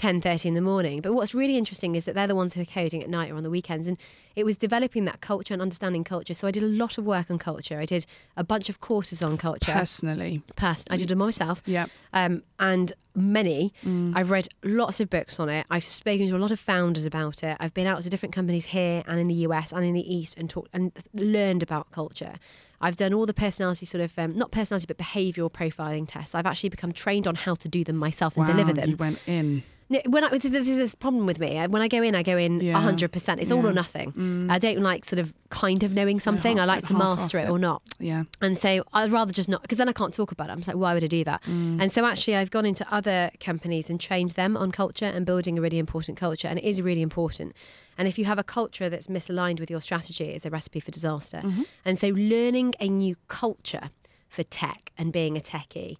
10.30 0.00 0.46
in 0.46 0.54
the 0.54 0.60
morning. 0.60 1.00
But 1.00 1.12
what's 1.12 1.34
really 1.34 1.58
interesting 1.58 1.94
is 1.94 2.06
that 2.06 2.14
they're 2.14 2.26
the 2.26 2.34
ones 2.34 2.54
who 2.54 2.62
are 2.62 2.64
coding 2.64 3.02
at 3.02 3.10
night 3.10 3.30
or 3.30 3.36
on 3.36 3.42
the 3.42 3.50
weekends. 3.50 3.86
And 3.86 3.98
it 4.34 4.44
was 4.44 4.56
developing 4.56 5.04
that 5.04 5.20
culture 5.20 5.52
and 5.52 5.60
understanding 5.60 6.04
culture. 6.04 6.32
So 6.34 6.48
I 6.48 6.50
did 6.50 6.62
a 6.62 6.66
lot 6.66 6.96
of 6.96 7.04
work 7.04 7.30
on 7.30 7.38
culture. 7.38 7.78
I 7.78 7.84
did 7.84 8.06
a 8.36 8.44
bunch 8.44 8.68
of 8.68 8.80
courses 8.80 9.22
on 9.22 9.36
culture. 9.36 9.72
Personally. 9.72 10.42
Past, 10.56 10.88
I 10.90 10.96
did 10.96 11.08
them 11.08 11.18
myself. 11.18 11.62
Yeah. 11.66 11.86
Um, 12.12 12.42
and 12.58 12.92
many. 13.14 13.74
I've 14.14 14.30
read 14.30 14.48
lots 14.62 15.00
of 15.00 15.10
books 15.10 15.38
on 15.38 15.48
it. 15.48 15.66
I've 15.70 15.84
spoken 15.84 16.28
to 16.28 16.36
a 16.36 16.38
lot 16.38 16.50
of 16.50 16.58
founders 16.58 17.04
about 17.04 17.42
it. 17.42 17.56
I've 17.60 17.74
been 17.74 17.86
out 17.86 18.02
to 18.02 18.10
different 18.10 18.34
companies 18.34 18.66
here 18.66 19.02
and 19.06 19.20
in 19.20 19.28
the 19.28 19.34
US 19.46 19.72
and 19.72 19.84
in 19.84 19.92
the 19.92 20.14
East 20.14 20.36
and 20.38 20.48
talked 20.48 20.70
and 20.72 20.92
learned 21.12 21.62
about 21.62 21.90
culture. 21.90 22.36
I've 22.80 22.96
done 22.96 23.12
all 23.14 23.26
the 23.26 23.34
personality 23.34 23.86
sort 23.86 24.02
of 24.02 24.18
um, 24.18 24.36
not 24.36 24.50
personality 24.50 24.86
but 24.88 24.98
behavioural 24.98 25.50
profiling 25.52 26.06
tests. 26.08 26.34
I've 26.34 26.46
actually 26.46 26.70
become 26.70 26.92
trained 26.92 27.26
on 27.26 27.34
how 27.34 27.54
to 27.56 27.68
do 27.68 27.84
them 27.84 27.96
myself 27.96 28.36
and 28.36 28.46
wow, 28.46 28.52
deliver 28.52 28.72
them. 28.72 28.90
You 28.90 28.96
went 28.96 29.18
in. 29.26 29.62
When 30.06 30.22
I 30.22 30.28
this 30.28 30.44
is 30.44 30.52
this 30.52 30.94
problem 30.94 31.26
with 31.26 31.40
me. 31.40 31.60
When 31.66 31.82
I 31.82 31.88
go 31.88 32.00
in, 32.00 32.14
I 32.14 32.22
go 32.22 32.36
in 32.38 32.60
Yeah. 32.60 32.80
hundred 32.80 33.10
percent. 33.10 33.40
It's 33.40 33.50
all 33.50 33.66
or 33.66 33.72
nothing. 33.72 34.48
I 34.48 34.60
don't 34.60 34.78
like 34.78 35.04
sort 35.04 35.18
of 35.18 35.34
kind 35.48 35.82
of 35.82 35.92
knowing 35.94 36.20
something. 36.20 36.60
I 36.60 36.64
like 36.64 36.86
to 36.86 36.94
master 36.94 37.38
it 37.38 37.46
it. 37.46 37.50
or 37.50 37.58
not. 37.58 37.82
Yeah. 37.98 38.22
And 38.40 38.56
so 38.56 38.84
I'd 38.92 39.10
rather 39.10 39.32
just 39.32 39.48
not, 39.48 39.62
because 39.62 39.78
then 39.78 39.88
I 39.88 39.92
can't 39.92 40.14
talk 40.14 40.30
about 40.30 40.48
it. 40.48 40.52
I'm 40.52 40.58
just 40.58 40.68
like, 40.68 40.76
why 40.76 40.94
would 40.94 41.02
I 41.02 41.08
do 41.08 41.24
that? 41.24 41.44
And 41.46 41.90
so 41.90 42.06
actually, 42.06 42.36
I've 42.36 42.52
gone 42.52 42.66
into 42.66 42.86
other 42.88 43.32
companies 43.40 43.90
and 43.90 44.00
trained 44.00 44.30
them 44.30 44.56
on 44.56 44.70
culture 44.70 45.06
and 45.06 45.26
building 45.26 45.58
a 45.58 45.60
really 45.60 45.78
important 45.80 46.16
culture. 46.16 46.46
And 46.46 46.56
it 46.60 46.64
is 46.64 46.80
really 46.80 47.02
important. 47.02 47.52
And 48.00 48.08
if 48.08 48.18
you 48.18 48.24
have 48.24 48.38
a 48.38 48.42
culture 48.42 48.88
that's 48.88 49.08
misaligned 49.08 49.60
with 49.60 49.70
your 49.70 49.82
strategy, 49.82 50.24
it's 50.30 50.46
a 50.46 50.50
recipe 50.50 50.80
for 50.80 50.90
disaster. 50.90 51.42
And 51.84 51.98
so 51.98 52.08
learning 52.08 52.72
a 52.80 52.88
new 52.88 53.14
culture 53.28 53.90
for 54.30 54.42
tech 54.42 54.90
and 54.96 55.12
being 55.12 55.36
a 55.36 55.40
techie 55.40 55.96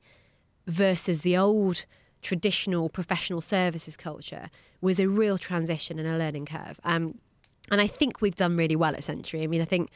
versus 0.66 1.20
the 1.20 1.36
old 1.36 1.84
traditional 2.22 2.88
professional 2.88 3.42
services 3.42 3.98
culture 3.98 4.48
was 4.80 4.98
a 4.98 5.09
real 5.09 5.36
transition 5.36 5.98
and 5.98 6.09
a 6.09 6.16
learning 6.16 6.46
curve. 6.46 6.80
Um, 6.84 7.18
and 7.70 7.82
I 7.82 7.86
think 7.86 8.22
we've 8.22 8.34
done 8.34 8.57
really 8.57 8.76
well 8.76 8.94
at 8.94 9.05
Century. 9.05 9.42
I 9.42 9.46
mean, 9.46 9.61
I 9.61 9.66
think 9.66 9.90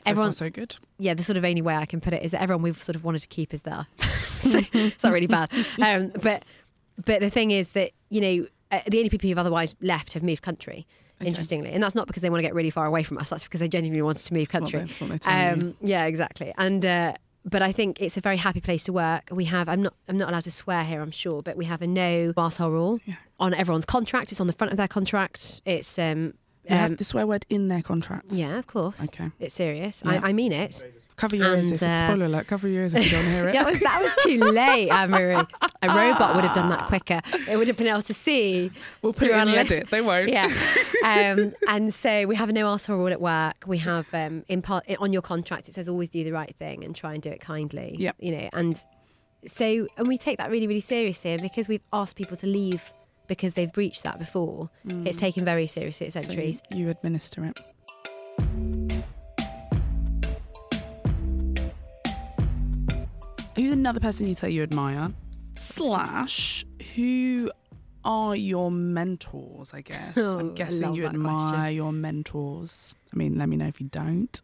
So 0.00 0.10
everyone 0.10 0.34
so 0.34 0.50
good. 0.50 0.76
yeah, 0.98 1.14
the 1.14 1.22
sort 1.22 1.38
of 1.38 1.44
only 1.46 1.62
way 1.62 1.74
I 1.76 1.86
can 1.86 2.02
put 2.02 2.12
it 2.12 2.22
is 2.22 2.32
that 2.32 2.42
everyone 2.42 2.62
we've 2.62 2.82
sort 2.82 2.94
of 2.96 3.04
wanted 3.04 3.20
to 3.22 3.28
keep 3.28 3.54
is 3.54 3.62
there. 3.62 3.86
so 4.40 4.60
it's 4.74 5.02
not 5.02 5.14
really 5.14 5.28
bad. 5.28 5.48
Um, 5.80 6.12
but 6.22 6.44
but 7.06 7.20
the 7.20 7.30
thing 7.30 7.52
is 7.52 7.70
that 7.70 7.92
you 8.10 8.20
know 8.20 8.46
uh, 8.70 8.80
the 8.86 8.98
only 8.98 9.08
people 9.08 9.30
who've 9.30 9.38
otherwise 9.38 9.74
left 9.80 10.12
have 10.12 10.22
moved 10.22 10.42
country. 10.42 10.86
Interestingly, 11.26 11.70
and 11.72 11.82
that's 11.82 11.94
not 11.94 12.06
because 12.06 12.22
they 12.22 12.30
want 12.30 12.38
to 12.40 12.42
get 12.42 12.54
really 12.54 12.70
far 12.70 12.86
away 12.86 13.02
from 13.02 13.18
us. 13.18 13.28
That's 13.30 13.44
because 13.44 13.60
they 13.60 13.68
genuinely 13.68 14.02
wanted 14.02 14.24
to 14.24 14.34
move 14.34 14.48
That's 14.50 14.62
what 14.62 14.72
country. 14.72 14.78
they- 14.80 14.86
that's 14.86 15.00
what 15.00 15.10
they 15.10 15.18
tell 15.18 15.52
um, 15.54 15.76
yeah, 15.80 16.04
exactly. 16.06 16.52
And 16.58 16.84
uh, 16.84 17.14
but 17.44 17.60
I 17.62 17.72
think 17.72 18.00
it's 18.00 18.16
a 18.16 18.20
very 18.20 18.36
happy 18.36 18.60
place 18.60 18.84
to 18.84 18.92
work. 18.92 19.28
We 19.30 19.44
have 19.46 19.68
I'm 19.68 19.82
not 19.82 19.94
I'm 20.08 20.16
not 20.16 20.28
allowed 20.28 20.44
to 20.44 20.50
swear 20.50 20.84
here, 20.84 21.00
I'm 21.00 21.10
sure, 21.10 21.42
but 21.42 21.56
we 21.56 21.64
have 21.64 21.82
a 21.82 21.86
no 21.86 22.32
arsehole 22.34 22.70
rule 22.70 23.00
on 23.40 23.54
everyone's 23.54 23.84
contract. 23.86 24.30
It's 24.32 24.40
on 24.40 24.46
the 24.46 24.52
front 24.52 24.70
of 24.72 24.76
their 24.76 24.88
contract. 24.88 25.60
It's 25.64 25.98
um, 25.98 26.34
You 26.68 26.76
have 26.76 26.90
um, 26.92 26.96
the 26.96 27.04
swear 27.04 27.26
word 27.26 27.44
in 27.48 27.66
their 27.68 27.82
contracts. 27.82 28.32
yeah, 28.34 28.58
of 28.58 28.66
course. 28.68 29.02
Okay. 29.08 29.30
It's 29.40 29.54
serious. 29.54 30.02
Yeah. 30.04 30.20
I, 30.22 30.28
I 30.28 30.32
mean 30.32 30.52
it. 30.52 30.84
Cover 31.16 31.36
your 31.36 31.56
ears 31.56 31.72
if 31.72 31.82
uh, 31.82 31.86
it's 31.86 32.00
spoiler 32.00 32.26
alert. 32.26 32.46
Cover 32.46 32.68
your 32.68 32.82
ears 32.82 32.94
if 32.94 33.04
you 33.04 33.18
don't 33.18 33.26
hear 33.26 33.48
it. 33.48 33.54
Yeah, 33.54 33.64
that 33.64 33.70
was, 33.70 33.80
that 33.80 34.02
was 34.02 34.24
too 34.24 34.38
late, 34.52 34.90
Anne-Marie. 34.90 35.34
A 35.34 35.88
robot 35.88 36.34
would 36.34 36.44
have 36.44 36.54
done 36.54 36.70
that 36.70 36.86
quicker. 36.86 37.20
It 37.48 37.56
would 37.56 37.68
have 37.68 37.76
been 37.76 37.86
able 37.86 38.02
to 38.02 38.14
see. 38.14 38.70
We'll 39.02 39.12
put 39.12 39.28
it 39.28 39.34
in 39.36 39.48
the 39.48 39.58
edit. 39.58 39.90
They 39.90 40.00
won't. 40.00 40.28
Yeah. 40.28 40.48
Um, 41.02 41.52
and 41.66 41.92
so 41.92 42.26
we 42.26 42.36
have 42.36 42.48
a 42.48 42.52
no 42.52 42.64
arsehole 42.64 42.90
rule 42.90 43.08
at 43.08 43.20
work. 43.20 43.64
We 43.66 43.78
have 43.78 44.06
um, 44.14 44.44
in 44.46 44.62
part 44.62 44.84
on 45.00 45.12
your 45.12 45.20
contract 45.20 45.68
it 45.68 45.74
says 45.74 45.88
always 45.88 46.08
do 46.08 46.22
the 46.22 46.30
right 46.30 46.54
thing 46.60 46.84
and 46.84 46.94
try 46.94 47.12
and 47.14 47.20
do 47.20 47.28
it 47.28 47.40
kindly. 47.40 47.96
Yep. 47.98 48.16
You 48.20 48.36
know, 48.36 48.48
and 48.52 48.80
so 49.48 49.88
and 49.96 50.06
we 50.06 50.16
take 50.16 50.38
that 50.38 50.48
really 50.48 50.68
really 50.68 50.80
seriously. 50.80 51.32
And 51.32 51.42
because 51.42 51.66
we've 51.66 51.82
asked 51.92 52.14
people 52.14 52.36
to 52.36 52.46
leave 52.46 52.92
because 53.26 53.54
they've 53.54 53.72
breached 53.72 54.04
that 54.04 54.20
before, 54.20 54.70
it's 54.84 55.16
taken 55.16 55.44
very 55.44 55.66
seriously 55.66 56.06
at 56.06 56.12
So 56.12 56.76
you 56.76 56.88
administer 56.88 57.44
it. 57.46 57.58
Who's 63.54 63.72
another 63.72 64.00
person 64.00 64.26
you'd 64.28 64.38
say 64.38 64.50
you 64.50 64.62
admire? 64.62 65.12
Slash, 65.58 66.64
who 66.94 67.50
are 68.04 68.34
your 68.34 68.70
mentors, 68.70 69.74
I 69.74 69.82
guess? 69.82 70.16
I'm 70.16 70.54
guessing 70.54 70.94
you 70.94 71.04
admire 71.06 71.50
question. 71.50 71.74
your 71.76 71.92
mentors. 71.92 72.94
I 73.12 73.16
mean, 73.16 73.36
let 73.36 73.48
me 73.50 73.56
know 73.56 73.66
if 73.66 73.80
you 73.80 73.88
don't. 73.88 74.40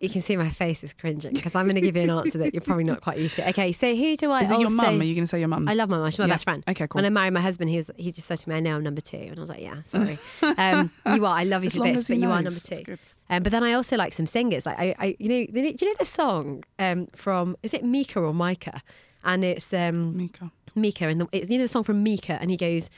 You 0.00 0.08
can 0.08 0.22
see 0.22 0.36
my 0.36 0.48
face 0.48 0.84
is 0.84 0.92
cringing 0.92 1.32
because 1.34 1.56
I'm 1.56 1.64
going 1.66 1.74
to 1.74 1.80
give 1.80 1.96
you 1.96 2.02
an 2.04 2.10
answer 2.10 2.38
that 2.38 2.54
you're 2.54 2.60
probably 2.60 2.84
not 2.84 3.00
quite 3.00 3.18
used 3.18 3.34
to. 3.36 3.48
Okay, 3.48 3.72
so 3.72 3.94
who 3.96 4.14
do 4.14 4.30
I? 4.30 4.42
Is 4.42 4.50
it 4.52 4.60
your 4.60 4.70
mum? 4.70 5.00
Are 5.00 5.04
you 5.04 5.12
going 5.14 5.24
to 5.24 5.28
say 5.28 5.40
your 5.40 5.48
mum? 5.48 5.68
I 5.68 5.74
love 5.74 5.88
my 5.88 5.98
mum. 5.98 6.08
She's 6.10 6.20
my 6.20 6.26
Yeah. 6.26 6.34
best 6.34 6.44
friend. 6.44 6.62
Okay, 6.68 6.86
cool. 6.86 6.98
When 6.98 7.04
I 7.04 7.10
married 7.10 7.32
my 7.32 7.40
husband, 7.40 7.68
he 7.68 7.78
was 7.78 7.90
he 7.96 8.12
just 8.12 8.28
said 8.28 8.38
to 8.38 8.48
me, 8.48 8.54
"I 8.54 8.60
know 8.60 8.76
I'm 8.76 8.84
number 8.84 9.00
two. 9.00 9.16
and 9.16 9.36
I 9.36 9.40
was 9.40 9.48
like, 9.48 9.60
"Yeah, 9.60 9.82
sorry. 9.82 10.18
um, 10.56 10.92
you 11.14 11.26
are. 11.26 11.36
I 11.36 11.42
love 11.42 11.64
you 11.64 11.70
to 11.70 11.82
bits, 11.82 12.06
but 12.06 12.16
you 12.16 12.30
are 12.30 12.40
number 12.42 12.60
two. 12.60 12.96
Um, 13.28 13.42
but 13.42 13.50
then 13.50 13.64
I 13.64 13.72
also 13.72 13.96
like 13.96 14.12
some 14.12 14.26
singers. 14.26 14.66
Like 14.66 14.78
I, 14.78 14.94
I 15.00 15.16
you 15.18 15.28
know, 15.28 15.46
do 15.46 15.60
you 15.68 15.86
know 15.88 15.94
the 15.98 16.04
song 16.04 16.62
um, 16.78 17.08
from 17.16 17.56
is 17.64 17.74
it 17.74 17.84
Mika 17.84 18.20
or 18.20 18.32
Micah? 18.32 18.82
And 19.24 19.42
it's 19.44 19.72
um, 19.74 20.16
Mika. 20.16 20.52
Mika, 20.76 21.08
and 21.08 21.20
the, 21.22 21.28
it's 21.32 21.50
you 21.50 21.58
know 21.58 21.64
the 21.64 21.68
song 21.68 21.82
from 21.82 22.04
Mika, 22.04 22.38
and 22.40 22.52
he 22.52 22.56
goes 22.56 22.88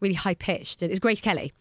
really 0.00 0.14
high 0.16 0.34
pitched, 0.34 0.82
and 0.82 0.90
it's 0.90 0.98
Grace 0.98 1.20
Kelly. 1.20 1.52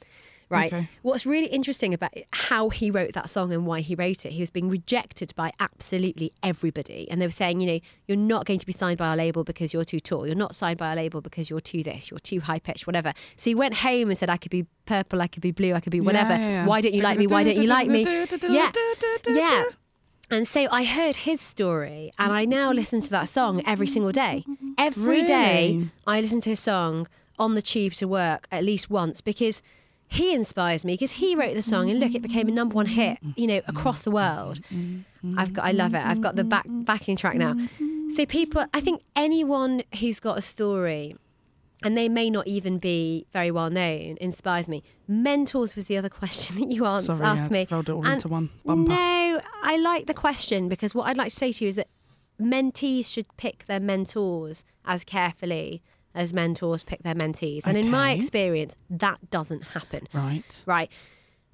Right. 0.49 0.73
Okay. 0.73 0.89
What's 1.03 1.25
really 1.25 1.47
interesting 1.47 1.93
about 1.93 2.11
how 2.31 2.69
he 2.69 2.89
wrote 2.89 3.13
that 3.13 3.29
song 3.29 3.53
and 3.53 3.65
why 3.67 3.81
he 3.81 3.93
wrote 3.93 4.25
it, 4.25 4.31
he 4.31 4.41
was 4.41 4.49
being 4.49 4.67
rejected 4.69 5.33
by 5.35 5.51
absolutely 5.59 6.31
everybody. 6.41 7.07
And 7.09 7.21
they 7.21 7.27
were 7.27 7.31
saying, 7.31 7.61
you 7.61 7.67
know, 7.67 7.79
you're 8.07 8.17
not 8.17 8.45
going 8.45 8.59
to 8.59 8.65
be 8.65 8.73
signed 8.73 8.97
by 8.97 9.09
our 9.09 9.15
label 9.15 9.43
because 9.43 9.73
you're 9.73 9.83
too 9.83 9.99
tall. 9.99 10.25
You're 10.25 10.35
not 10.35 10.55
signed 10.55 10.79
by 10.79 10.89
our 10.89 10.95
label 10.95 11.21
because 11.21 11.49
you're 11.49 11.59
too 11.59 11.83
this, 11.83 12.09
you're 12.09 12.19
too 12.19 12.39
high 12.39 12.59
pitched, 12.59 12.87
whatever. 12.87 13.13
So 13.37 13.51
he 13.51 13.55
went 13.55 13.75
home 13.75 14.09
and 14.09 14.17
said, 14.17 14.29
I 14.29 14.37
could 14.37 14.51
be 14.51 14.65
purple, 14.85 15.21
I 15.21 15.27
could 15.27 15.41
be 15.41 15.51
blue, 15.51 15.73
I 15.73 15.79
could 15.81 15.91
be 15.91 16.01
whatever. 16.01 16.31
Yeah, 16.31 16.49
yeah. 16.49 16.65
Why 16.65 16.81
don't 16.81 16.93
you 16.93 17.01
like 17.03 17.19
me? 17.19 17.27
Why 17.27 17.43
don't 17.43 17.57
you 17.57 17.67
like 17.67 17.87
me? 17.87 18.03
Yeah. 18.49 18.71
Yeah. 19.27 19.65
And 20.31 20.47
so 20.47 20.67
I 20.71 20.83
heard 20.83 21.17
his 21.17 21.41
story 21.41 22.11
and 22.19 22.31
I 22.31 22.45
now 22.45 22.71
listen 22.71 23.01
to 23.01 23.09
that 23.09 23.29
song 23.29 23.63
every 23.65 23.87
single 23.87 24.11
day. 24.11 24.45
Every 24.77 25.23
day? 25.23 25.87
I 26.05 26.21
listen 26.21 26.39
to 26.41 26.51
his 26.51 26.59
song 26.59 27.07
on 27.39 27.55
the 27.55 27.61
tube 27.61 27.93
to 27.93 28.07
work 28.07 28.47
at 28.51 28.63
least 28.63 28.89
once 28.89 29.21
because 29.21 29.63
he 30.11 30.33
inspires 30.33 30.83
me 30.83 30.93
because 30.93 31.11
he 31.13 31.35
wrote 31.35 31.53
the 31.53 31.61
song 31.61 31.89
and 31.89 31.99
look 31.99 32.15
it 32.15 32.21
became 32.23 32.47
a 32.47 32.51
number 32.51 32.73
one 32.75 32.87
hit 32.87 33.19
you 33.35 33.45
know 33.47 33.61
across 33.67 34.01
the 34.01 34.11
world. 34.11 34.59
I've 35.37 35.53
got 35.53 35.65
i 35.65 35.71
love 35.71 35.93
it. 35.93 36.03
I've 36.05 36.19
got 36.21 36.35
the 36.35 36.43
back 36.43 36.65
backing 36.67 37.15
track 37.15 37.35
now. 37.35 37.55
So 38.15 38.25
people 38.25 38.65
i 38.73 38.81
think 38.81 39.01
anyone 39.15 39.83
who's 39.99 40.19
got 40.19 40.37
a 40.37 40.41
story 40.41 41.15
and 41.83 41.95
they 41.97 42.09
may 42.09 42.29
not 42.29 42.45
even 42.47 42.77
be 42.79 43.25
very 43.31 43.51
well 43.51 43.69
known 43.69 44.17
inspires 44.19 44.67
me. 44.67 44.83
Mentors 45.07 45.75
was 45.75 45.85
the 45.85 45.97
other 45.97 46.09
question 46.21 46.59
that 46.59 46.69
you 46.71 46.85
asked, 46.85 47.07
Sorry, 47.07 47.23
asked 47.23 47.51
me. 47.51 47.67
rolled 47.69 47.87
it 47.89 47.93
all 47.93 48.05
into 48.05 48.27
one 48.27 48.49
bumper. 48.65 48.89
no 48.91 49.41
i 49.63 49.77
like 49.77 50.07
the 50.07 50.13
question 50.13 50.67
because 50.67 50.95
what 50.95 51.07
i'd 51.07 51.17
like 51.17 51.29
to 51.29 51.35
say 51.35 51.51
to 51.51 51.63
you 51.65 51.69
is 51.69 51.75
that 51.75 51.87
mentees 52.41 53.05
should 53.11 53.25
pick 53.37 53.65
their 53.65 53.79
mentors 53.79 54.65
as 54.85 55.03
carefully 55.03 55.81
as 56.19 56.33
mentors 56.33 56.83
pick 56.83 57.01
their 57.03 57.15
mentees. 57.15 57.65
And 57.65 57.77
in 57.77 57.89
my 57.89 58.11
experience, 58.11 58.75
that 58.89 59.17
doesn't 59.31 59.63
happen. 59.63 60.05
Right. 60.13 60.63
Right. 60.65 60.91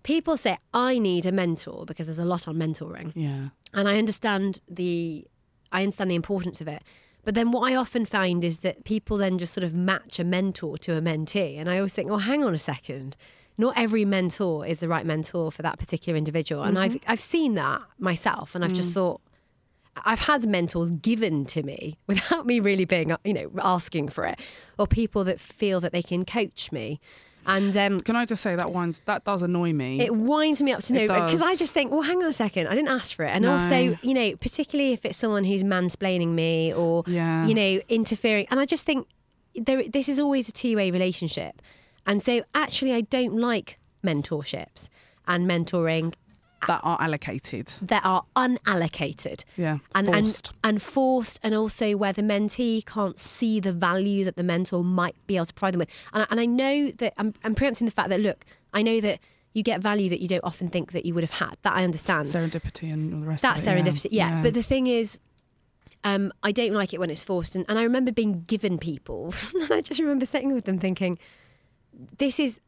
People 0.01 0.38
say, 0.38 0.57
I 0.74 0.97
need 0.97 1.28
a 1.28 1.32
mentor 1.32 1.86
because 1.86 2.07
there's 2.07 2.20
a 2.20 2.26
lot 2.26 2.47
on 2.47 2.55
mentoring. 2.55 3.11
Yeah. 3.16 3.49
And 3.74 3.88
I 3.88 3.97
understand 3.97 4.61
the 4.68 5.26
I 5.72 5.84
understand 5.84 6.09
the 6.09 6.16
importance 6.16 6.61
of 6.61 6.68
it. 6.68 6.82
But 7.24 7.36
then 7.36 7.51
what 7.51 7.72
I 7.72 7.76
often 7.76 8.05
find 8.05 8.43
is 8.43 8.59
that 8.59 8.86
people 8.86 9.18
then 9.18 9.38
just 9.38 9.53
sort 9.53 9.63
of 9.63 9.76
match 9.76 10.20
a 10.20 10.24
mentor 10.24 10.78
to 10.80 10.97
a 10.97 11.01
mentee. 11.01 11.59
And 11.59 11.70
I 11.70 11.78
always 11.78 11.93
think, 11.93 12.09
well, 12.09 12.20
hang 12.20 12.43
on 12.43 12.53
a 12.53 12.59
second. 12.59 13.18
Not 13.57 13.78
every 13.78 14.05
mentor 14.05 14.66
is 14.66 14.80
the 14.80 14.88
right 14.88 15.05
mentor 15.05 15.51
for 15.51 15.61
that 15.61 15.78
particular 15.78 16.18
individual. 16.18 16.63
And 16.63 16.76
mm-hmm. 16.76 16.95
I've 16.95 16.99
I've 17.07 17.22
seen 17.22 17.53
that 17.55 17.82
myself 17.99 18.55
and 18.55 18.66
I've 18.66 18.74
just 18.74 18.89
mm. 18.89 18.93
thought 18.93 19.22
I've 20.03 20.19
had 20.19 20.45
mentors 20.47 20.89
given 20.91 21.45
to 21.45 21.63
me 21.63 21.97
without 22.07 22.45
me 22.45 22.59
really 22.59 22.85
being, 22.85 23.15
you 23.23 23.33
know, 23.33 23.51
asking 23.61 24.09
for 24.09 24.25
it, 24.25 24.39
or 24.77 24.87
people 24.87 25.23
that 25.25 25.39
feel 25.39 25.79
that 25.81 25.91
they 25.93 26.03
can 26.03 26.25
coach 26.25 26.71
me. 26.71 26.99
And 27.47 27.77
um, 27.77 27.99
Can 27.99 28.15
I 28.15 28.25
just 28.25 28.41
say 28.41 28.55
that 28.55 28.71
one's 28.71 29.01
that 29.05 29.23
does 29.23 29.43
annoy 29.43 29.71
me. 29.71 30.01
it 30.01 30.15
winds 30.15 30.63
me 30.63 30.71
up 30.71 30.81
to 30.85 30.93
know 30.93 31.01
because 31.07 31.43
I 31.43 31.55
just 31.55 31.73
think, 31.73 31.91
well, 31.91 32.01
hang 32.01 32.17
on 32.23 32.29
a 32.29 32.33
second, 32.33 32.67
I 32.67 32.73
didn't 32.73 32.87
ask 32.89 33.15
for 33.15 33.23
it, 33.23 33.29
and 33.29 33.43
No. 33.43 33.51
also, 33.51 33.95
you 34.01 34.15
know, 34.15 34.35
particularly 34.37 34.93
if 34.93 35.05
it's 35.05 35.15
someone 35.17 35.43
who's 35.43 35.61
mansplaining 35.61 36.29
me 36.29 36.73
or, 36.73 37.03
Yeah. 37.05 37.45
you 37.45 37.53
know, 37.53 37.81
interfering, 37.87 38.47
and 38.49 38.59
I 38.59 38.65
just 38.65 38.83
think 38.83 39.07
there, 39.53 39.83
this 39.87 40.09
is 40.09 40.19
always 40.19 40.49
a 40.49 40.51
two-way 40.51 40.89
relationship, 40.89 41.61
and 42.07 42.19
so 42.21 42.41
actually, 42.55 42.93
I 42.93 43.01
don't 43.01 43.35
like 43.37 43.77
mentorships 44.03 44.89
and 45.27 45.47
mentoring 45.47 46.13
that 46.68 46.82
are 46.84 46.97
allocated. 46.99 47.72
that 47.82 48.03
are 48.05 48.24
unallocated. 48.36 49.43
Yeah. 49.57 49.78
And, 49.93 50.07
forced. 50.07 50.49
and 50.63 50.76
and 50.76 50.82
forced, 50.82 51.39
and 51.43 51.53
also 51.55 51.95
where 51.97 52.13
the 52.13 52.22
mentee 52.22 52.86
can't 52.86 53.18
see 53.18 53.59
the 53.59 53.72
value 53.72 54.24
that 54.26 54.36
the 54.36 54.43
mentor 54.43 54.84
might 54.84 55.16
be 55.28 55.36
able 55.38 55.45
to 55.47 55.53
provide 55.53 55.74
them 55.74 55.80
with. 55.80 55.89
And, 56.13 56.24
I- 56.24 56.28
and 56.32 56.39
I 56.39 56.45
know 56.45 56.91
that 56.91 57.13
I'm, 57.18 57.34
I'm 57.43 57.55
preempting 57.55 57.86
the 57.86 57.91
fact 57.91 58.09
that 58.09 58.20
look, 58.22 58.45
I 58.74 58.82
know 58.82 58.99
that 59.01 59.20
you 59.53 59.63
get 59.63 59.80
value 59.82 60.09
that 60.09 60.20
you 60.22 60.28
don't 60.28 60.43
often 60.43 60.70
think 60.70 60.91
that 60.91 61.05
you 61.05 61.13
would 61.13 61.24
have 61.24 61.32
had. 61.32 61.55
That 61.61 61.74
I 61.76 61.84
understand. 61.84 62.28
serendipity 62.28 62.91
and 62.91 63.13
all 63.13 63.22
the 63.22 63.28
rest 63.28 63.41
That's 63.41 63.61
of 63.61 63.68
it. 63.68 63.72
yeah. 63.78 63.84
serendipity. 63.84 64.07
Yeah. 64.11 64.41
But 64.41 64.53
the 64.53 64.63
thing 64.63 64.88
is, 64.88 65.20
Um, 66.03 66.32
I 66.43 66.51
don't 66.51 66.74
like 66.74 66.93
it 66.93 66.99
when 66.99 67.09
it's 67.09 67.24
forced, 67.24 67.55
and, 67.55 67.66
and 67.70 67.80
I 67.80 67.84
remember 67.84 68.11
being 68.11 68.43
given 68.47 68.78
people. 68.78 69.34
and 69.61 69.72
I 69.72 69.82
just 69.82 69.99
remember 69.99 70.26
sitting 70.28 70.53
with 70.53 70.66
them 70.66 70.78
thinking, 70.78 71.18
"This 72.20 72.39
is." 72.39 72.59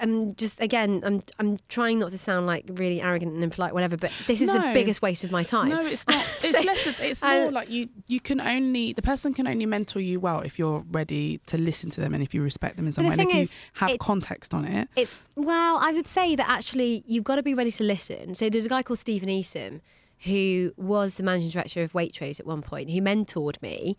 I'm 0.00 0.34
just 0.34 0.60
again. 0.60 1.02
I'm 1.04 1.22
I'm 1.38 1.56
trying 1.68 1.98
not 1.98 2.10
to 2.12 2.18
sound 2.18 2.46
like 2.46 2.64
really 2.68 3.00
arrogant 3.02 3.32
and 3.34 3.42
impolite, 3.42 3.72
whatever. 3.74 3.96
But 3.96 4.12
this 4.26 4.40
is 4.40 4.48
the 4.48 4.70
biggest 4.74 5.02
waste 5.02 5.24
of 5.24 5.30
my 5.30 5.42
time. 5.42 5.68
No, 5.70 5.84
it's 5.84 6.06
not. 6.06 6.24
It's 6.42 6.58
So- 6.58 6.64
less. 6.66 6.86
It's 7.00 7.22
more 7.22 7.50
like 7.50 7.70
you. 7.70 7.88
You 8.06 8.20
can 8.20 8.40
only 8.40 8.92
the 8.92 9.02
person 9.02 9.34
can 9.34 9.46
only 9.48 9.66
mentor 9.66 10.00
you 10.00 10.20
well 10.20 10.40
if 10.40 10.58
you're 10.58 10.84
ready 10.92 11.38
to 11.46 11.58
listen 11.58 11.90
to 11.90 12.00
them 12.00 12.14
and 12.14 12.22
if 12.22 12.32
you 12.34 12.42
respect 12.42 12.76
them 12.76 12.86
in 12.86 12.92
some 12.92 13.04
way. 13.06 13.12
And 13.12 13.20
if 13.20 13.26
thing 13.28 13.36
you 13.36 13.42
is, 13.42 13.52
have 13.74 13.90
it- 13.90 14.00
context 14.00 14.54
on 14.54 14.64
it. 14.64 14.88
It's 14.96 15.16
well, 15.34 15.78
I 15.78 15.92
would 15.92 16.06
say 16.06 16.36
that 16.36 16.48
actually 16.48 17.04
you've 17.06 17.24
got 17.24 17.36
to 17.36 17.42
be 17.42 17.54
ready 17.54 17.70
to 17.72 17.84
listen. 17.84 18.34
So 18.34 18.48
there's 18.50 18.66
a 18.66 18.68
guy 18.68 18.82
called 18.82 18.98
Stephen 18.98 19.28
Esom 19.28 19.80
who 20.24 20.72
was 20.76 21.14
the 21.14 21.22
managing 21.22 21.50
director 21.50 21.82
of 21.82 21.92
Waitrose 21.92 22.40
at 22.40 22.46
one 22.46 22.62
point, 22.62 22.90
who 22.90 23.00
mentored 23.00 23.60
me. 23.62 23.96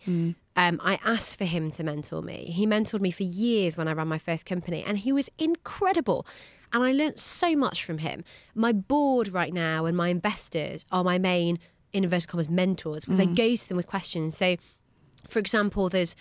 Um, 0.56 0.80
I 0.82 0.98
asked 1.04 1.38
for 1.38 1.44
him 1.46 1.70
to 1.72 1.84
mentor 1.84 2.20
me. 2.22 2.46
He 2.46 2.66
mentored 2.66 3.00
me 3.00 3.10
for 3.10 3.22
years 3.22 3.76
when 3.76 3.88
I 3.88 3.92
ran 3.92 4.08
my 4.08 4.18
first 4.18 4.44
company, 4.44 4.84
and 4.86 4.98
he 4.98 5.12
was 5.12 5.30
incredible. 5.38 6.26
And 6.72 6.84
I 6.84 6.92
learnt 6.92 7.18
so 7.18 7.56
much 7.56 7.84
from 7.84 7.98
him. 7.98 8.22
My 8.54 8.72
board 8.72 9.28
right 9.28 9.52
now 9.52 9.86
and 9.86 9.96
my 9.96 10.08
investors 10.08 10.84
are 10.92 11.02
my 11.02 11.18
main, 11.18 11.58
in 11.92 12.04
inverted 12.04 12.28
commas, 12.28 12.48
mentors 12.48 13.04
because 13.04 13.18
I 13.18 13.24
go 13.24 13.56
to 13.56 13.68
them 13.68 13.76
with 13.76 13.86
questions. 13.88 14.36
So 14.36 14.56
for 15.26 15.38
example, 15.38 15.88
there's 15.88 16.14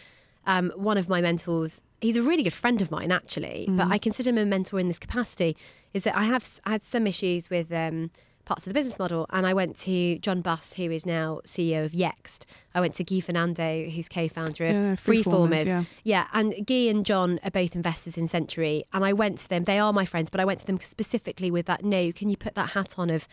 um, 0.45 0.71
one 0.75 0.97
of 0.97 1.09
my 1.09 1.21
mentors. 1.21 1.81
He's 2.01 2.17
a 2.17 2.23
really 2.23 2.43
good 2.43 2.53
friend 2.53 2.81
of 2.81 2.89
mine, 2.91 3.11
actually, 3.11 3.67
but 3.69 3.91
I 3.91 3.97
consider 3.97 4.29
him 4.29 4.37
a 4.37 4.45
mentor 4.45 4.79
in 4.79 4.87
this 4.87 4.99
capacity. 4.99 5.55
Is 5.93 6.03
that 6.05 6.15
I 6.17 6.23
have 6.23 6.59
I 6.65 6.71
had 6.71 6.83
some 6.83 7.05
issues 7.07 7.49
with 7.49 7.71
um, 7.71 8.09
parts 8.49 8.65
of 8.65 8.73
the 8.73 8.77
business 8.79 8.97
model, 8.97 9.27
and 9.29 9.45
I 9.45 9.53
went 9.53 9.75
to 9.81 10.17
John 10.17 10.41
Bust, 10.41 10.73
who 10.73 10.89
is 10.89 11.05
now 11.05 11.39
CEO 11.45 11.85
of 11.85 11.91
Yext. 11.91 12.45
I 12.73 12.81
went 12.81 12.95
to 12.95 13.03
Guy 13.03 13.19
Fernando, 13.19 13.87
who's 13.87 14.09
co-founder 14.09 14.65
of 14.65 14.73
Yeah, 14.73 14.95
Freeformers. 14.95 15.65
Yeah. 15.65 15.83
Yeah, 16.03 16.25
and 16.33 16.65
Guy 16.65 16.87
and 16.89 17.05
John 17.05 17.39
are 17.43 17.51
both 17.51 17.75
investors 17.75 18.17
in 18.17 18.25
Century, 18.27 18.85
and 18.91 19.05
I 19.05 19.13
went 19.13 19.37
to 19.37 19.47
them. 19.47 19.65
They 19.65 19.77
are 19.77 19.93
my 19.93 20.03
friends, 20.03 20.31
but 20.31 20.39
I 20.39 20.45
went 20.45 20.59
to 20.61 20.65
them 20.65 20.79
specifically 20.79 21.51
with 21.51 21.67
that. 21.67 21.85
No, 21.85 22.11
can 22.11 22.31
you 22.31 22.37
put 22.37 22.55
that 22.55 22.71
hat 22.71 22.95
on 22.97 23.11
of 23.11 23.27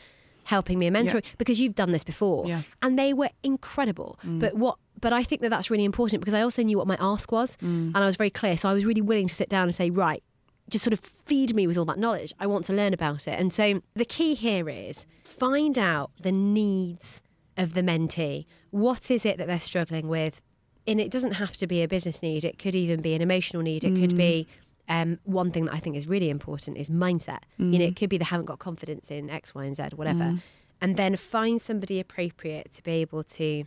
helping 0.45 0.79
me 0.79 0.87
and 0.87 0.95
mentoring 0.95 1.25
because 1.39 1.59
you've 1.59 1.75
done 1.75 1.93
this 1.93 2.05
before, 2.05 2.47
Yeah. 2.47 2.63
and 2.83 2.99
they 2.99 3.15
were 3.15 3.31
incredible. 3.43 4.19
Mm. 4.23 4.41
But 4.41 4.55
what? 4.55 4.77
But 5.01 5.15
I 5.15 5.23
think 5.25 5.41
that 5.41 5.49
that's 5.49 5.71
really 5.71 5.85
important 5.85 6.21
because 6.21 6.35
I 6.35 6.43
also 6.43 6.63
knew 6.63 6.77
what 6.77 6.87
my 6.87 6.99
ask 7.01 7.33
was, 7.33 7.57
mm. 7.57 7.87
and 7.95 7.97
I 7.97 8.05
was 8.05 8.17
very 8.17 8.31
clear. 8.31 8.59
So 8.59 8.69
I 8.69 8.75
was 8.75 8.85
really 8.85 9.03
willing 9.03 9.29
to 9.29 9.35
sit 9.35 9.49
down 9.49 9.65
and 9.65 9.75
say, 9.75 9.89
right, 9.89 10.23
just 10.71 10.85
sort 10.85 10.93
of 10.93 11.01
feed 11.01 11.55
me 11.55 11.67
with 11.67 11.77
all 11.77 11.85
that 11.87 11.99
knowledge. 11.99 12.33
I 12.41 12.47
want 12.47 12.65
to 12.67 12.73
learn 12.73 12.93
about 12.93 13.29
it. 13.29 13.39
And 13.39 13.53
so 13.53 13.83
the 13.95 14.05
key 14.05 14.35
here 14.35 14.69
is 14.69 15.07
find 15.25 15.79
out 15.79 16.11
the 16.21 16.33
needs 16.33 17.23
of 17.57 17.75
the 17.75 17.83
mentee. 17.83 18.47
What 18.71 19.11
is 19.11 19.25
it 19.25 19.39
that 19.39 19.47
they're 19.47 19.59
struggling 19.59 20.09
with? 20.09 20.43
And 20.87 21.01
it 21.01 21.11
doesn't 21.11 21.33
have 21.33 21.57
to 21.59 21.67
be 21.67 21.83
a 21.83 21.89
business 21.89 22.23
need. 22.23 22.45
It 22.45 22.59
could 22.59 22.75
even 22.75 23.01
be 23.01 23.15
an 23.15 23.23
emotional 23.23 23.63
need. 23.63 23.85
It 23.85 23.99
could 23.99 24.17
be 24.17 24.47
mm. 24.89 25.03
um, 25.03 25.19
one 25.25 25.51
thing 25.51 25.65
that 25.65 25.75
I 25.75 25.79
think 25.79 25.97
is 25.97 26.07
really 26.07 26.31
important 26.31 26.77
is 26.79 26.89
mindset. 26.89 27.41
You 27.59 27.79
know, 27.79 27.87
it 27.87 27.95
mm. 27.95 27.97
could 27.97 28.11
be 28.11 28.19
they 28.19 28.25
haven't 28.25 28.47
got 28.47 28.61
confidence 28.61 29.11
in 29.11 29.29
X, 29.29 29.55
Y, 29.55 29.65
and 29.65 29.75
Z, 29.75 29.89
whatever. 29.97 30.25
Mm. 30.25 30.43
And 30.81 30.97
then 30.97 31.17
find 31.17 31.61
somebody 31.61 31.99
appropriate 31.99 32.73
to 32.75 32.83
be 32.83 32.93
able 32.93 33.25
to 33.25 33.65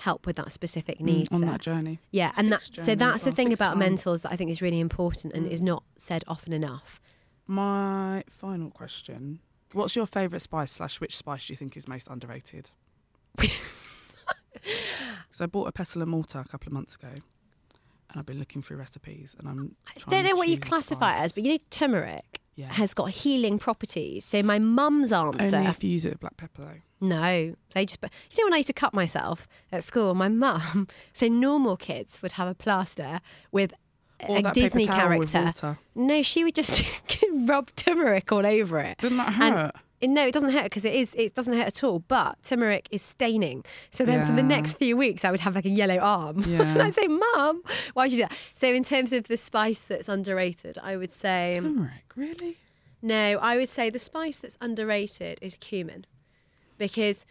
help 0.00 0.26
with 0.26 0.36
that 0.36 0.52
specific 0.52 1.00
need. 1.00 1.28
Mm, 1.30 1.34
on 1.36 1.40
that 1.46 1.60
journey. 1.60 1.98
Yeah, 2.10 2.32
and 2.36 2.52
that, 2.52 2.62
so 2.62 2.94
that's 2.94 3.24
the 3.24 3.32
thing 3.32 3.52
about 3.52 3.70
time. 3.70 3.78
mentors 3.80 4.22
that 4.22 4.32
I 4.32 4.36
think 4.36 4.50
is 4.50 4.60
really 4.62 4.80
important 4.80 5.34
and 5.34 5.46
is 5.50 5.60
not 5.62 5.82
said 5.96 6.24
often 6.28 6.52
enough. 6.52 7.00
My 7.46 8.24
final 8.28 8.70
question: 8.70 9.40
What's 9.72 9.94
your 9.96 10.06
favourite 10.06 10.42
spice 10.42 10.72
slash 10.72 11.00
which 11.00 11.16
spice 11.16 11.46
do 11.46 11.52
you 11.52 11.56
think 11.56 11.76
is 11.76 11.86
most 11.88 12.08
underrated? 12.08 12.70
so 15.30 15.44
I 15.44 15.46
bought 15.46 15.68
a 15.68 15.72
pestle 15.72 16.02
and 16.02 16.10
mortar 16.10 16.40
a 16.40 16.44
couple 16.48 16.68
of 16.68 16.72
months 16.72 16.94
ago, 16.94 17.08
and 17.08 18.16
I've 18.16 18.26
been 18.26 18.38
looking 18.38 18.62
through 18.62 18.78
recipes, 18.78 19.36
and 19.38 19.48
I'm. 19.48 19.76
I 19.88 19.92
don't 20.08 20.24
know 20.24 20.34
what 20.36 20.48
you 20.48 20.58
classify 20.58 21.18
it 21.18 21.20
as, 21.24 21.32
but 21.32 21.44
you 21.44 21.52
know 21.52 21.58
turmeric 21.70 22.40
Yeah. 22.56 22.72
has 22.72 22.94
got 22.94 23.10
healing 23.10 23.58
properties. 23.58 24.24
So 24.24 24.42
my 24.42 24.58
mum's 24.58 25.12
answer, 25.12 25.56
Only 25.56 25.68
if 25.70 25.84
you 25.84 25.90
use 25.90 26.04
it 26.06 26.10
with 26.10 26.20
black 26.20 26.36
pepper, 26.36 26.62
though. 26.62 26.80
No, 27.00 27.54
they 27.74 27.84
just. 27.86 27.98
You 28.02 28.08
know 28.38 28.46
when 28.46 28.54
I 28.54 28.58
used 28.58 28.68
to 28.68 28.72
cut 28.72 28.94
myself 28.94 29.48
at 29.72 29.84
school, 29.84 30.14
my 30.14 30.28
mum. 30.28 30.88
So 31.14 31.28
normal 31.28 31.76
kids 31.76 32.20
would 32.22 32.32
have 32.32 32.48
a 32.48 32.54
plaster 32.54 33.20
with 33.52 33.72
Or 34.28 34.38
a 34.38 34.42
Disney 34.52 34.86
paper 34.86 34.96
towel 34.98 35.18
with 35.18 35.32
character. 35.32 35.78
No, 35.94 36.22
she 36.22 36.44
would 36.44 36.54
just 36.54 36.84
rub 37.32 37.70
turmeric 37.76 38.30
all 38.32 38.44
over 38.46 38.80
it. 38.80 38.98
Didn't 38.98 39.18
that 39.18 39.40
And- 39.40 39.54
hurt? 39.54 39.76
No, 40.02 40.26
it 40.26 40.32
doesn't 40.34 40.50
hurt 40.50 40.64
because 40.64 40.84
it 40.84 40.94
is. 40.94 41.14
It 41.14 41.34
doesn't 41.34 41.54
hurt 41.54 41.66
at 41.68 41.82
all. 41.82 42.00
But 42.00 42.42
turmeric 42.42 42.86
is 42.90 43.00
staining. 43.00 43.64
So 43.90 44.04
then, 44.04 44.26
for 44.26 44.32
the 44.32 44.42
next 44.42 44.74
few 44.76 44.94
weeks, 44.94 45.24
I 45.24 45.30
would 45.30 45.40
have 45.40 45.54
like 45.54 45.64
a 45.64 45.70
yellow 45.70 45.96
arm. 45.96 46.40
Yeah. 46.46 46.60
and 46.74 46.82
I'd 46.82 46.94
say, 46.94 47.06
"Mum, 47.08 47.62
why 47.94 48.04
would 48.04 48.12
you 48.12 48.18
do 48.18 48.22
that?" 48.24 48.32
So, 48.54 48.66
in 48.68 48.84
terms 48.84 49.14
of 49.14 49.26
the 49.26 49.38
spice 49.38 49.84
that's 49.84 50.06
underrated, 50.06 50.76
I 50.82 50.98
would 50.98 51.12
say 51.12 51.54
Turmeric, 51.62 52.12
really? 52.14 52.58
no. 53.00 53.38
I 53.40 53.56
would 53.56 53.70
say 53.70 53.88
the 53.88 53.98
spice 53.98 54.38
that's 54.38 54.58
underrated 54.60 55.38
is 55.40 55.56
cumin, 55.56 56.04
because 56.78 57.24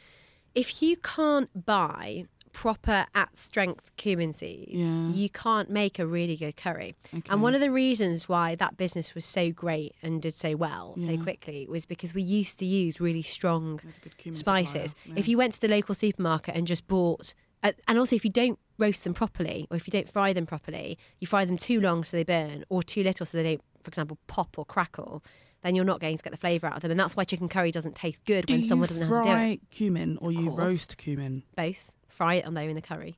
if 0.53 0.81
you 0.81 0.95
can't 0.97 1.65
buy 1.65 2.25
proper 2.53 3.05
at 3.13 3.35
strength 3.35 3.91
cumin 3.97 4.31
seeds, 4.31 4.71
Yeah. 4.75 5.09
you 5.09 5.29
can't 5.29 5.69
make 5.69 5.99
a 5.99 6.07
really 6.07 6.37
good 6.37 6.55
curry. 6.55 6.95
Okay. 7.13 7.21
And 7.29 7.41
one 7.41 7.53
of 7.53 7.59
the 7.59 7.69
reasons 7.69 8.29
why 8.29 8.55
that 8.55 8.77
business 8.77 9.13
was 9.13 9.25
so 9.25 9.51
great 9.51 9.93
and 10.01 10.21
did 10.21 10.33
so 10.33 10.55
well 10.55 10.95
so 10.97 11.17
quickly 11.17 11.67
was 11.69 11.85
because 11.85 12.13
we 12.13 12.21
used 12.21 12.57
to 12.59 12.65
use 12.65 13.01
really 13.01 13.21
strong 13.21 13.79
Had 13.79 13.97
a 13.97 13.99
good 13.99 14.17
cumin 14.17 14.37
supplier, 14.37 14.65
spices. 14.65 14.95
yeah. 15.05 15.15
If 15.17 15.27
you 15.27 15.37
went 15.37 15.53
to 15.55 15.59
the 15.59 15.67
local 15.67 15.93
supermarket 15.95 16.55
and 16.55 16.65
just 16.65 16.87
bought, 16.87 17.33
uh, 17.61 17.73
and 17.89 17.99
also 17.99 18.15
if 18.15 18.23
you 18.23 18.31
don't 18.31 18.57
roast 18.77 19.03
them 19.03 19.13
properly 19.13 19.67
or 19.69 19.75
if 19.75 19.85
you 19.85 19.91
don't 19.91 20.07
fry 20.09 20.31
them 20.31 20.45
properly, 20.45 20.97
you 21.19 21.27
fry 21.27 21.43
them 21.43 21.57
too 21.57 21.81
long 21.81 22.05
so 22.05 22.15
they 22.15 22.23
burn 22.23 22.63
or 22.69 22.81
too 22.81 23.03
little 23.03 23.25
so 23.25 23.35
they 23.37 23.43
don't, 23.43 23.61
for 23.83 23.89
example, 23.89 24.17
pop 24.27 24.57
or 24.57 24.63
crackle. 24.63 25.21
Then 25.65 25.73
you're 25.73 25.83
not 25.83 25.99
going 25.99 26.15
to 26.15 26.23
get 26.23 26.29
the 26.29 26.37
flavour 26.37 26.67
out 26.67 26.75
of 26.75 26.81
them, 26.83 26.91
and 26.91 26.99
that's 26.99 27.15
why 27.15 27.23
chicken 27.23 27.49
curry 27.49 27.71
doesn't 27.71 27.95
taste 27.95 28.23
good 28.25 28.45
Do 28.45 28.53
when 28.53 28.67
someone 28.67 28.87
doesn't 28.87 29.09
know 29.09 29.15
how 29.17 29.23
to 29.23 29.27
do 29.27 29.29
it. 29.31 29.33
fry 29.33 29.59
cumin 29.71 30.17
or 30.21 30.31
you 30.31 30.51
roast 30.51 30.95
cumin? 30.97 31.41
Both 31.57 31.91
fry 32.07 32.35
it 32.35 32.45
on 32.45 32.53
there 32.53 32.69
in 32.69 32.75
the 32.75 32.83
curry, 32.83 33.17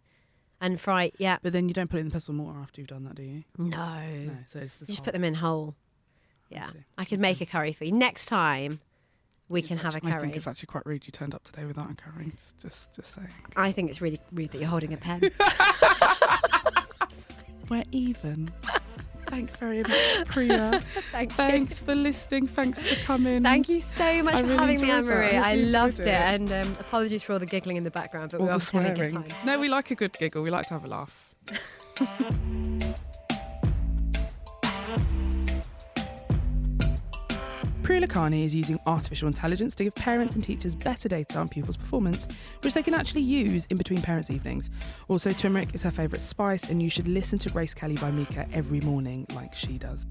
and 0.61 0.79
fry. 0.79 1.11
Yeah, 1.17 1.39
But 1.43 1.51
then 1.51 1.67
you 1.67 1.73
don't 1.73 1.89
put 1.89 1.97
it 1.97 2.01
in 2.01 2.07
the 2.07 2.13
pestle 2.13 2.31
and 2.31 2.41
mortar 2.41 2.61
after 2.61 2.79
you've 2.79 2.87
done 2.87 3.03
that, 3.03 3.15
do 3.15 3.23
you? 3.23 3.43
no, 3.57 3.67
No, 3.67 4.31
so 4.53 4.59
it's 4.59 4.79
you 4.79 4.87
just 4.87 5.03
put 5.03 5.11
them 5.11 5.25
in 5.25 5.33
whole. 5.33 5.75
Yeah, 6.49 6.67
see. 6.67 6.85
I 6.97 7.03
could 7.03 7.19
make 7.19 7.41
a 7.41 7.45
curry 7.45 7.73
for 7.73 7.83
you 7.83 7.91
next 7.91 8.27
time. 8.27 8.79
We 9.49 9.59
It's 9.59 9.67
can 9.67 9.77
have 9.79 9.97
a 9.97 9.99
curry. 9.99 10.13
I 10.13 10.19
think 10.19 10.37
it's 10.37 10.47
actually 10.47 10.67
quite 10.67 10.85
rude 10.85 11.05
you 11.05 11.11
turned 11.11 11.35
up 11.35 11.43
today 11.43 11.65
without 11.65 11.91
a 11.91 11.95
curry. 11.95 12.31
Just, 12.37 12.59
just, 12.61 12.93
just 12.93 13.13
saying. 13.13 13.27
I 13.57 13.73
think 13.73 13.89
it's 13.89 14.01
really 14.01 14.21
rude 14.31 14.51
that 14.51 14.59
you're 14.59 14.69
holding 14.69 14.93
a 14.93 14.97
pen. 14.97 15.19
We're 17.69 17.83
even. 17.91 18.49
Thanks 19.27 19.55
very 19.57 19.83
much, 19.83 20.25
Priya. 20.27 20.81
Thank 21.11 21.31
you. 21.31 21.35
Thanks 21.35 21.79
for 21.79 21.95
listening. 21.95 22.47
Thanks 22.47 22.83
for 22.83 22.95
coming. 23.05 23.43
Thank 23.43 23.69
you 23.69 23.81
so 23.81 24.23
much 24.23 24.35
I 24.35 24.41
for 24.41 24.47
really 24.47 24.57
having 24.57 24.81
me, 24.81 24.89
enjoyed 24.91 24.95
Anne 24.97 25.05
that. 25.05 25.13
I 25.13 25.27
Marie. 25.29 25.37
I 25.37 25.55
loved 25.55 25.99
it. 25.99 26.07
it. 26.07 26.13
And 26.13 26.51
um, 26.51 26.71
apologies 26.79 27.23
for 27.23 27.33
all 27.33 27.39
the 27.39 27.45
giggling 27.45 27.77
in 27.77 27.83
the 27.83 27.91
background, 27.91 28.31
but 28.31 28.39
All 28.39 28.47
we 28.47 28.53
were 28.53 28.59
the 28.59 28.71
having 28.71 28.91
a 28.91 28.95
good 28.95 29.13
time. 29.13 29.25
No, 29.45 29.59
we 29.59 29.67
like 29.69 29.91
a 29.91 29.95
good 29.95 30.13
giggle. 30.17 30.43
We 30.43 30.49
like 30.49 30.67
to 30.67 30.73
have 30.73 30.85
a 30.85 30.87
laugh. 30.87 31.33
Priya 37.87 38.43
is 38.43 38.53
using 38.53 38.77
artificial 38.85 39.29
intelligence 39.29 39.73
to 39.73 39.85
give 39.85 39.95
parents 39.95 40.35
and 40.35 40.43
teachers 40.43 40.75
better 40.75 41.07
data 41.07 41.39
on 41.39 41.47
pupils' 41.47 41.77
performance, 41.77 42.27
which 42.61 42.73
they 42.73 42.83
can 42.83 42.93
actually 42.93 43.21
use 43.21 43.65
in 43.67 43.77
between 43.77 44.01
parents' 44.01 44.29
evenings. 44.29 44.69
Also, 45.07 45.29
turmeric 45.31 45.73
is 45.73 45.83
her 45.83 45.91
favourite 45.91 46.19
spice, 46.19 46.69
and 46.69 46.83
you 46.83 46.89
should 46.89 47.07
listen 47.07 47.39
to 47.39 47.49
Grace 47.49 47.73
Kelly 47.73 47.95
by 47.95 48.11
Mika 48.11 48.45
every 48.51 48.81
morning, 48.81 49.25
like 49.33 49.53
she 49.53 49.77
does. 49.77 50.05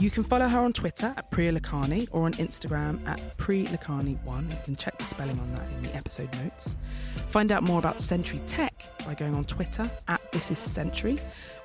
You 0.00 0.10
can 0.10 0.24
follow 0.24 0.48
her 0.48 0.60
on 0.60 0.72
Twitter 0.72 1.12
at 1.14 1.30
Priya 1.30 1.52
Lakhani 1.52 2.08
or 2.10 2.22
on 2.22 2.32
Instagram 2.32 3.06
at 3.06 3.18
PriLakhani1. 3.36 4.50
You 4.50 4.56
can 4.64 4.74
check 4.74 4.96
the 4.96 5.04
spelling 5.04 5.38
on 5.38 5.48
that 5.50 5.68
in 5.68 5.82
the 5.82 5.94
episode 5.94 6.34
notes. 6.38 6.74
Find 7.28 7.52
out 7.52 7.64
more 7.64 7.78
about 7.78 8.00
Century 8.00 8.40
Tech 8.46 8.86
by 9.04 9.12
going 9.12 9.34
on 9.34 9.44
Twitter 9.44 9.90
at 10.08 10.32
This 10.32 10.50
Is 10.50 10.58
Century 10.58 11.18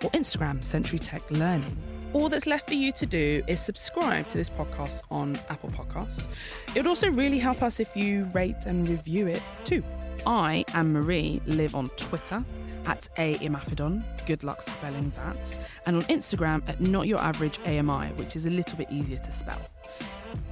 or 0.04 0.10
Instagram 0.10 0.66
Century 0.66 1.00
Tech 1.00 1.22
Learning. 1.32 1.82
All 2.12 2.28
that's 2.28 2.46
left 2.46 2.68
for 2.68 2.74
you 2.74 2.92
to 2.92 3.06
do 3.06 3.42
is 3.48 3.62
subscribe 3.62 4.28
to 4.28 4.38
this 4.38 4.50
podcast 4.50 5.04
on 5.10 5.38
Apple 5.50 5.70
Podcasts. 5.70 6.28
It 6.76 6.80
would 6.80 6.88
also 6.88 7.10
really 7.10 7.40
help 7.40 7.64
us 7.64 7.80
if 7.80 7.96
you 7.96 8.30
rate 8.34 8.66
and 8.66 8.86
review 8.90 9.28
it 9.28 9.42
too. 9.64 9.82
I, 10.28 10.66
Anne-Marie, 10.74 11.42
live 11.46 11.74
on 11.74 11.88
Twitter 11.96 12.44
at 12.88 13.08
A 13.18 13.36
Imafidon. 13.36 14.04
Good 14.26 14.44
luck 14.44 14.62
spelling 14.62 15.12
that. 15.12 15.58
And 15.86 15.96
on 15.96 16.02
Instagram 16.04 16.68
at 16.70 16.80
Not 16.80 17.08
Your 17.08 17.20
Average 17.20 17.60
AMI, 17.66 18.14
which 18.16 18.36
is 18.36 18.46
a 18.46 18.50
little 18.50 18.78
bit 18.78 18.92
easier 18.92 19.18
to 19.18 19.32
spell. 19.32 19.62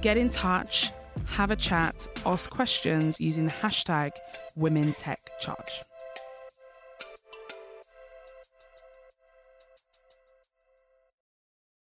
Get 0.00 0.16
in 0.16 0.30
touch, 0.30 0.90
have 1.26 1.50
a 1.50 1.56
chat, 1.56 2.06
ask 2.26 2.50
questions 2.50 3.20
using 3.20 3.46
the 3.46 3.52
hashtag 3.52 4.12
Women 4.56 4.94
Tech 4.94 5.30
Charge. 5.40 5.82